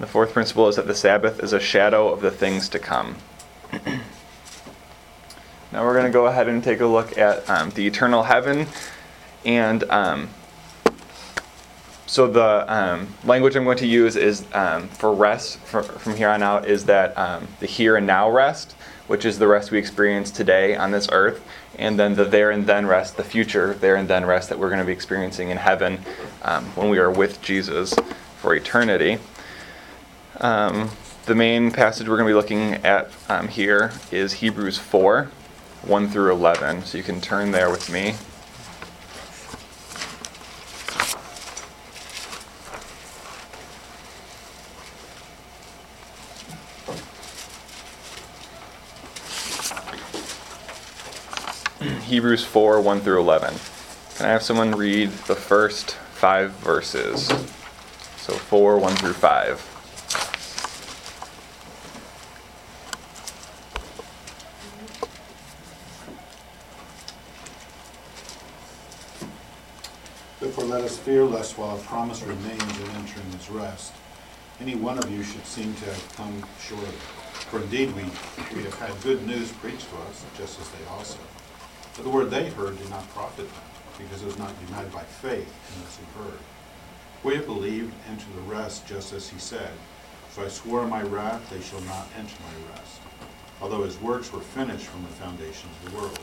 The 0.00 0.08
fourth 0.08 0.32
principle 0.32 0.66
is 0.66 0.74
that 0.74 0.88
the 0.88 0.94
Sabbath 0.96 1.40
is 1.40 1.52
a 1.52 1.60
shadow 1.60 2.08
of 2.08 2.20
the 2.20 2.32
things 2.32 2.68
to 2.70 2.80
come. 2.80 3.14
now 5.70 5.84
we're 5.84 5.94
going 5.94 6.04
to 6.04 6.10
go 6.10 6.26
ahead 6.26 6.48
and 6.48 6.64
take 6.64 6.80
a 6.80 6.86
look 6.86 7.16
at 7.16 7.48
um, 7.48 7.70
the 7.70 7.86
eternal 7.86 8.24
heaven. 8.24 8.66
And 9.44 9.84
um, 9.84 10.30
so 12.10 12.26
the 12.26 12.64
um, 12.66 13.06
language 13.24 13.54
I'm 13.54 13.62
going 13.62 13.78
to 13.78 13.86
use 13.86 14.16
is 14.16 14.44
um, 14.52 14.88
for 14.88 15.14
rest 15.14 15.60
for, 15.60 15.84
from 15.84 16.16
here 16.16 16.28
on 16.28 16.42
out 16.42 16.66
is 16.66 16.86
that 16.86 17.16
um, 17.16 17.46
the 17.60 17.66
here 17.66 17.94
and 17.94 18.04
now 18.04 18.28
rest, 18.28 18.72
which 19.06 19.24
is 19.24 19.38
the 19.38 19.46
rest 19.46 19.70
we 19.70 19.78
experience 19.78 20.32
today 20.32 20.74
on 20.74 20.90
this 20.90 21.08
earth, 21.12 21.40
and 21.78 22.00
then 22.00 22.16
the 22.16 22.24
there 22.24 22.50
and 22.50 22.66
then 22.66 22.84
rest, 22.84 23.16
the 23.16 23.22
future 23.22 23.74
there 23.74 23.94
and 23.94 24.08
then 24.08 24.26
rest 24.26 24.48
that 24.48 24.58
we're 24.58 24.70
going 24.70 24.80
to 24.80 24.84
be 24.84 24.90
experiencing 24.90 25.50
in 25.50 25.56
heaven 25.56 26.00
um, 26.42 26.64
when 26.74 26.88
we 26.88 26.98
are 26.98 27.12
with 27.12 27.40
Jesus 27.42 27.94
for 28.38 28.56
eternity. 28.56 29.18
Um, 30.40 30.90
the 31.26 31.36
main 31.36 31.70
passage 31.70 32.08
we're 32.08 32.16
going 32.16 32.26
to 32.26 32.32
be 32.32 32.34
looking 32.34 32.84
at 32.84 33.08
um, 33.28 33.46
here 33.46 33.92
is 34.10 34.32
Hebrews 34.32 34.78
4 34.78 35.30
1 35.82 36.08
through 36.08 36.32
11. 36.32 36.86
So 36.86 36.98
you 36.98 37.04
can 37.04 37.20
turn 37.20 37.52
there 37.52 37.70
with 37.70 37.88
me. 37.88 38.16
Hebrews 52.10 52.44
4 52.44 52.80
1 52.80 53.02
through 53.02 53.20
11. 53.20 53.54
Can 54.16 54.26
I 54.26 54.30
have 54.30 54.42
someone 54.42 54.72
read 54.72 55.10
the 55.28 55.36
first 55.36 55.92
five 55.92 56.50
verses? 56.54 57.28
So 58.16 58.32
4 58.32 58.80
1 58.80 58.96
through 58.96 59.12
5. 59.12 59.46
Therefore 70.40 70.64
let 70.64 70.82
us 70.82 70.98
fear 70.98 71.22
lest 71.22 71.56
while 71.56 71.76
a 71.76 71.80
promise 71.82 72.22
remains 72.22 72.60
in 72.60 72.90
entering 72.90 73.30
his 73.38 73.48
rest, 73.50 73.92
any 74.60 74.74
one 74.74 74.98
of 74.98 75.08
you 75.12 75.22
should 75.22 75.46
seem 75.46 75.72
to 75.74 75.84
have 75.84 76.16
come 76.16 76.44
short 76.60 76.82
of 76.82 76.88
it. 76.88 76.94
For 77.50 77.60
indeed 77.60 77.94
we, 77.94 78.02
we 78.56 78.64
have 78.64 78.74
had 78.80 79.00
good 79.00 79.24
news 79.28 79.52
preached 79.52 79.88
to 79.90 79.96
us, 80.08 80.24
just 80.36 80.60
as 80.60 80.68
they 80.70 80.84
also. 80.90 81.20
But 81.96 82.04
the 82.04 82.10
word 82.10 82.30
they 82.30 82.48
heard 82.50 82.78
did 82.78 82.90
not 82.90 83.08
profit 83.10 83.48
them, 83.48 83.62
because 83.98 84.22
it 84.22 84.26
was 84.26 84.38
not 84.38 84.52
united 84.68 84.92
by 84.92 85.02
faith 85.02 85.52
in 85.74 85.82
those 85.82 85.98
who 85.98 86.22
heard. 86.22 86.38
We 87.22 87.34
have 87.34 87.46
believed, 87.46 87.92
enter 88.08 88.26
the 88.34 88.42
rest, 88.42 88.86
just 88.86 89.12
as 89.12 89.28
he 89.28 89.38
said. 89.38 89.70
So 90.32 90.42
I 90.44 90.48
swore 90.48 90.84
in 90.84 90.88
my 90.88 91.02
wrath, 91.02 91.50
they 91.50 91.60
shall 91.60 91.80
not 91.82 92.08
enter 92.16 92.36
my 92.42 92.72
rest. 92.72 93.00
Although 93.60 93.82
his 93.82 94.00
works 94.00 94.32
were 94.32 94.40
finished 94.40 94.86
from 94.86 95.02
the 95.02 95.08
foundation 95.08 95.68
of 95.68 95.90
the 95.90 95.98
world. 95.98 96.18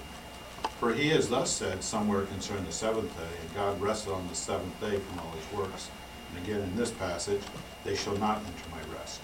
For 0.79 0.93
he 0.93 1.09
has 1.09 1.29
thus 1.29 1.51
said 1.51 1.83
somewhere 1.83 2.25
concerning 2.25 2.65
the 2.65 2.71
seventh 2.71 3.15
day, 3.15 3.39
and 3.41 3.55
God 3.55 3.79
rested 3.81 4.13
on 4.13 4.27
the 4.27 4.35
seventh 4.35 4.79
day 4.79 4.97
from 4.97 5.19
all 5.19 5.31
his 5.31 5.59
works. 5.59 5.89
And 6.29 6.43
again 6.43 6.61
in 6.61 6.75
this 6.75 6.91
passage, 6.91 7.41
they 7.83 7.95
shall 7.95 8.17
not 8.17 8.37
enter 8.37 8.69
my 8.71 8.97
rest. 8.97 9.21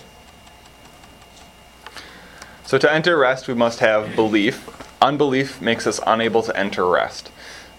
So 2.65 2.77
to 2.77 2.91
enter 2.91 3.17
rest, 3.17 3.47
we 3.47 3.53
must 3.53 3.79
have 3.79 4.15
belief. 4.15 4.67
Unbelief 5.03 5.61
makes 5.61 5.85
us 5.85 5.99
unable 6.07 6.41
to 6.43 6.57
enter 6.57 6.87
rest. 6.87 7.29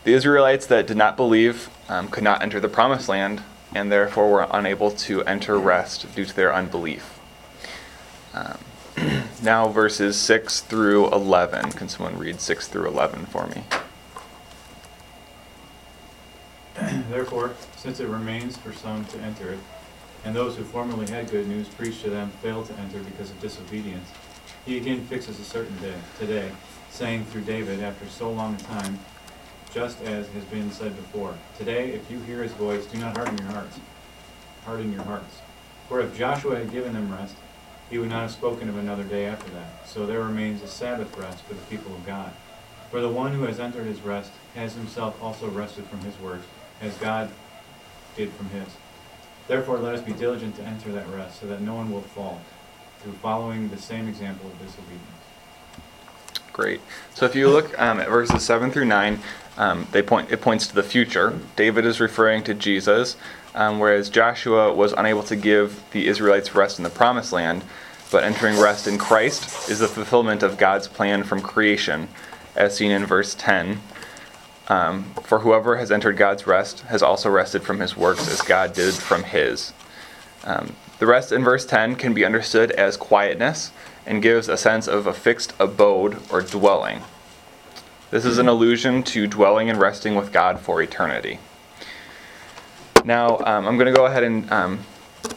The 0.04 0.12
Israelites 0.12 0.66
that 0.66 0.86
did 0.86 0.98
not 0.98 1.16
believe 1.16 1.70
um, 1.88 2.08
could 2.08 2.22
not 2.22 2.42
enter 2.42 2.60
the 2.60 2.68
promised 2.68 3.08
land, 3.08 3.42
and 3.74 3.90
therefore 3.90 4.30
were 4.30 4.46
unable 4.50 4.90
to 4.90 5.22
enter 5.24 5.58
rest 5.58 6.14
due 6.14 6.26
to 6.26 6.36
their 6.36 6.54
unbelief. 6.54 7.18
Um, 8.34 8.58
now, 9.42 9.68
verses 9.68 10.20
6 10.20 10.60
through 10.60 11.10
11. 11.12 11.72
Can 11.72 11.88
someone 11.88 12.18
read 12.18 12.42
6 12.42 12.68
through 12.68 12.88
11 12.88 13.24
for 13.24 13.46
me? 13.46 13.64
Therefore, 17.08 17.54
since 17.74 18.00
it 18.00 18.08
remains 18.08 18.58
for 18.58 18.74
some 18.74 19.06
to 19.06 19.18
enter 19.20 19.54
it, 19.54 19.60
and 20.26 20.36
those 20.36 20.56
who 20.56 20.64
formerly 20.64 21.06
had 21.06 21.30
good 21.30 21.48
news 21.48 21.68
preached 21.68 22.02
to 22.02 22.10
them 22.10 22.32
failed 22.42 22.66
to 22.66 22.78
enter 22.80 22.98
because 22.98 23.30
of 23.30 23.40
disobedience, 23.40 24.10
he 24.66 24.76
again 24.76 25.06
fixes 25.06 25.40
a 25.40 25.44
certain 25.44 25.76
day, 25.78 25.94
today, 26.18 26.50
saying 26.94 27.24
through 27.24 27.42
David 27.42 27.82
after 27.82 28.06
so 28.06 28.30
long 28.30 28.54
a 28.54 28.58
time, 28.58 29.00
just 29.72 30.00
as 30.02 30.28
has 30.28 30.44
been 30.44 30.70
said 30.70 30.94
before, 30.94 31.36
Today, 31.58 31.90
if 31.90 32.08
you 32.08 32.20
hear 32.20 32.40
his 32.40 32.52
voice, 32.52 32.86
do 32.86 32.98
not 32.98 33.16
harden 33.16 33.36
your 33.36 33.48
hearts. 33.48 33.80
Harden 34.64 34.92
your 34.92 35.02
hearts. 35.02 35.40
For 35.88 36.00
if 36.00 36.16
Joshua 36.16 36.56
had 36.56 36.70
given 36.70 36.92
them 36.92 37.10
rest, 37.10 37.34
he 37.90 37.98
would 37.98 38.10
not 38.10 38.22
have 38.22 38.30
spoken 38.30 38.68
of 38.68 38.78
another 38.78 39.02
day 39.02 39.26
after 39.26 39.50
that. 39.50 39.88
So 39.88 40.06
there 40.06 40.20
remains 40.20 40.62
a 40.62 40.68
Sabbath 40.68 41.18
rest 41.18 41.42
for 41.42 41.54
the 41.54 41.60
people 41.62 41.92
of 41.92 42.06
God. 42.06 42.32
For 42.92 43.00
the 43.00 43.08
one 43.08 43.32
who 43.32 43.42
has 43.42 43.58
entered 43.58 43.86
his 43.86 44.00
rest 44.00 44.30
has 44.54 44.74
himself 44.74 45.20
also 45.20 45.48
rested 45.48 45.86
from 45.86 45.98
his 46.00 46.16
works, 46.20 46.46
as 46.80 46.96
God 46.98 47.28
did 48.16 48.32
from 48.34 48.50
his. 48.50 48.68
Therefore, 49.48 49.78
let 49.78 49.96
us 49.96 50.00
be 50.00 50.12
diligent 50.12 50.54
to 50.56 50.62
enter 50.62 50.92
that 50.92 51.08
rest, 51.08 51.40
so 51.40 51.48
that 51.48 51.60
no 51.60 51.74
one 51.74 51.92
will 51.92 52.02
fall, 52.02 52.40
through 53.00 53.14
following 53.14 53.68
the 53.68 53.78
same 53.78 54.06
example 54.06 54.48
of 54.48 54.58
disobedience. 54.60 55.13
Great. 56.54 56.80
So 57.14 57.26
if 57.26 57.34
you 57.34 57.48
look 57.48 57.76
um, 57.80 57.98
at 57.98 58.08
verses 58.08 58.44
7 58.44 58.70
through 58.70 58.84
9, 58.84 59.18
um, 59.56 59.88
they 59.90 60.02
point, 60.02 60.30
it 60.30 60.40
points 60.40 60.68
to 60.68 60.74
the 60.76 60.84
future. 60.84 61.36
David 61.56 61.84
is 61.84 61.98
referring 61.98 62.44
to 62.44 62.54
Jesus, 62.54 63.16
um, 63.56 63.80
whereas 63.80 64.08
Joshua 64.08 64.72
was 64.72 64.92
unable 64.92 65.24
to 65.24 65.34
give 65.34 65.82
the 65.90 66.06
Israelites 66.06 66.54
rest 66.54 66.78
in 66.78 66.84
the 66.84 66.90
promised 66.90 67.32
land, 67.32 67.64
but 68.12 68.22
entering 68.22 68.56
rest 68.56 68.86
in 68.86 68.98
Christ 68.98 69.68
is 69.68 69.80
the 69.80 69.88
fulfillment 69.88 70.44
of 70.44 70.56
God's 70.56 70.86
plan 70.86 71.24
from 71.24 71.40
creation, 71.40 72.06
as 72.54 72.76
seen 72.76 72.92
in 72.92 73.04
verse 73.04 73.34
10. 73.34 73.80
Um, 74.68 75.12
For 75.24 75.40
whoever 75.40 75.78
has 75.78 75.90
entered 75.90 76.16
God's 76.16 76.46
rest 76.46 76.82
has 76.82 77.02
also 77.02 77.30
rested 77.30 77.64
from 77.64 77.80
his 77.80 77.96
works 77.96 78.30
as 78.30 78.42
God 78.42 78.74
did 78.74 78.94
from 78.94 79.24
his. 79.24 79.72
Um, 80.44 80.76
the 81.00 81.06
rest 81.06 81.32
in 81.32 81.42
verse 81.42 81.66
10 81.66 81.96
can 81.96 82.14
be 82.14 82.24
understood 82.24 82.70
as 82.70 82.96
quietness 82.96 83.72
and 84.06 84.22
gives 84.22 84.48
a 84.48 84.56
sense 84.56 84.86
of 84.86 85.06
a 85.06 85.12
fixed 85.12 85.52
abode 85.58 86.20
or 86.30 86.40
dwelling. 86.40 87.02
This 88.10 88.24
is 88.24 88.38
an 88.38 88.48
allusion 88.48 89.02
to 89.04 89.26
dwelling 89.26 89.70
and 89.70 89.80
resting 89.80 90.14
with 90.14 90.32
God 90.32 90.60
for 90.60 90.80
eternity. 90.80 91.38
Now, 93.04 93.38
um, 93.38 93.66
I'm 93.66 93.76
going 93.76 93.92
to 93.92 93.96
go 93.96 94.06
ahead 94.06 94.22
and 94.22 94.50
um, 94.52 94.80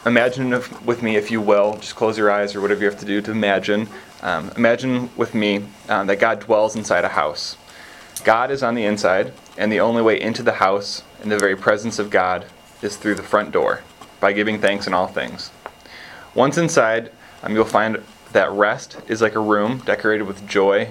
imagine 0.05 0.53
if, 0.53 0.86
with 0.86 1.01
me, 1.01 1.15
if 1.15 1.32
you 1.32 1.41
will. 1.41 1.78
Just 1.78 1.95
close 1.95 2.18
your 2.18 2.32
eyes 2.32 2.55
or 2.55 2.61
whatever 2.61 2.82
you 2.82 2.89
have 2.89 2.99
to 2.99 3.05
do 3.05 3.22
to 3.22 3.32
imagine. 3.32 3.89
Um, 4.22 4.51
imagine 4.55 5.09
with 5.18 5.34
me 5.34 5.65
um, 5.89 6.07
that 6.07 6.20
God 6.20 6.39
dwells 6.39 6.76
inside 6.76 7.03
a 7.03 7.09
house. 7.09 7.57
God 8.24 8.51
is 8.51 8.63
on 8.63 8.76
the 8.76 8.86
inside, 8.86 9.34
and 9.57 9.72
the 9.72 9.80
only 9.80 10.01
way 10.01 10.20
into 10.20 10.43
the 10.43 10.53
house, 10.53 11.03
in 11.22 11.30
the 11.30 11.38
very 11.38 11.55
presence 11.55 11.99
of 11.99 12.09
God, 12.09 12.45
is 12.82 12.95
through 12.95 13.15
the 13.15 13.24
front 13.24 13.51
door, 13.51 13.82
by 14.20 14.34
giving 14.34 14.59
thanks 14.59 14.88
in 14.88 14.93
all 14.93 15.07
things. 15.07 15.51
Once 16.34 16.57
inside, 16.57 17.11
um, 17.43 17.53
you'll 17.53 17.65
find 17.65 18.03
that 18.38 18.51
rest 18.51 18.97
is 19.07 19.19
like 19.19 19.33
a 19.33 19.39
room 19.39 19.79
decorated 19.79 20.21
with 20.27 20.47
joy, 20.47 20.89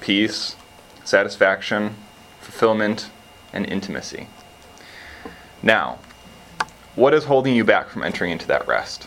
peace, 0.00 0.56
satisfaction, 1.04 1.94
fulfillment, 2.40 3.08
and 3.52 3.64
intimacy. 3.66 4.26
Now, 5.62 6.00
what 6.96 7.14
is 7.14 7.26
holding 7.26 7.54
you 7.54 7.62
back 7.62 7.88
from 7.88 8.02
entering 8.02 8.32
into 8.32 8.48
that 8.48 8.66
rest? 8.66 9.06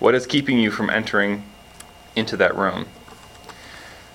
What 0.00 0.16
is 0.16 0.26
keeping 0.26 0.58
you 0.58 0.72
from 0.72 0.90
entering 0.90 1.44
into 2.16 2.36
that 2.36 2.56
room? 2.56 2.86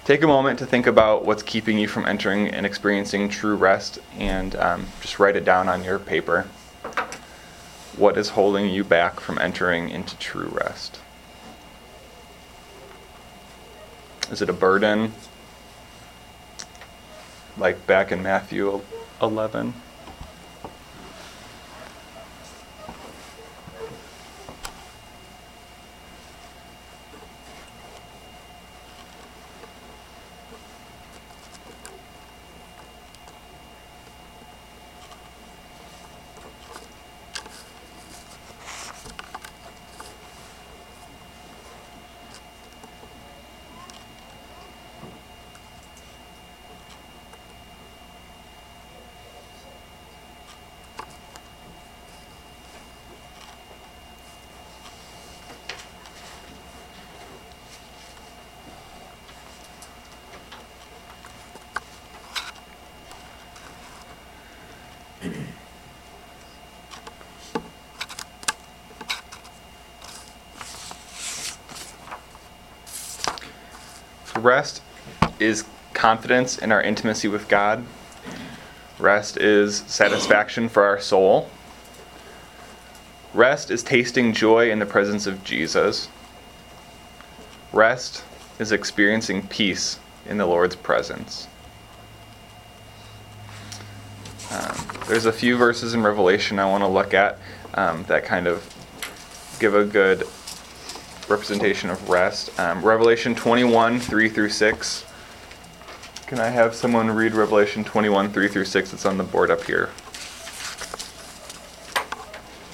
Take 0.04 0.24
a 0.24 0.28
moment 0.28 0.60
to 0.60 0.66
think 0.66 0.86
about 0.86 1.24
what's 1.24 1.42
keeping 1.42 1.78
you 1.78 1.88
from 1.88 2.06
entering 2.06 2.50
and 2.50 2.66
experiencing 2.66 3.30
true 3.30 3.56
rest 3.56 4.00
and 4.18 4.58
um, 4.58 4.88
just 5.00 5.20
write 5.20 5.38
it 5.38 5.46
down 5.46 5.70
on 5.70 5.86
your 5.86 6.00
paper. 6.00 6.48
What 7.96 8.18
is 8.18 8.32
holding 8.32 8.70
you 8.70 8.84
back 8.84 9.22
from 9.22 9.38
entering 9.40 9.88
into 9.88 10.18
true 10.18 10.50
rest? 10.52 11.00
Is 14.32 14.42
it 14.42 14.50
a 14.50 14.54
burden? 14.54 15.14
Like 17.58 17.86
back 17.86 18.12
in 18.12 18.24
Matthew 18.24 18.82
11? 19.22 19.74
Rest 74.44 74.82
is 75.40 75.64
confidence 75.94 76.58
in 76.58 76.72
our 76.74 76.82
intimacy 76.82 77.30
with 77.30 77.48
God. 77.48 77.86
Rest 79.00 79.38
is 79.38 79.78
satisfaction 79.88 80.68
for 80.68 80.84
our 80.84 81.00
soul. 81.00 81.50
Rest 83.34 83.72
is 83.72 83.84
tasting 83.84 84.34
joy 84.34 84.70
in 84.70 84.80
the 84.80 84.86
presence 84.86 85.28
of 85.28 85.44
Jesus. 85.46 86.10
Rest 87.72 88.24
is 88.60 88.72
experiencing 88.74 89.48
peace 89.48 89.98
in 90.26 90.38
the 90.38 90.46
Lord's 90.46 90.76
presence. 90.76 91.48
Um, 94.52 94.76
there's 95.08 95.26
a 95.26 95.32
few 95.32 95.56
verses 95.56 95.94
in 95.94 96.04
Revelation 96.04 96.60
I 96.60 96.70
want 96.70 96.84
to 96.84 96.88
look 96.88 97.14
at 97.14 97.40
um, 97.76 98.04
that 98.04 98.26
kind 98.26 98.48
of 98.48 98.70
give 99.60 99.74
a 99.74 99.86
good 99.86 100.23
representation 101.34 101.90
of 101.90 102.10
rest. 102.10 102.58
Um, 102.60 102.86
Revelation 102.86 103.34
21, 103.34 104.00
3 104.00 104.30
through 104.30 104.50
6. 104.50 105.06
Can 106.28 106.40
I 106.40 106.48
have 106.48 106.76
someone 106.76 107.10
read 107.10 107.34
Revelation 107.34 107.84
21, 107.84 108.32
3 108.32 108.48
through 108.48 108.66
6? 108.66 108.94
It's 108.94 109.06
on 109.08 109.18
the 109.18 109.24
board 109.24 109.50
up 109.50 109.64
here. 109.64 109.90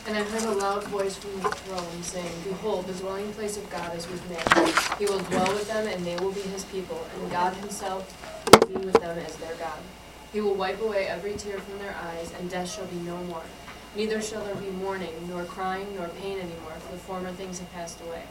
And 0.07 0.18
I 0.18 0.24
heard 0.24 0.43
a 0.43 0.51
loud 0.51 0.84
voice 0.86 1.16
from 1.16 1.39
the 1.41 1.49
throne 1.49 2.03
saying, 2.03 2.34
Behold, 2.43 2.86
the 2.88 2.93
dwelling 2.93 3.32
place 3.32 3.55
of 3.55 3.70
God 3.70 3.95
is 3.95 4.10
with 4.10 4.22
men. 4.30 4.74
He 4.99 5.05
will 5.05 5.20
dwell 5.20 5.53
with 5.53 5.68
them, 5.70 5.88
and 5.88 6.05
they 6.05 6.18
will 6.18 6.34
be 6.34 6.41
his 6.41 6.66
people, 6.66 7.07
and 7.16 7.32
God 7.32 7.53
himself 7.53 8.12
will 8.51 8.68
be 8.68 8.86
with 8.86 8.99
them 8.99 9.18
as 9.20 9.38
their 9.38 9.55
God. 9.55 9.80
He 10.34 10.41
will 10.41 10.55
wipe 10.55 10.82
away 10.82 11.07
every 11.07 11.36
tear 11.36 11.60
from 11.60 11.80
their 11.80 11.95
eyes, 11.95 12.34
and 12.38 12.49
death 12.49 12.70
shall 12.70 12.88
be 12.88 12.97
no 12.97 13.16
more. 13.24 13.43
Neither 13.95 14.22
shall 14.22 14.43
there 14.43 14.55
be 14.55 14.70
mourning, 14.70 15.14
nor 15.30 15.45
crying, 15.45 15.95
nor 15.95 16.10
pain 16.10 16.39
any 16.39 16.60
more, 16.64 16.74
for 16.74 16.91
the 16.91 16.99
former 16.99 17.32
things 17.32 17.60
have 17.60 17.72
passed 17.72 18.01
away. 18.01 18.24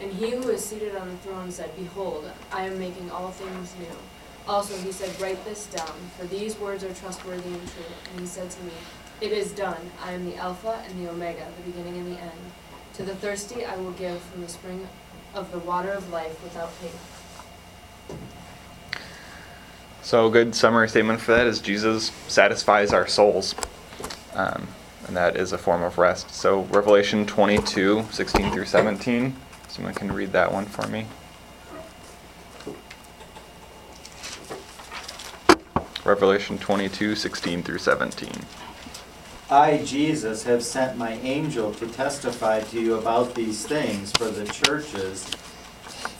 And 0.00 0.12
he 0.12 0.30
who 0.30 0.48
is 0.48 0.64
seated 0.64 0.94
on 0.94 1.08
the 1.08 1.16
throne 1.16 1.50
said, 1.50 1.74
Behold, 1.76 2.30
I 2.52 2.66
am 2.66 2.78
making 2.78 3.10
all 3.10 3.30
things 3.30 3.74
new. 3.80 3.96
Also 4.46 4.76
he 4.76 4.92
said, 4.92 5.20
Write 5.20 5.44
this 5.44 5.66
down, 5.66 5.94
for 6.16 6.24
these 6.26 6.58
words 6.58 6.84
are 6.84 6.94
trustworthy 6.94 7.48
and 7.48 7.68
true. 7.72 7.84
And 8.10 8.20
he 8.20 8.26
said 8.26 8.50
to 8.50 8.62
me, 8.62 8.72
It 9.20 9.32
is 9.32 9.52
done. 9.52 9.90
I 10.02 10.12
am 10.12 10.24
the 10.24 10.36
Alpha 10.36 10.82
and 10.86 11.04
the 11.04 11.10
Omega, 11.10 11.46
the 11.56 11.70
beginning 11.70 11.98
and 11.98 12.16
the 12.16 12.20
end. 12.20 12.40
To 12.94 13.02
the 13.02 13.14
thirsty 13.16 13.64
I 13.64 13.76
will 13.76 13.92
give 13.92 14.20
from 14.20 14.42
the 14.42 14.48
spring 14.48 14.88
of 15.34 15.50
the 15.52 15.58
water 15.58 15.90
of 15.90 16.10
life 16.10 16.42
without 16.42 16.70
pay. 16.80 16.90
So, 20.02 20.28
a 20.28 20.30
good 20.30 20.54
summary 20.54 20.88
statement 20.88 21.20
for 21.20 21.32
that 21.32 21.46
is 21.46 21.60
Jesus 21.60 22.12
satisfies 22.28 22.92
our 22.92 23.06
souls. 23.06 23.54
Um, 24.34 24.68
and 25.06 25.16
that 25.16 25.36
is 25.36 25.52
a 25.52 25.58
form 25.58 25.82
of 25.82 25.98
rest. 25.98 26.30
So, 26.30 26.62
Revelation 26.62 27.26
22, 27.26 28.06
16 28.10 28.52
through 28.52 28.64
17. 28.64 29.36
Someone 29.68 29.94
can 29.94 30.12
read 30.12 30.32
that 30.32 30.52
one 30.52 30.64
for 30.64 30.86
me. 30.88 31.06
Revelation 36.04 36.58
22, 36.58 37.14
16 37.14 37.62
through 37.62 37.78
17. 37.78 38.30
I, 39.50 39.78
Jesus, 39.84 40.44
have 40.44 40.62
sent 40.62 40.96
my 40.96 41.12
angel 41.12 41.72
to 41.74 41.86
testify 41.86 42.60
to 42.60 42.80
you 42.80 42.94
about 42.94 43.34
these 43.34 43.66
things 43.66 44.12
for 44.12 44.30
the 44.30 44.46
churches. 44.46 45.24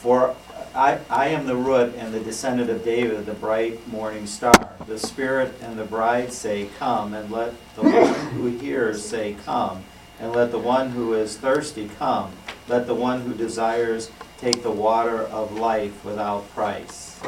For 0.01 0.35
I, 0.75 0.99
I 1.11 1.29
am 1.29 1.47
the 1.47 1.57
root 1.57 1.95
and 1.97 2.13
the 2.13 2.21
descendant 2.21 2.71
of 2.71 2.85
David, 2.85 3.27
the 3.27 3.35
bright 3.35 3.87
morning 3.89 4.27
star. 4.27 4.73
The 4.87 4.99
Spirit 4.99 5.55
and 5.63 5.79
the 5.79 5.85
bride 5.85 6.33
say, 6.33 6.69
Come, 6.79 7.15
and 7.15 7.31
let 7.31 7.55
the 7.75 7.83
one 7.83 8.15
who 8.33 8.47
hears 8.47 9.05
say, 9.05 9.37
Come, 9.45 9.85
and 10.21 10.33
let 10.33 10.51
the 10.51 10.59
one 10.59 10.91
who 10.91 11.15
is 11.15 11.37
thirsty 11.37 11.91
come. 11.99 12.33
Let 12.69 12.87
the 12.87 12.95
one 12.95 13.23
who 13.23 13.33
desires 13.33 14.11
take 14.37 14.63
the 14.63 14.71
water 14.71 15.23
of 15.23 15.53
life 15.53 16.05
without 16.05 16.49
price. 16.55 17.19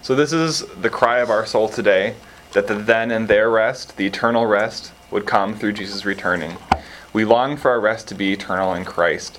So, 0.00 0.14
this 0.14 0.32
is 0.32 0.64
the 0.80 0.90
cry 0.90 1.18
of 1.18 1.30
our 1.30 1.44
soul 1.44 1.68
today 1.68 2.14
that 2.52 2.66
the 2.66 2.74
then 2.74 3.10
and 3.10 3.28
there 3.28 3.50
rest, 3.50 3.96
the 3.96 4.06
eternal 4.06 4.46
rest, 4.46 4.92
would 5.10 5.26
come 5.26 5.54
through 5.54 5.74
Jesus 5.74 6.04
returning. 6.04 6.56
We 7.12 7.24
long 7.24 7.56
for 7.56 7.70
our 7.70 7.80
rest 7.80 8.08
to 8.08 8.14
be 8.14 8.32
eternal 8.32 8.74
in 8.74 8.84
Christ. 8.84 9.38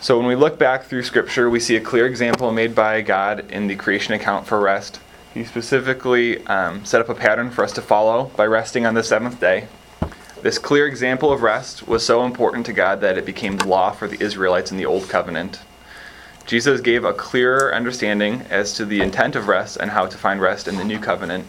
So, 0.00 0.16
when 0.16 0.26
we 0.26 0.34
look 0.34 0.58
back 0.58 0.84
through 0.84 1.02
Scripture, 1.02 1.50
we 1.50 1.60
see 1.60 1.76
a 1.76 1.80
clear 1.80 2.06
example 2.06 2.50
made 2.52 2.74
by 2.74 3.02
God 3.02 3.50
in 3.50 3.66
the 3.66 3.76
creation 3.76 4.14
account 4.14 4.46
for 4.46 4.58
rest. 4.58 4.98
He 5.34 5.44
specifically 5.44 6.44
um, 6.46 6.84
set 6.86 7.02
up 7.02 7.10
a 7.10 7.14
pattern 7.14 7.50
for 7.50 7.62
us 7.62 7.72
to 7.74 7.82
follow 7.82 8.30
by 8.34 8.46
resting 8.46 8.86
on 8.86 8.94
the 8.94 9.02
seventh 9.02 9.38
day. 9.38 9.68
This 10.42 10.58
clear 10.58 10.86
example 10.86 11.30
of 11.30 11.42
rest 11.42 11.86
was 11.86 12.02
so 12.02 12.24
important 12.24 12.64
to 12.64 12.72
God 12.72 13.02
that 13.02 13.18
it 13.18 13.26
became 13.26 13.58
the 13.58 13.68
law 13.68 13.90
for 13.90 14.08
the 14.08 14.22
Israelites 14.22 14.70
in 14.70 14.78
the 14.78 14.86
Old 14.86 15.06
Covenant. 15.06 15.60
Jesus 16.46 16.80
gave 16.80 17.04
a 17.04 17.12
clearer 17.12 17.74
understanding 17.74 18.46
as 18.48 18.72
to 18.72 18.86
the 18.86 19.02
intent 19.02 19.36
of 19.36 19.48
rest 19.48 19.76
and 19.76 19.90
how 19.90 20.06
to 20.06 20.16
find 20.16 20.40
rest 20.40 20.66
in 20.66 20.76
the 20.76 20.84
New 20.84 20.98
Covenant. 20.98 21.46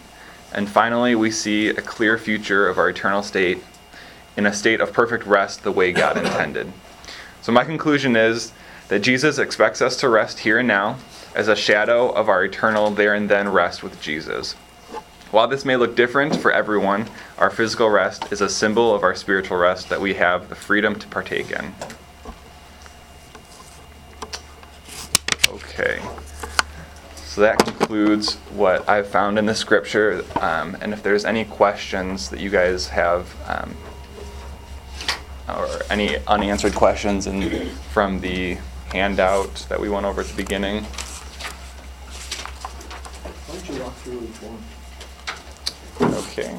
And 0.52 0.68
finally, 0.68 1.16
we 1.16 1.32
see 1.32 1.70
a 1.70 1.76
clear 1.76 2.18
future 2.18 2.68
of 2.68 2.78
our 2.78 2.90
eternal 2.90 3.24
state 3.24 3.64
in 4.36 4.46
a 4.46 4.52
state 4.52 4.82
of 4.82 4.92
perfect 4.92 5.26
rest 5.26 5.64
the 5.64 5.72
way 5.72 5.94
God 5.94 6.18
intended. 6.18 6.70
So, 7.42 7.54
my 7.54 7.64
conclusion 7.64 8.18
is 8.18 8.52
that 8.90 9.00
Jesus 9.00 9.38
expects 9.38 9.82
us 9.82 9.96
to 10.02 10.10
rest 10.10 10.40
here 10.40 10.60
and 10.60 10.68
now 10.68 10.98
as 11.34 11.48
a 11.48 11.56
shadow 11.56 12.10
of 12.10 12.28
our 12.28 12.44
eternal 12.44 12.92
there 12.92 13.14
and 13.14 13.30
then 13.30 13.48
rest 13.48 13.84
with 13.84 14.02
Jesus. 14.02 14.58
While 15.32 15.48
this 15.48 15.64
may 15.64 15.78
look 15.78 15.96
different 15.96 16.36
for 16.36 16.52
everyone, 16.52 17.08
our 17.38 17.50
physical 17.50 17.90
rest 17.90 18.34
is 18.34 18.42
a 18.42 18.50
symbol 18.50 18.94
of 18.94 19.02
our 19.02 19.16
spiritual 19.16 19.58
rest 19.58 19.88
that 19.88 20.02
we 20.02 20.16
have 20.16 20.50
the 20.50 20.56
freedom 20.56 21.00
to 21.00 21.08
partake 21.08 21.52
in. 21.52 21.74
Okay. 25.48 26.02
So 27.16 27.40
that 27.40 27.60
concludes 27.60 28.36
what 28.54 28.88
I've 28.90 29.08
found 29.08 29.40
in 29.40 29.46
the 29.46 29.56
scripture. 29.56 30.26
Um, 30.42 30.76
and 30.82 30.92
if 30.92 31.02
there's 31.02 31.24
any 31.24 31.46
questions 31.46 32.30
that 32.30 32.42
you 32.42 32.50
guys 32.50 32.90
have, 32.90 33.34
um, 33.48 33.74
or 35.48 35.80
any 35.90 36.18
unanswered 36.28 36.76
questions 36.76 37.26
in, 37.26 37.70
from 37.94 38.20
the 38.20 38.58
handout 38.92 39.66
that 39.70 39.80
we 39.80 39.88
went 39.88 40.06
over 40.06 40.20
at 40.20 40.28
the 40.28 40.36
beginning, 40.36 40.84
Why 43.48 43.56
don't 43.56 43.70
you 43.70 43.82
walk 43.82 43.94
through 43.96 44.24
each 44.24 44.42
one? 44.42 44.62
Okay. 46.32 46.58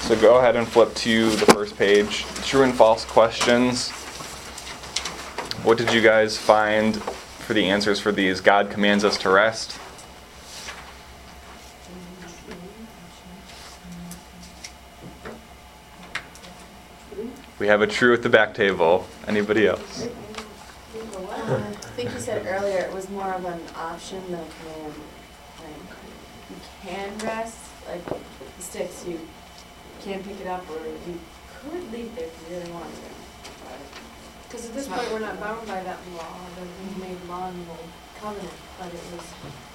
So 0.00 0.20
go 0.20 0.38
ahead 0.38 0.56
and 0.56 0.68
flip 0.68 0.94
to 0.96 1.30
the 1.30 1.46
first 1.46 1.76
page. 1.78 2.24
True 2.44 2.64
and 2.64 2.74
false 2.74 3.04
questions. 3.04 3.90
What 5.64 5.78
did 5.78 5.92
you 5.92 6.02
guys 6.02 6.36
find 6.36 7.00
for 7.02 7.54
the 7.54 7.64
answers 7.64 8.00
for 8.00 8.12
these? 8.12 8.40
God 8.40 8.70
commands 8.70 9.04
us 9.04 9.16
to 9.18 9.30
rest. 9.30 9.78
We 17.58 17.68
have 17.68 17.80
a 17.80 17.86
true 17.86 18.12
at 18.12 18.22
the 18.22 18.28
back 18.28 18.54
table. 18.54 19.06
Anybody 19.28 19.68
else? 19.68 20.08
Uh, 21.32 21.56
I 21.56 21.72
think 21.94 22.12
you 22.12 22.18
said 22.32 22.46
earlier 22.46 22.78
it 22.78 22.92
was 22.94 23.10
more 23.10 23.30
of 23.34 23.44
an 23.44 23.60
option 23.76 24.22
than 24.30 24.40
a 24.40 24.46
command. 24.56 24.94
Like, 25.60 25.84
you 26.48 26.56
can 26.82 27.18
rest, 27.18 27.58
like 27.86 28.04
the 28.06 28.62
sticks, 28.62 29.04
you 29.06 29.20
can 30.02 30.22
pick 30.24 30.40
it 30.40 30.46
up, 30.46 30.64
or 30.70 30.80
you 30.86 31.20
could 31.60 31.92
leave 31.92 32.16
it 32.16 32.32
if 32.32 32.48
you 32.48 32.56
really 32.56 32.72
wanted 32.72 32.94
to. 32.94 33.10
Because 34.48 34.66
at 34.66 34.74
this 34.74 34.88
point, 34.88 35.12
we're 35.12 35.18
not 35.18 35.38
bound 35.40 35.66
by 35.66 35.82
that 35.82 35.98
law 36.16 36.36
that 36.56 36.68
we 36.80 37.02
made 37.02 37.18
law 37.28 37.48
in 37.48 37.64
the 37.64 37.70
old 37.70 37.90
covenant, 38.18 38.52
but 38.78 38.88
it 38.88 39.04
was 39.12 39.26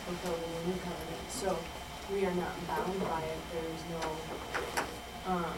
fulfilled 0.06 0.42
in 0.42 0.54
the 0.58 0.74
new 0.74 0.80
covenant. 0.82 1.30
So 1.30 1.60
we 2.12 2.26
are 2.26 2.34
not 2.34 2.68
bound 2.68 3.00
by 3.02 3.22
it. 3.22 3.38
There's 3.54 3.84
no, 3.94 5.32
um, 5.32 5.58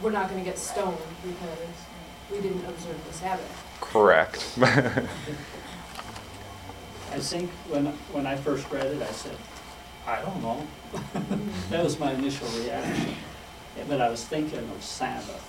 we're 0.00 0.12
not 0.12 0.28
gonna 0.30 0.44
get 0.44 0.58
stoned 0.58 0.98
because 1.24 1.74
we 2.30 2.40
didn't 2.40 2.64
observe 2.66 3.04
the 3.04 3.12
Sabbath. 3.12 3.67
Correct. 3.80 4.44
I 4.60 5.06
think 7.20 7.50
when, 7.70 7.86
when 8.12 8.26
I 8.26 8.36
first 8.36 8.70
read 8.70 8.86
it, 8.86 9.02
I 9.02 9.06
said, 9.12 9.36
I 10.06 10.20
don't 10.22 10.42
know. 10.42 10.66
That 11.70 11.84
was 11.84 11.98
my 11.98 12.12
initial 12.12 12.48
reaction. 12.62 13.14
But 13.88 14.00
I 14.00 14.08
was 14.08 14.24
thinking 14.24 14.58
of 14.70 14.82
Sabbath. 14.82 15.44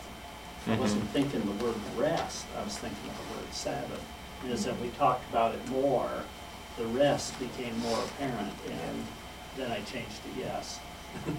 I 0.68 0.76
wasn't 0.76 1.04
Mhm. 1.06 1.14
thinking 1.14 1.42
the 1.46 1.64
word 1.64 1.76
rest, 1.98 2.46
I 2.58 2.64
was 2.64 2.78
thinking 2.78 3.10
of 3.10 3.18
the 3.18 3.38
word 3.40 3.54
Sabbath. 3.54 4.04
And 4.44 4.52
as 4.52 4.68
we 4.68 4.90
talked 4.90 5.28
about 5.30 5.56
it 5.56 5.68
more, 5.70 6.10
the 6.78 6.86
rest 6.86 7.40
became 7.40 7.78
more 7.80 7.98
apparent, 8.04 8.54
and 8.70 9.06
then 9.58 9.72
I 9.72 9.82
changed 9.82 10.22
to 10.24 10.30
yes. 10.40 10.80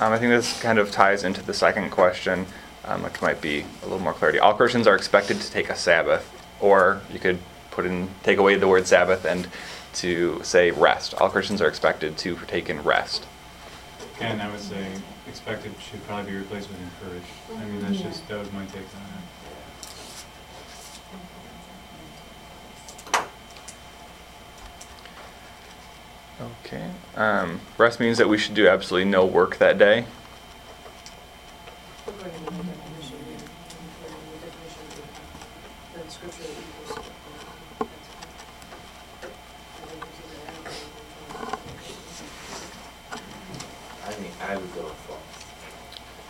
Um, 0.00 0.12
I 0.12 0.18
think 0.18 0.30
this 0.30 0.60
kind 0.60 0.80
of 0.80 0.90
ties 0.90 1.22
into 1.22 1.40
the 1.40 1.54
second 1.54 1.90
question, 1.90 2.46
um, 2.86 3.02
which 3.02 3.20
might 3.22 3.40
be 3.40 3.64
a 3.82 3.84
little 3.84 3.98
more 3.98 4.12
clarity. 4.12 4.38
All 4.38 4.54
Christians 4.54 4.86
are 4.86 4.94
expected 4.94 5.40
to 5.40 5.50
take 5.50 5.70
a 5.70 5.76
Sabbath, 5.76 6.30
or 6.60 7.00
you 7.12 7.18
could 7.18 7.38
put 7.70 7.86
in, 7.86 8.08
take 8.22 8.38
away 8.38 8.56
the 8.56 8.68
word 8.68 8.86
Sabbath 8.86 9.24
and 9.24 9.48
to 9.94 10.40
say 10.42 10.70
rest. 10.70 11.14
All 11.14 11.28
Christians 11.28 11.60
are 11.60 11.68
expected 11.68 12.16
to 12.18 12.34
partake 12.36 12.68
in 12.68 12.82
rest. 12.82 13.26
And 14.20 14.40
I 14.42 14.50
would 14.50 14.60
say 14.60 14.86
expected 15.28 15.72
should 15.80 16.04
probably 16.06 16.30
be 16.30 16.38
replaced 16.38 16.68
with 16.68 16.78
encouraged. 16.80 17.26
I 17.56 17.64
mean, 17.64 17.80
that's 17.80 18.00
just, 18.00 18.28
that 18.28 18.38
was 18.38 18.52
my 18.52 18.64
take 18.66 18.76
on 18.76 18.82
it. 18.82 19.24
Okay. 26.40 26.90
Um, 27.16 27.60
rest 27.78 28.00
means 28.00 28.18
that 28.18 28.28
we 28.28 28.38
should 28.38 28.54
do 28.54 28.66
absolutely 28.66 29.08
no 29.08 29.24
work 29.24 29.58
that 29.58 29.78
day. 29.78 30.04
According 32.06 32.32
to 32.32 32.40
the 32.40 32.50
definition, 32.50 33.18
yeah, 33.30 33.38
according 34.02 34.18
to 34.18 34.32
the 34.32 34.46
definition 34.46 34.84
of 35.94 36.04
the 36.04 36.10
scripture 36.10 36.42
that 36.42 36.48
you 36.50 36.64
posted. 36.84 37.12
um, 41.40 41.58
that's 41.62 42.08
fine. 43.08 43.22
I 44.04 44.12
think 44.12 44.32
I 44.42 44.56
would 44.56 44.74
go 44.74 44.82
with 44.84 45.00
false. 45.06 45.20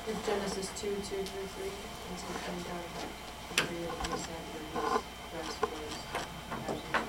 If 0.07 0.27
Genesis 0.27 0.69
two, 1.05 1.17
two 1.17 1.23
through 1.25 1.47
three, 1.49 1.69
and 2.09 2.19
so 2.19 2.27
it 2.33 2.41
down 2.65 2.81
to 3.51 3.63
three 3.63 3.85
of 3.85 3.93
them 4.03 4.17
said 4.19 4.43
that 4.53 4.63
his 4.73 5.05
rest 5.35 5.57
was 5.61 5.93
absence 6.71 6.85
from 6.91 7.03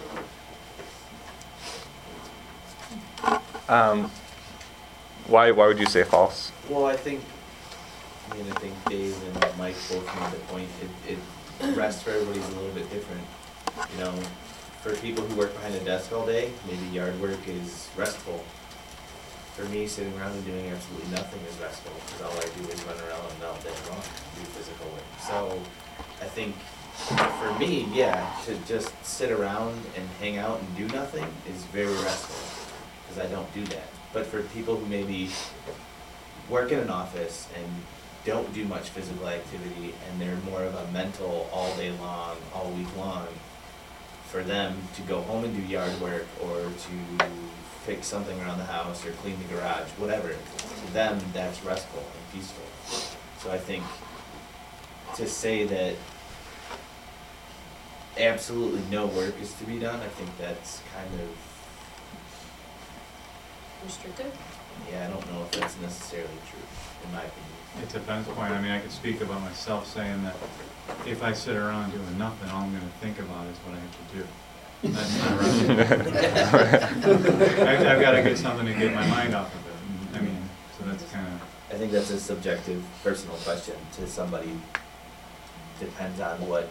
work. 3.62 3.70
Um, 3.70 4.12
why, 5.28 5.52
why 5.52 5.68
would 5.68 5.80
you 5.80 5.86
say 5.86 6.04
false? 6.04 6.52
Well, 6.70 6.86
I 6.86 6.98
think, 6.98 7.22
I 8.32 8.36
mean, 8.36 8.52
I 8.52 8.56
think 8.60 8.74
Dave 8.90 9.16
and 9.24 9.58
Mike 9.58 9.76
both 9.90 10.06
made 10.06 10.32
the 10.32 10.40
point, 10.48 10.70
it, 11.08 11.14
it, 11.14 11.76
rest 11.78 12.04
for 12.04 12.12
everybody's 12.12 12.46
a 12.50 12.56
little 12.56 12.76
bit 12.76 12.90
different. 12.92 13.24
You 13.94 14.04
know, 14.04 14.12
for 14.82 14.94
people 14.98 15.24
who 15.24 15.36
work 15.36 15.54
behind 15.54 15.74
a 15.76 15.80
desk 15.80 16.12
all 16.12 16.26
day, 16.26 16.52
maybe 16.68 16.86
yard 16.88 17.20
work 17.22 17.48
is 17.48 17.90
restful. 17.96 18.44
For 19.56 19.64
me, 19.70 19.88
sitting 19.88 20.12
around 20.20 20.34
and 20.34 20.46
doing 20.46 20.70
absolutely 20.70 21.12
nothing 21.12 21.40
is 21.50 21.58
restful, 21.62 21.94
because 22.06 22.22
all 22.24 22.38
I 22.38 22.44
do 22.60 22.70
is 22.70 22.84
run 22.84 22.98
around 23.08 23.22
all 23.42 23.56
day 23.64 23.72
long, 23.90 24.02
do 24.36 24.42
physical 24.52 24.86
work. 24.88 25.02
So, 25.26 25.62
I 26.22 26.26
think, 26.26 26.58
for 27.40 27.58
me, 27.58 27.88
yeah, 27.94 28.36
to 28.48 28.58
just 28.68 28.92
sit 29.06 29.32
around 29.32 29.82
and 29.96 30.10
hang 30.20 30.38
out 30.38 30.60
and 30.60 30.76
do 30.76 30.94
nothing 30.94 31.26
is 31.50 31.64
very 31.72 31.94
restful, 32.04 32.68
because 33.08 33.26
I 33.26 33.32
don't 33.32 33.52
do 33.54 33.64
that. 33.68 33.88
But 34.12 34.26
for 34.26 34.42
people 34.44 34.76
who 34.76 34.86
maybe 34.88 35.30
work 36.50 36.74
in 36.74 36.80
an 36.80 36.90
office 36.90 37.48
and 37.56 37.66
don't 38.26 38.54
do 38.54 38.66
much 38.66 38.90
physical 38.90 39.30
activity 39.30 39.94
and 40.10 40.20
they're 40.20 40.36
more 40.50 40.64
of 40.64 40.76
a 40.76 40.92
mental 40.92 41.50
all 41.54 41.74
day 41.78 41.92
long, 41.92 42.36
all 42.54 42.72
week 42.72 42.94
long, 42.98 43.28
for 44.28 44.44
them 44.44 44.76
to 44.96 45.02
go 45.04 45.22
home 45.22 45.46
and 45.46 45.56
do 45.56 45.62
yard 45.62 46.02
work 46.02 46.26
or 46.44 46.58
to 46.58 47.26
fix 47.86 48.08
something 48.08 48.40
around 48.42 48.58
the 48.58 48.66
house 48.66 49.06
or 49.06 49.12
clean 49.12 49.38
the 49.38 49.56
garage, 49.56 49.88
whatever, 49.98 50.30
to 50.30 50.94
them, 50.94 51.20
that's 51.34 51.64
restful 51.64 52.00
and 52.00 52.34
peaceful. 52.34 52.66
So 53.40 53.52
I 53.52 53.58
think 53.58 53.84
to 55.16 55.28
say 55.28 55.66
that 55.66 55.96
absolutely 58.18 58.82
no 58.90 59.06
work 59.06 59.40
is 59.40 59.54
to 59.54 59.66
be 59.66 59.78
done, 59.78 60.00
I 60.02 60.08
think 60.08 60.36
that's 60.38 60.82
kind 60.96 61.22
of 61.22 61.30
Restricted? 63.86 64.32
Yeah, 64.90 65.06
I 65.06 65.12
don't 65.12 65.32
know 65.32 65.44
if 65.44 65.52
that's 65.52 65.80
necessarily 65.80 66.40
true, 66.50 66.66
in 67.06 67.12
my 67.14 67.22
opinion. 67.22 67.84
It 67.84 67.90
depends 67.90 68.28
point. 68.30 68.52
I 68.52 68.60
mean, 68.60 68.72
I 68.72 68.80
could 68.80 68.92
speak 68.92 69.22
about 69.22 69.42
myself 69.42 69.86
saying 69.86 70.24
that 70.24 70.36
if 71.06 71.22
I 71.22 71.34
sit 71.34 71.56
around 71.56 71.92
doing 71.92 72.18
nothing, 72.18 72.50
all 72.50 72.64
I'm 72.64 72.74
gonna 72.74 72.90
think 73.00 73.20
about 73.20 73.46
is 73.46 73.58
what 73.60 73.76
I 73.76 73.80
have 73.80 74.10
to 74.10 74.18
do. 74.18 74.28
That's 74.84 75.18
not 75.20 75.40
right. 75.40 76.84
I've, 76.84 77.88
I've 77.88 78.02
gotta 78.02 78.22
get 78.24 78.38
something 78.38 78.66
to 78.66 78.74
get 78.74 78.94
my 78.94 79.08
mind 79.08 79.34
off 79.36 79.54
of 79.54 79.62
it. 79.68 80.18
I 80.18 80.22
mean, 80.22 80.50
so 80.78 80.86
that's 80.86 81.04
kinda, 81.12 81.40
I 81.72 81.74
think 81.76 81.92
that's 81.92 82.10
a 82.12 82.20
subjective, 82.20 82.84
personal 83.04 83.36
question 83.38 83.76
to 83.98 84.08
somebody. 84.08 84.52
Depends 85.80 86.20
on 86.22 86.48
what 86.48 86.70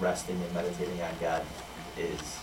resting 0.00 0.40
and 0.40 0.54
meditating 0.54 1.00
on 1.02 1.14
God 1.20 1.42
is. 1.98 2.38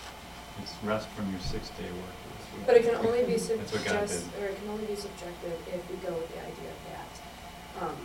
it's 0.62 0.74
rest 0.82 1.08
from 1.10 1.30
your 1.30 1.40
six-day 1.40 1.84
work. 1.84 2.66
But 2.66 2.76
it 2.76 2.84
can 2.84 2.96
only 2.96 3.24
be 3.24 3.36
That's 3.36 3.48
what 3.48 3.84
God 3.84 4.08
suggest, 4.08 4.32
did. 4.34 4.42
or 4.42 4.46
it 4.48 4.58
can 4.60 4.68
only 4.68 4.84
be 4.86 4.94
subjective 4.96 5.56
if 5.72 5.90
we 5.90 5.96
go 6.06 6.12
with 6.14 6.28
the 6.34 6.40
idea 6.40 6.72
that, 6.92 7.86
um, 7.86 7.96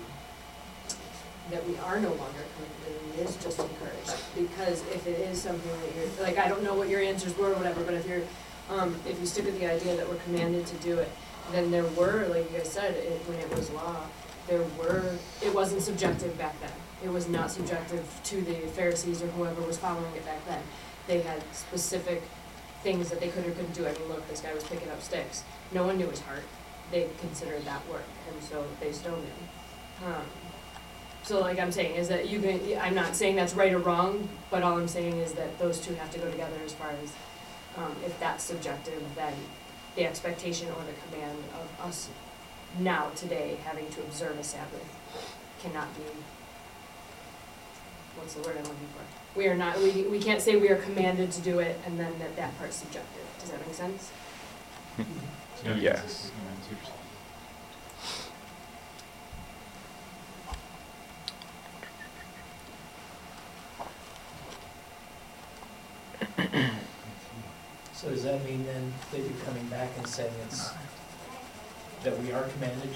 that 1.51 1.67
we 1.67 1.77
are 1.77 1.99
no 1.99 2.09
longer 2.09 2.43
commanded 2.55 3.01
and 3.01 3.19
it 3.19 3.27
is 3.27 3.35
just 3.37 3.59
encouraged. 3.59 4.13
Because 4.35 4.81
if 4.93 5.07
it 5.07 5.19
is 5.19 5.41
something 5.41 5.71
that 5.81 5.95
you're, 5.95 6.25
like, 6.25 6.37
I 6.37 6.47
don't 6.47 6.63
know 6.63 6.75
what 6.75 6.89
your 6.89 7.01
answers 7.01 7.37
were 7.37 7.51
or 7.51 7.55
whatever, 7.55 7.83
but 7.83 7.93
if 7.93 8.07
you're, 8.07 8.21
um, 8.69 8.95
if 9.07 9.19
you 9.19 9.25
stick 9.25 9.45
with 9.45 9.59
the 9.59 9.71
idea 9.71 9.95
that 9.95 10.07
we're 10.07 10.21
commanded 10.25 10.65
to 10.67 10.75
do 10.77 10.99
it, 10.99 11.09
then 11.51 11.71
there 11.71 11.85
were, 11.85 12.27
like 12.29 12.51
you 12.51 12.57
guys 12.57 12.69
said, 12.69 12.95
it, 12.95 13.21
when 13.27 13.39
it 13.39 13.49
was 13.49 13.69
law, 13.71 14.05
there 14.47 14.61
were, 14.77 15.15
it 15.41 15.53
wasn't 15.53 15.81
subjective 15.81 16.37
back 16.37 16.59
then. 16.61 16.71
It 17.03 17.09
was 17.09 17.27
not 17.27 17.51
subjective 17.51 18.05
to 18.25 18.41
the 18.41 18.55
Pharisees 18.75 19.21
or 19.21 19.27
whoever 19.27 19.61
was 19.61 19.77
following 19.77 20.13
it 20.15 20.25
back 20.25 20.45
then. 20.47 20.61
They 21.07 21.21
had 21.21 21.41
specific 21.53 22.23
things 22.83 23.09
that 23.09 23.19
they 23.19 23.29
could 23.29 23.45
or 23.45 23.51
couldn't 23.51 23.73
do. 23.73 23.85
I 23.85 23.93
mean, 23.93 24.07
look, 24.09 24.27
this 24.29 24.41
guy 24.41 24.53
was 24.53 24.63
picking 24.63 24.89
up 24.89 25.01
sticks. 25.01 25.43
No 25.71 25.85
one 25.85 25.97
knew 25.97 26.07
his 26.07 26.21
heart. 26.21 26.43
They 26.91 27.09
considered 27.19 27.65
that 27.65 27.87
work, 27.89 28.05
and 28.31 28.41
so 28.41 28.65
they 28.79 28.91
stoned 28.91 29.23
him. 29.23 30.07
Um, 30.07 30.23
so, 31.27 31.41
like 31.41 31.59
I'm 31.59 31.73
saying, 31.73 31.95
is 31.95 32.07
that 32.07 32.29
you 32.29 32.39
can, 32.39 32.61
I'm 32.79 32.95
not 32.95 33.13
saying 33.13 33.35
that's 33.35 33.53
right 33.53 33.73
or 33.73 33.79
wrong, 33.79 34.29
but 34.49 34.63
all 34.63 34.77
I'm 34.77 34.87
saying 34.87 35.17
is 35.17 35.33
that 35.33 35.59
those 35.59 35.77
two 35.81 35.93
have 35.95 36.09
to 36.11 36.19
go 36.19 36.31
together 36.31 36.55
as 36.65 36.73
far 36.73 36.91
as, 37.03 37.11
um, 37.77 37.93
if 38.05 38.17
that's 38.17 38.45
subjective, 38.45 39.03
then 39.13 39.33
the 39.97 40.05
expectation 40.05 40.69
or 40.69 40.81
the 40.85 40.93
command 41.11 41.37
of 41.59 41.85
us 41.85 42.07
now, 42.79 43.09
today, 43.17 43.57
having 43.65 43.89
to 43.89 44.01
observe 44.03 44.39
a 44.39 44.43
Sabbath 44.43 44.85
cannot 45.61 45.93
be, 45.97 46.03
what's 48.15 48.33
the 48.35 48.41
word 48.43 48.55
I'm 48.57 48.63
looking 48.63 48.87
for? 48.95 49.37
We 49.37 49.47
are 49.47 49.55
not, 49.55 49.77
we, 49.79 50.03
we 50.03 50.19
can't 50.19 50.41
say 50.41 50.55
we 50.55 50.69
are 50.69 50.77
commanded 50.77 51.31
to 51.33 51.41
do 51.41 51.59
it 51.59 51.77
and 51.85 51.99
then 51.99 52.17
that 52.19 52.37
that 52.37 52.57
part's 52.57 52.77
subjective. 52.77 53.23
Does 53.41 53.49
that 53.51 53.59
make 53.67 53.75
sense? 53.75 54.11
It's 54.97 55.61
gotta 55.63 55.75
be 55.75 55.81
Yes. 55.81 55.99
consistent, 56.01 56.43
man, 56.45 56.53
it's 56.61 56.69
your- 56.71 56.93
So 67.97 68.09
does 68.09 68.23
that 68.25 68.45
mean 68.45 68.63
then 68.63 68.93
that 69.11 69.17
you're 69.17 69.43
coming 69.43 69.65
back 69.69 69.89
and 69.97 70.05
saying 70.05 70.31
it's, 70.45 70.69
that 72.03 72.17
we 72.21 72.31
are 72.31 72.43
commanded? 72.43 72.89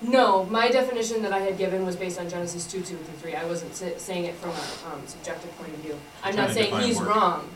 No, 0.00 0.44
my 0.46 0.70
definition 0.70 1.20
that 1.22 1.34
I 1.34 1.40
had 1.40 1.58
given 1.58 1.84
was 1.84 1.94
based 1.94 2.18
on 2.18 2.30
Genesis 2.30 2.66
two, 2.66 2.78
two 2.78 2.96
through 2.96 3.18
three. 3.18 3.34
I 3.34 3.44
wasn't 3.44 3.74
sa- 3.74 3.98
saying 3.98 4.24
it 4.24 4.34
from 4.36 4.50
a, 4.50 4.94
um, 4.94 5.06
subjective 5.06 5.54
point 5.58 5.74
of 5.74 5.80
view. 5.80 5.98
I'm 6.24 6.32
Trying 6.32 6.36
not 6.36 6.48
to 6.48 6.54
saying 6.54 6.70
define 6.70 6.82
he's 6.86 6.98
work. 6.98 7.08
wrong. 7.08 7.50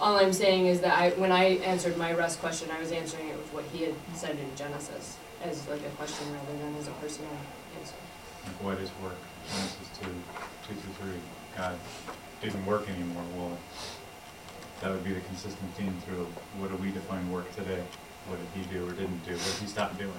All 0.00 0.16
I'm 0.16 0.32
saying 0.32 0.66
is 0.66 0.80
that 0.82 0.96
I, 0.96 1.10
when 1.10 1.32
I 1.32 1.56
answered 1.66 1.96
my 1.96 2.12
rest 2.12 2.38
question, 2.38 2.70
I 2.70 2.78
was 2.78 2.92
answering 2.92 3.28
it 3.28 3.36
with 3.36 3.52
what 3.52 3.64
he 3.72 3.82
had 3.82 3.94
said 4.14 4.38
in 4.38 4.54
Genesis 4.54 5.16
as 5.42 5.66
like 5.68 5.80
a 5.84 5.90
question 5.96 6.32
rather 6.32 6.58
than 6.62 6.76
as 6.76 6.86
a 6.86 6.92
personal 6.92 7.30
answer. 7.80 7.96
Like, 8.46 8.62
what 8.62 8.78
is 8.78 8.90
work? 9.02 9.16
Genesis 9.50 9.88
two, 9.98 10.06
two 10.68 10.74
through 10.80 10.94
three, 11.10 11.20
God 11.56 11.76
didn't 12.40 12.64
work 12.66 12.88
anymore, 12.88 13.24
well, 13.36 13.58
that 14.84 14.92
would 14.92 15.02
be 15.02 15.14
the 15.14 15.20
consistent 15.20 15.72
theme 15.76 15.96
through, 16.04 16.26
what 16.58 16.68
do 16.70 16.76
we 16.76 16.90
define 16.90 17.32
work 17.32 17.50
today? 17.56 17.82
What 18.28 18.38
did 18.38 18.48
he 18.54 18.68
do 18.70 18.86
or 18.86 18.90
didn't 18.92 19.24
do, 19.24 19.32
what 19.32 19.52
did 19.54 19.62
he 19.62 19.66
stop 19.66 19.96
doing? 19.96 20.12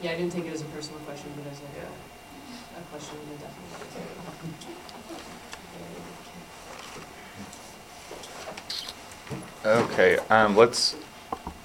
Yeah, 0.00 0.12
I 0.12 0.16
didn't 0.16 0.32
take 0.32 0.46
it 0.46 0.54
as 0.54 0.62
a 0.62 0.64
personal 0.66 1.00
question, 1.00 1.30
but 1.36 1.52
as 1.52 1.60
like 1.60 1.68
a, 1.84 2.80
a 2.80 2.82
question 2.90 3.18
in 3.28 3.34
a 3.34 3.40
definite. 3.44 3.60
Okay, 9.92 10.16
um, 10.30 10.56
let's 10.56 10.96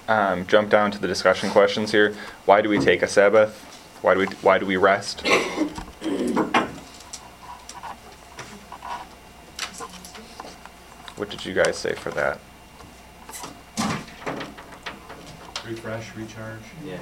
um, 0.09 0.45
jump 0.45 0.70
down 0.70 0.91
to 0.91 0.99
the 0.99 1.07
discussion 1.07 1.49
questions 1.49 1.89
here. 1.93 2.17
Why 2.43 2.61
do 2.61 2.67
we 2.67 2.80
take 2.80 3.01
a 3.01 3.07
Sabbath? 3.07 3.55
Why 4.01 4.13
do 4.13 4.20
we 4.20 4.26
Why 4.41 4.57
do 4.57 4.65
we 4.65 4.76
rest? 4.76 5.26
What 11.20 11.30
did 11.30 11.45
you 11.45 11.53
guys 11.53 11.76
say 11.78 11.95
for 11.95 12.11
that? 12.11 12.39
Refresh, 15.67 16.15
recharge? 16.15 16.61
Yeah, 16.86 16.95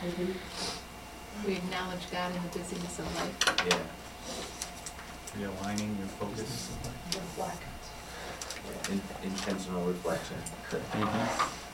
mm-hmm. 0.00 1.44
We 1.44 1.54
acknowledge 1.54 2.08
God 2.12 2.36
in 2.36 2.40
the 2.40 2.56
busyness 2.56 3.00
of 3.00 3.16
life. 3.16 3.66
yeah. 3.66 5.42
Realigning 5.42 5.98
your 5.98 6.06
focus. 6.06 6.70
Reflect. 7.08 7.62
In- 8.92 9.28
intentional 9.28 9.84
reflection. 9.86 10.36
Mm-hmm. 10.70 11.67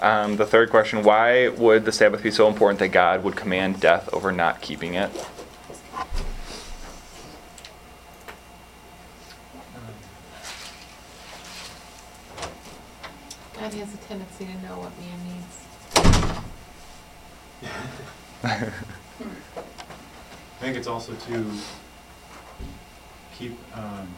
Um, 0.00 0.36
the 0.36 0.46
third 0.46 0.70
question: 0.70 1.02
Why 1.02 1.48
would 1.48 1.84
the 1.84 1.92
Sabbath 1.92 2.22
be 2.22 2.30
so 2.30 2.48
important 2.48 2.78
that 2.78 2.88
God 2.88 3.22
would 3.22 3.36
command 3.36 3.80
death 3.80 4.08
over 4.14 4.32
not 4.32 4.62
keeping 4.62 4.94
it? 4.94 5.10
God 13.54 13.74
has 13.74 13.92
a 13.92 13.98
tendency 13.98 14.46
to 14.46 14.54
know 14.62 14.78
what 14.78 14.98
man 14.98 15.18
needs. 15.28 15.66
I 18.42 18.72
think 20.60 20.78
it's 20.78 20.86
also 20.86 21.12
to 21.12 21.52
keep, 23.36 23.58
um, 23.76 24.08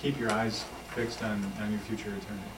keep 0.00 0.20
your 0.20 0.30
eyes 0.30 0.64
fixed 0.94 1.24
on, 1.24 1.52
on 1.60 1.72
your 1.72 1.80
future 1.80 2.10
eternity. 2.10 2.50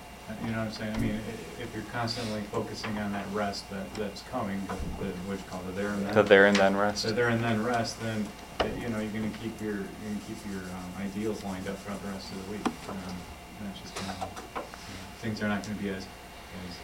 You 0.44 0.50
know 0.52 0.58
what 0.58 0.66
I'm 0.68 0.72
saying? 0.72 0.94
I 0.94 0.98
mean, 0.98 1.14
i- 1.14 1.62
if 1.62 1.74
you're 1.74 1.84
constantly 1.92 2.42
focusing 2.52 2.96
on 2.98 3.12
that 3.12 3.26
rest 3.32 3.68
that, 3.70 3.92
that's 3.94 4.22
coming, 4.30 4.60
the, 4.98 5.04
the, 5.04 5.10
what 5.26 5.38
you 5.38 5.44
call 5.48 5.60
it, 5.68 5.74
there 5.76 5.88
and 5.88 6.06
then. 6.06 6.14
The 6.14 6.22
there 6.22 6.46
and 6.46 6.56
then 6.56 6.76
rest. 6.76 7.02
So 7.02 7.10
there 7.12 7.28
and 7.28 7.42
then 7.42 7.64
rest, 7.64 8.00
then, 8.00 8.26
uh, 8.60 8.66
you 8.80 8.88
know, 8.88 8.98
you're 9.00 9.12
gonna 9.12 9.30
keep 9.42 9.60
your, 9.60 9.74
you're 9.74 9.84
gonna 9.84 10.20
keep 10.28 10.38
your, 10.52 10.62
um, 10.62 10.92
ideals 11.02 11.42
lined 11.44 11.66
up 11.68 11.78
throughout 11.78 12.02
the 12.02 12.08
rest 12.10 12.30
of 12.32 12.44
the 12.46 12.52
week. 12.52 12.66
Um, 12.88 12.96
And 13.60 13.68
that's 13.68 13.80
just 13.80 13.94
gonna. 13.96 14.14
You 14.54 14.60
know, 14.60 14.62
Things 15.20 15.42
are 15.42 15.48
not 15.48 15.62
gonna 15.64 15.74
be 15.76 15.88
as, 15.90 16.04
as 16.04 16.74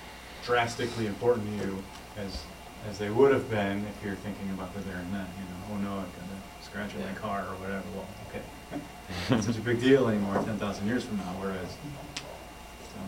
drastically 0.45 1.07
important 1.07 1.47
to 1.61 1.67
you 1.67 1.85
as, 2.19 2.43
as 2.91 2.99
they 2.99 3.11
would 3.11 3.33
have 3.33 3.49
been 3.51 3.87
if 3.87 4.05
you're 4.05 4.17
thinking 4.17 4.51
about 4.51 4.75
the 4.75 4.81
there 4.81 4.97
and 4.97 5.13
then, 5.15 5.27
you 5.39 5.45
know, 5.47 5.61
oh 5.73 5.77
no, 5.79 6.01
I've 6.01 6.13
got 6.17 6.27
a 6.33 6.65
scratch 6.65 6.91
on 6.97 7.03
my 7.07 7.15
car 7.19 7.43
or 7.43 7.55
whatever, 7.61 7.85
well, 7.95 8.07
okay. 8.29 8.43
Not 9.31 9.45
such 9.45 9.57
a 9.59 9.61
big 9.61 9.81
deal 9.81 10.09
anymore 10.09 10.43
ten 10.45 10.59
thousand 10.59 10.87
years 10.89 11.05
from 11.05 11.19
now, 11.19 11.35
whereas, 11.39 11.69
so. 11.71 13.01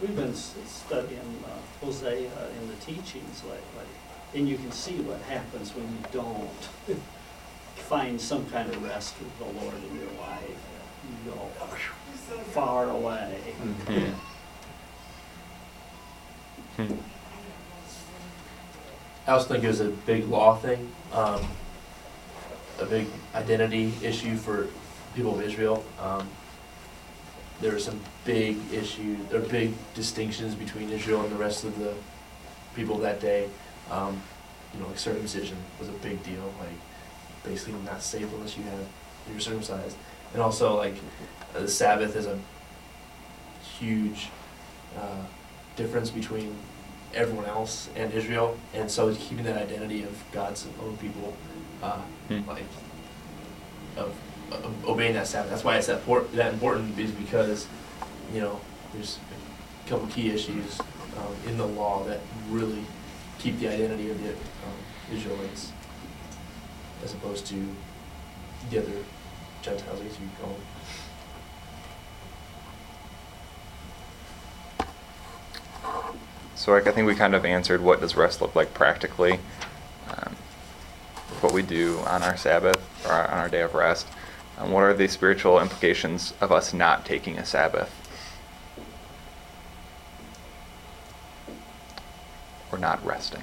We've 0.00 0.16
been 0.16 0.34
studying 0.34 1.44
uh, 1.44 1.84
Hosea 1.84 2.30
in 2.60 2.68
the 2.68 2.74
teachings 2.76 3.42
lately, 3.44 3.90
and 4.34 4.48
you 4.48 4.56
can 4.56 4.72
see 4.72 5.00
what 5.00 5.20
happens 5.22 5.74
when 5.74 5.84
you 5.84 5.98
don't 6.12 6.98
find 7.76 8.20
some 8.20 8.48
kind 8.50 8.68
of 8.70 8.82
rest 8.82 9.14
with 9.18 9.38
the 9.38 9.44
Lord 9.44 9.74
in 9.74 10.00
your 10.00 10.10
life. 10.20 10.56
You 11.26 11.32
go 11.32 11.48
far 12.52 12.90
away. 12.90 13.36
Hmm. 13.86 14.04
Hmm. 16.76 16.94
I 19.26 19.32
also 19.32 19.48
think 19.48 19.64
it 19.64 19.66
was 19.66 19.80
a 19.80 19.88
big 19.88 20.28
law 20.28 20.56
thing, 20.56 20.90
um, 21.12 21.46
a 22.78 22.86
big 22.86 23.06
identity 23.34 23.92
issue 24.02 24.36
for 24.36 24.68
people 25.14 25.34
of 25.34 25.42
Israel. 25.42 25.84
Um, 26.00 26.28
there 27.60 27.72
were 27.72 27.78
some 27.78 28.00
big 28.24 28.56
issues, 28.72 29.18
or 29.32 29.40
big 29.40 29.72
distinctions 29.94 30.54
between 30.54 30.90
Israel 30.90 31.20
and 31.22 31.30
the 31.30 31.36
rest 31.36 31.64
of 31.64 31.78
the 31.78 31.94
people 32.74 32.96
that 32.98 33.20
day. 33.20 33.48
Um, 33.90 34.20
you 34.72 34.80
know, 34.80 34.86
like 34.86 34.98
circumcision 34.98 35.58
was 35.78 35.88
a 35.88 35.92
big 35.92 36.22
deal, 36.22 36.52
like 36.60 36.78
basically 37.44 37.74
not 37.84 38.02
safe 38.02 38.28
unless 38.32 38.56
you 38.56 38.62
have 38.64 38.86
you're 39.30 39.40
circumcised. 39.40 39.96
And 40.32 40.42
also 40.42 40.76
like 40.76 40.94
uh, 41.54 41.60
the 41.60 41.68
Sabbath 41.68 42.14
is 42.16 42.26
a 42.26 42.38
huge 43.78 44.28
uh, 44.98 45.22
difference 45.76 46.10
between 46.10 46.54
everyone 47.14 47.46
else 47.46 47.88
and 47.96 48.12
Israel, 48.12 48.56
and 48.74 48.88
so 48.90 49.12
keeping 49.14 49.44
that 49.44 49.56
identity 49.56 50.04
of 50.04 50.22
God's 50.32 50.66
own 50.82 50.96
people, 50.98 51.34
uh, 51.82 52.00
Hmm. 52.28 52.48
like 52.48 52.64
of 53.96 54.14
obeying 54.86 55.14
that 55.14 55.26
Sabbath. 55.26 55.50
That's 55.50 55.64
why 55.64 55.76
it's 55.76 55.86
that, 55.86 56.04
por- 56.04 56.24
that 56.34 56.52
important 56.52 56.98
is 56.98 57.10
because 57.10 57.66
you 58.32 58.40
know 58.40 58.60
there's 58.92 59.18
a 59.86 59.88
couple 59.88 60.06
key 60.08 60.30
issues 60.30 60.80
um, 60.80 61.34
in 61.46 61.56
the 61.56 61.66
law 61.66 62.04
that 62.04 62.20
really 62.48 62.84
keep 63.38 63.58
the 63.58 63.68
identity 63.68 64.10
of 64.10 64.22
the 64.22 64.30
um, 64.30 65.16
Israelites 65.16 65.72
as 67.02 67.14
opposed 67.14 67.46
to 67.46 67.66
the 68.70 68.78
other 68.78 68.92
Gentiles, 69.62 70.00
I 70.00 70.04
you 70.04 70.30
call 70.40 70.50
them. 70.50 70.60
So 76.54 76.76
I 76.76 76.80
think 76.80 77.06
we 77.06 77.14
kind 77.14 77.34
of 77.34 77.44
answered 77.44 77.80
what 77.80 78.00
does 78.00 78.16
rest 78.16 78.42
look 78.42 78.54
like 78.54 78.74
practically, 78.74 79.40
um, 80.10 80.36
what 81.40 81.54
we 81.54 81.62
do 81.62 82.00
on 82.00 82.22
our 82.22 82.36
Sabbath 82.36 82.78
or 83.06 83.12
on 83.12 83.38
our 83.38 83.48
day 83.48 83.62
of 83.62 83.74
rest, 83.74 84.06
and 84.60 84.72
what 84.72 84.82
are 84.82 84.92
the 84.92 85.08
spiritual 85.08 85.58
implications 85.58 86.34
of 86.40 86.52
us 86.52 86.74
not 86.74 87.06
taking 87.06 87.38
a 87.38 87.46
Sabbath 87.46 87.90
or 92.70 92.78
not 92.78 93.04
resting. 93.04 93.42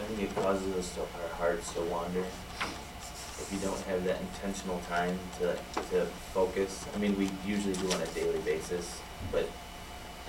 I 0.00 0.04
think 0.04 0.22
it 0.22 0.34
causes 0.34 0.74
us 0.76 0.94
to, 0.94 1.00
our 1.00 1.28
hearts 1.36 1.72
to 1.74 1.82
wander. 1.82 2.20
If 2.20 3.50
you 3.52 3.58
don't 3.58 3.80
have 3.82 4.04
that 4.04 4.20
intentional 4.20 4.80
time 4.88 5.18
to, 5.38 5.56
to 5.90 6.06
focus, 6.32 6.86
I 6.94 6.98
mean, 6.98 7.16
we 7.18 7.30
usually 7.46 7.74
do 7.74 7.90
on 7.92 8.00
a 8.00 8.06
daily 8.06 8.38
basis, 8.40 9.00
but, 9.30 9.48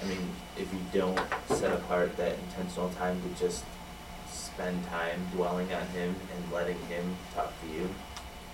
I 0.01 0.05
mean, 0.05 0.29
if 0.57 0.71
you 0.73 0.79
don't 0.91 1.19
set 1.47 1.71
apart 1.71 2.15
that 2.17 2.37
intentional 2.49 2.89
time 2.91 3.21
to 3.21 3.39
just 3.39 3.63
spend 4.29 4.85
time 4.87 5.25
dwelling 5.33 5.71
on 5.73 5.87
Him 5.87 6.15
and 6.35 6.53
letting 6.53 6.79
Him 6.87 7.15
talk 7.33 7.53
to 7.61 7.67
you, 7.67 7.89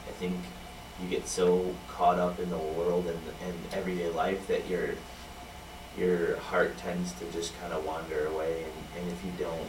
I 0.08 0.12
think 0.12 0.36
you 1.02 1.10
get 1.10 1.28
so 1.28 1.74
caught 1.88 2.20
up 2.20 2.40
in 2.40 2.50
the 2.50 2.58
world 2.58 3.08
and, 3.08 3.20
and 3.46 3.58
everyday 3.74 4.10
life 4.10 4.48
that 4.48 4.68
your, 4.68 4.90
your 5.98 6.38
heart 6.38 6.78
tends 6.78 7.12
to 7.14 7.26
just 7.32 7.60
kind 7.60 7.74
of 7.74 7.84
wander 7.86 8.28
away, 8.28 8.64
and, 8.64 9.04
and 9.04 9.12
if 9.12 9.26
you 9.26 9.32
don't 9.40 9.68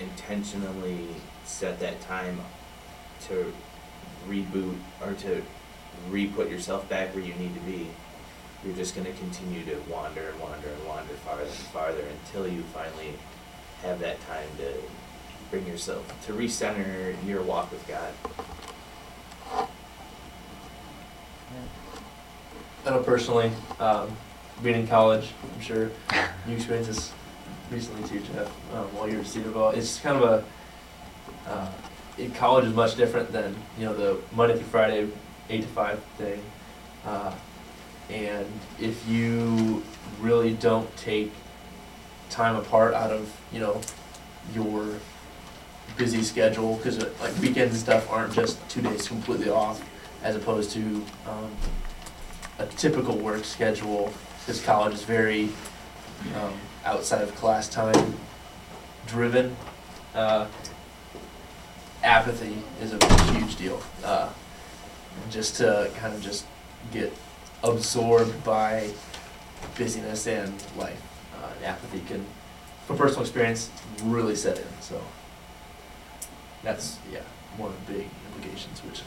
intentionally 0.00 1.06
set 1.44 1.78
that 1.80 2.00
time 2.00 2.40
to 3.28 3.52
reboot 4.28 4.76
or 5.04 5.12
to 5.14 5.42
re-put 6.10 6.50
yourself 6.50 6.88
back 6.88 7.14
where 7.14 7.24
you 7.24 7.34
need 7.34 7.54
to 7.54 7.60
be, 7.60 7.88
you're 8.64 8.76
just 8.76 8.94
gonna 8.94 9.12
continue 9.12 9.64
to 9.64 9.76
wander 9.90 10.28
and 10.28 10.40
wander 10.40 10.68
and 10.68 10.86
wander 10.86 11.14
farther 11.14 11.42
and 11.42 11.52
farther 11.52 12.04
until 12.24 12.46
you 12.46 12.62
finally 12.74 13.14
have 13.82 14.00
that 14.00 14.20
time 14.26 14.48
to 14.58 14.72
bring 15.50 15.66
yourself, 15.66 16.04
to 16.26 16.32
recenter 16.32 17.14
your 17.26 17.42
walk 17.42 17.70
with 17.70 17.86
God. 17.86 18.12
I 22.86 22.90
know 22.90 23.02
personally, 23.02 23.50
um, 23.80 24.10
being 24.62 24.80
in 24.80 24.88
college, 24.88 25.28
I'm 25.54 25.60
sure 25.60 25.90
you 26.46 26.54
experienced 26.54 26.90
this 26.90 27.12
recently 27.70 28.08
too, 28.08 28.20
Jeff, 28.20 28.48
um, 28.74 28.86
while 28.94 29.08
you 29.08 29.16
were 29.16 29.20
at 29.20 29.26
Cedarville. 29.26 29.70
It's 29.70 29.98
kind 30.00 30.22
of 30.22 30.22
a, 31.46 31.50
uh, 31.50 31.68
in 32.16 32.30
college 32.32 32.64
is 32.64 32.74
much 32.74 32.96
different 32.96 33.30
than, 33.30 33.54
you 33.78 33.84
know, 33.84 33.94
the 33.94 34.18
Monday 34.34 34.54
through 34.54 34.66
Friday, 34.66 35.08
eight 35.50 35.62
to 35.62 35.68
five 35.68 36.02
thing. 36.16 36.42
Uh, 37.04 37.32
and 38.10 38.46
if 38.80 39.06
you 39.06 39.82
really 40.20 40.54
don't 40.54 40.94
take 40.96 41.32
time 42.30 42.56
apart 42.56 42.94
out 42.94 43.10
of, 43.10 43.30
you 43.52 43.60
know, 43.60 43.80
your 44.54 44.94
busy 45.96 46.22
schedule, 46.22 46.76
because 46.76 46.98
like 47.20 47.36
weekends 47.38 47.74
and 47.74 47.80
stuff 47.80 48.10
aren't 48.10 48.32
just 48.32 48.56
two 48.68 48.80
days 48.80 49.06
completely 49.06 49.50
off, 49.50 49.82
as 50.22 50.36
opposed 50.36 50.70
to, 50.72 51.04
um, 51.26 51.50
a 52.58 52.66
typical 52.66 53.16
work 53.16 53.44
schedule, 53.44 54.12
because 54.40 54.60
college 54.62 54.94
is 54.94 55.04
very 55.04 55.48
um, 56.36 56.54
outside 56.84 57.22
of 57.22 57.34
class 57.36 57.68
time 57.68 58.14
driven. 59.06 59.56
Uh, 60.14 60.46
apathy 62.02 62.56
is 62.82 62.92
a 62.92 63.32
huge 63.32 63.56
deal. 63.56 63.80
Uh, 64.04 64.28
just 65.30 65.56
to 65.56 65.90
kind 65.96 66.14
of 66.14 66.22
just 66.22 66.46
get 66.92 67.12
absorbed 67.62 68.44
by 68.44 68.90
busyness 69.76 70.26
and 70.26 70.52
life. 70.76 71.02
Uh, 71.34 71.64
apathy 71.64 72.00
can, 72.06 72.24
from 72.86 72.96
personal 72.96 73.22
experience, 73.22 73.70
really 74.04 74.36
set 74.36 74.58
in. 74.58 74.64
So 74.80 75.00
that's 76.62 76.98
yeah 77.12 77.20
one 77.56 77.70
of 77.70 77.86
the 77.86 77.92
big 77.92 78.06
implications, 78.26 78.82
which 78.84 79.02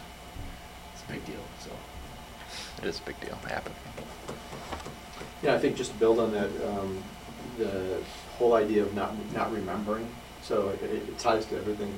big 1.12 1.26
deal. 1.26 1.43
So. 1.59 1.70
It 2.82 2.88
is 2.88 2.99
a 2.99 3.03
big 3.03 3.20
deal, 3.20 3.38
apathy. 3.49 3.76
Yeah, 5.43 5.55
I 5.55 5.59
think 5.59 5.76
just 5.76 5.91
to 5.91 5.97
build 5.97 6.20
on 6.20 6.32
that, 6.32 6.49
um, 6.68 7.03
the 7.57 8.01
whole 8.38 8.53
idea 8.53 8.84
of 8.84 8.93
not, 8.93 9.14
not 9.34 9.51
remembering, 9.53 10.07
so 10.41 10.70
it, 10.70 10.84
it 10.84 11.20
ties 11.20 11.45
to 11.47 11.57
everything 11.57 11.93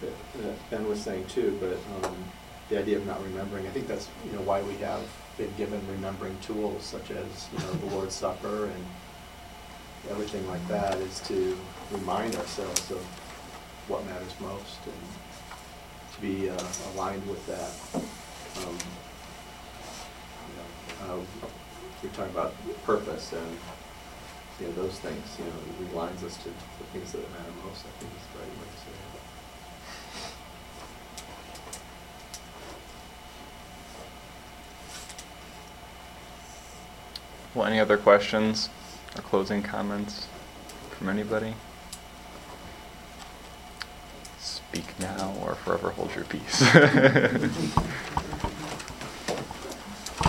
that, 0.00 0.42
that 0.42 0.70
Ben 0.70 0.88
was 0.88 1.00
saying 1.00 1.26
too, 1.26 1.58
but, 1.60 2.06
um, 2.06 2.16
the 2.70 2.78
idea 2.78 2.96
of 2.96 3.06
not 3.06 3.22
remembering, 3.22 3.66
I 3.66 3.70
think 3.70 3.86
that's, 3.86 4.08
you 4.24 4.32
know, 4.32 4.40
why 4.40 4.62
we 4.62 4.74
have 4.76 5.02
been 5.36 5.52
given 5.56 5.80
remembering 5.90 6.36
tools 6.40 6.82
such 6.82 7.10
as, 7.10 7.48
you 7.52 7.58
know, 7.58 7.72
the 7.72 7.86
Lord's 7.94 8.14
Supper 8.14 8.66
and 8.66 8.84
everything 10.10 10.46
like 10.48 10.66
that, 10.68 10.96
is 10.98 11.20
to 11.28 11.56
remind 11.90 12.34
ourselves 12.36 12.90
of 12.90 13.04
what 13.88 14.04
matters 14.06 14.32
most 14.40 14.78
and 14.86 14.94
to 16.14 16.20
be 16.20 16.48
uh, 16.48 16.58
aligned 16.94 17.26
with 17.28 17.44
that. 17.46 18.02
Um, 18.56 18.78
you 20.48 21.06
know, 21.06 21.14
uh, 21.14 21.18
we're 22.02 22.08
talking 22.10 22.32
about 22.32 22.54
purpose 22.84 23.32
and 23.32 23.58
you 24.60 24.66
know, 24.66 24.72
those 24.74 24.98
things, 25.00 25.36
you 25.38 25.44
know, 25.44 25.50
it 25.50 25.92
realigns 25.92 26.22
us 26.22 26.36
to 26.38 26.44
the 26.44 26.84
things 26.92 27.12
that 27.12 27.18
matter 27.32 27.50
most, 27.66 27.84
I 27.84 27.90
think 27.98 28.12
is 28.12 28.26
the 28.32 28.38
right 28.38 28.48
way 28.48 28.66
to 28.72 28.78
say 28.78 28.90
it. 28.90 29.04
Well, 37.54 37.66
any 37.66 37.80
other 37.80 37.96
questions 37.96 38.68
or 39.16 39.22
closing 39.22 39.62
comments 39.62 40.26
from 40.90 41.08
anybody? 41.08 41.54
Speak 44.38 44.98
now 45.00 45.34
or 45.42 45.54
forever 45.54 45.90
hold 45.90 46.14
your 46.14 46.24
peace. 46.24 46.62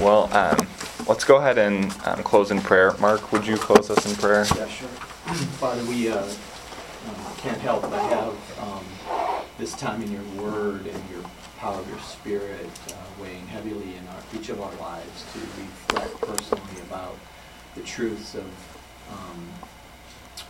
well, 0.02 0.32
um, 0.34 0.68
let's 1.08 1.24
go 1.24 1.38
ahead 1.38 1.58
and 1.58 1.96
um, 2.06 2.24
close 2.24 2.52
in 2.52 2.60
prayer. 2.62 2.94
Mark, 3.00 3.32
would 3.32 3.46
you 3.46 3.58
close 3.58 3.90
us 3.90 4.06
in 4.06 4.16
prayer? 4.16 4.46
Yeah, 4.56 4.68
sure. 4.68 4.88
Father, 5.60 5.84
we 5.86 6.10
uh, 6.10 6.24
um, 6.24 7.36
can't 7.38 7.60
help 7.60 7.84
but 7.84 8.02
have 8.10 8.60
um, 8.60 8.86
this 9.58 9.74
time 9.74 10.02
in 10.02 10.12
your 10.12 10.24
word 10.44 10.86
and 10.86 11.10
your 11.10 11.24
power 11.58 11.80
of 11.80 11.90
your 11.90 12.00
spirit 12.00 12.70
uh, 12.90 13.22
weighing 13.22 13.48
heavily 13.48 13.96
in 13.96 14.08
our, 14.10 14.40
each 14.40 14.50
of 14.50 14.62
our 14.62 14.74
lives 14.76 15.26
to 15.34 15.40
reflect 15.40 16.20
personally 16.22 16.82
about 16.90 17.18
the 17.76 17.82
truths 17.82 18.36
of 18.36 18.46
um, 19.12 19.50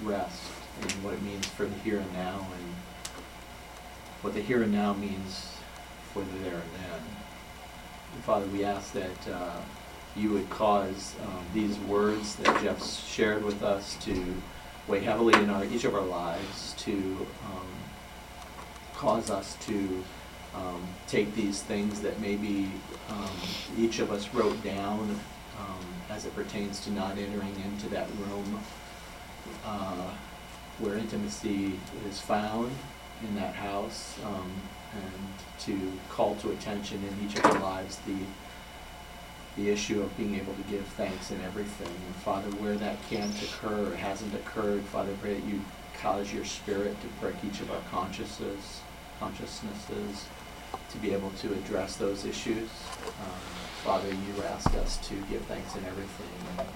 rest 0.03 0.41
and 0.81 0.91
what 1.03 1.13
it 1.13 1.21
means 1.21 1.45
for 1.45 1.65
the 1.65 1.75
here 1.79 1.99
and 1.99 2.13
now 2.13 2.39
and 2.39 2.75
what 4.21 4.33
the 4.33 4.41
here 4.41 4.63
and 4.63 4.71
now 4.71 4.93
means 4.93 5.51
for 6.13 6.21
the 6.21 6.39
there 6.39 6.55
and 6.55 6.73
then. 6.73 7.14
Father, 8.23 8.45
we 8.47 8.63
ask 8.63 8.93
that 8.93 9.27
uh, 9.31 9.61
you 10.15 10.31
would 10.31 10.49
cause 10.49 11.15
um, 11.23 11.45
these 11.53 11.77
words 11.79 12.35
that 12.37 12.61
Jeff 12.61 12.83
shared 12.83 13.43
with 13.43 13.61
us 13.63 13.97
to 14.05 14.35
weigh 14.87 15.01
heavily 15.01 15.33
in 15.41 15.49
our, 15.49 15.65
each 15.65 15.83
of 15.83 15.93
our 15.93 16.01
lives, 16.01 16.73
to 16.77 16.93
um, 17.45 17.67
cause 18.95 19.29
us 19.29 19.57
to 19.65 20.03
um, 20.55 20.81
take 21.07 21.35
these 21.35 21.61
things 21.61 22.01
that 22.01 22.19
maybe 22.19 22.71
um, 23.09 23.29
each 23.77 23.99
of 23.99 24.11
us 24.11 24.33
wrote 24.33 24.63
down 24.63 25.19
um, 25.59 25.85
as 26.09 26.25
it 26.25 26.35
pertains 26.35 26.79
to 26.81 26.91
not 26.91 27.17
entering 27.17 27.55
into 27.65 27.89
that 27.89 28.07
room 28.17 28.59
uh, 29.65 30.09
where 30.79 30.95
intimacy 30.97 31.73
is 32.09 32.19
found 32.19 32.71
in 33.27 33.35
that 33.35 33.55
house, 33.55 34.17
um, 34.25 34.51
and 34.95 35.59
to 35.59 35.91
call 36.09 36.35
to 36.35 36.51
attention 36.51 37.01
in 37.03 37.27
each 37.27 37.37
of 37.37 37.45
our 37.45 37.59
lives 37.59 37.97
the 38.07 38.17
the 39.55 39.69
issue 39.69 40.01
of 40.01 40.15
being 40.17 40.35
able 40.35 40.53
to 40.53 40.61
give 40.63 40.85
thanks 40.85 41.31
in 41.31 41.39
everything. 41.41 41.87
And 41.87 42.15
Father, 42.15 42.49
where 42.57 42.75
that 42.75 42.97
can't 43.09 43.33
occur 43.41 43.93
or 43.93 43.95
hasn't 43.95 44.33
occurred, 44.35 44.83
Father, 44.83 45.13
pray 45.21 45.35
that 45.35 45.45
you 45.45 45.61
cause 46.01 46.33
your 46.33 46.45
spirit 46.45 46.99
to 47.01 47.07
prick 47.21 47.35
each 47.47 47.61
of 47.61 47.71
our 47.71 47.79
consciences, 47.89 48.81
consciousnesses, 49.19 50.25
to 50.91 50.97
be 50.97 51.13
able 51.13 51.29
to 51.31 51.53
address 51.53 51.95
those 51.95 52.25
issues. 52.25 52.69
Um, 53.05 53.39
Father, 53.83 54.09
you 54.09 54.43
ask 54.43 54.73
us 54.75 54.97
to 55.07 55.15
give 55.29 55.41
thanks 55.43 55.75
in 55.75 55.85
everything, 55.85 56.27
and, 56.57 56.67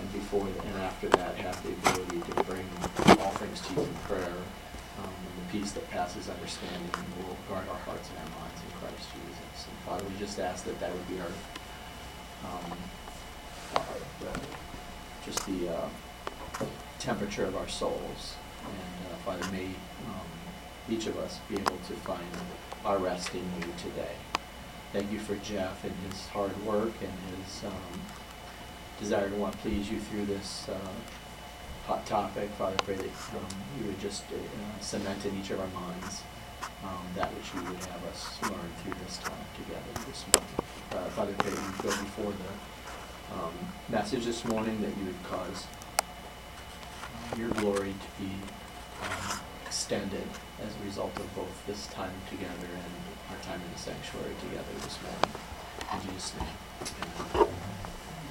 and 0.00 0.12
before 0.12 0.46
and 0.46 0.82
after 0.82 1.08
that, 1.10 1.36
have 1.36 1.62
the 1.62 1.72
ability 1.90 2.32
to 2.32 2.42
bring 2.44 2.66
all 3.20 3.30
things 3.32 3.60
to 3.60 3.74
you 3.74 3.82
in 3.82 3.94
prayer, 4.08 4.34
peace 5.54 5.70
that 5.70 5.88
passes 5.90 6.28
understanding 6.28 6.90
and 6.94 7.06
will 7.24 7.36
guard 7.48 7.68
our 7.68 7.78
hearts 7.86 8.10
and 8.10 8.18
our 8.18 8.40
minds 8.40 8.60
in 8.60 8.70
Christ 8.80 9.06
Jesus. 9.14 9.68
And 9.68 9.78
Father, 9.86 10.04
we 10.04 10.18
just 10.18 10.40
ask 10.40 10.64
that 10.64 10.80
that 10.80 10.92
would 10.92 11.08
be 11.08 11.20
our 11.20 11.30
um, 12.50 12.78
uh, 13.76 14.38
just 15.24 15.46
the 15.46 15.72
uh, 15.72 15.88
temperature 16.98 17.44
of 17.44 17.56
our 17.56 17.68
souls. 17.68 18.34
And 18.64 19.12
uh, 19.12 19.16
Father, 19.24 19.48
may 19.52 19.66
um, 19.66 20.26
each 20.90 21.06
of 21.06 21.16
us 21.18 21.38
be 21.48 21.54
able 21.54 21.78
to 21.86 21.94
find 22.02 22.26
our 22.84 22.98
rest 22.98 23.32
in 23.32 23.44
you 23.60 23.72
today. 23.78 24.16
Thank 24.92 25.12
you 25.12 25.20
for 25.20 25.36
Jeff 25.36 25.84
and 25.84 25.94
his 26.10 26.26
hard 26.28 26.56
work 26.64 26.94
and 27.00 27.44
his 27.44 27.64
um, 27.64 28.00
desire 28.98 29.30
to 29.30 29.36
want 29.36 29.52
to 29.52 29.58
please 29.58 29.88
you 29.88 30.00
through 30.00 30.26
this 30.26 30.68
uh, 30.68 31.23
hot 31.86 32.04
topic. 32.06 32.48
Father, 32.50 32.76
pray 32.84 32.94
that 32.96 33.04
um, 33.36 33.46
you 33.78 33.86
would 33.86 34.00
just 34.00 34.24
uh, 34.32 34.80
cement 34.80 35.24
in 35.26 35.38
each 35.38 35.50
of 35.50 35.60
our 35.60 35.68
minds 35.68 36.22
um, 36.82 37.04
that 37.14 37.28
which 37.34 37.52
you 37.54 37.60
would 37.68 37.84
have 37.84 38.04
us 38.06 38.40
learn 38.42 38.70
through 38.82 38.94
this 39.04 39.18
time 39.18 39.44
together 39.56 39.92
this 40.06 40.24
morning. 40.32 40.56
Uh, 40.92 41.08
Father, 41.10 41.32
pray 41.38 41.50
that 41.50 41.60
you 41.60 41.82
go 41.82 41.90
before 42.02 42.32
the 42.32 43.36
um, 43.36 43.52
message 43.88 44.24
this 44.24 44.44
morning, 44.44 44.80
that 44.80 44.96
you 44.96 45.04
would 45.06 45.22
cause 45.24 45.66
your 47.36 47.50
glory 47.60 47.92
to 47.92 48.22
be 48.22 48.30
um, 49.02 49.40
extended 49.66 50.28
as 50.64 50.72
a 50.80 50.84
result 50.84 51.16
of 51.18 51.34
both 51.34 51.66
this 51.66 51.86
time 51.88 52.14
together 52.30 52.68
and 52.72 52.94
our 53.30 53.42
time 53.44 53.60
in 53.60 53.72
the 53.72 53.78
sanctuary 53.78 54.34
together 54.40 54.72
this 54.82 54.98
morning. 55.02 55.30
In 55.92 56.14
Jesus' 56.14 56.32
name, 56.38 56.48
amen. 57.34 57.93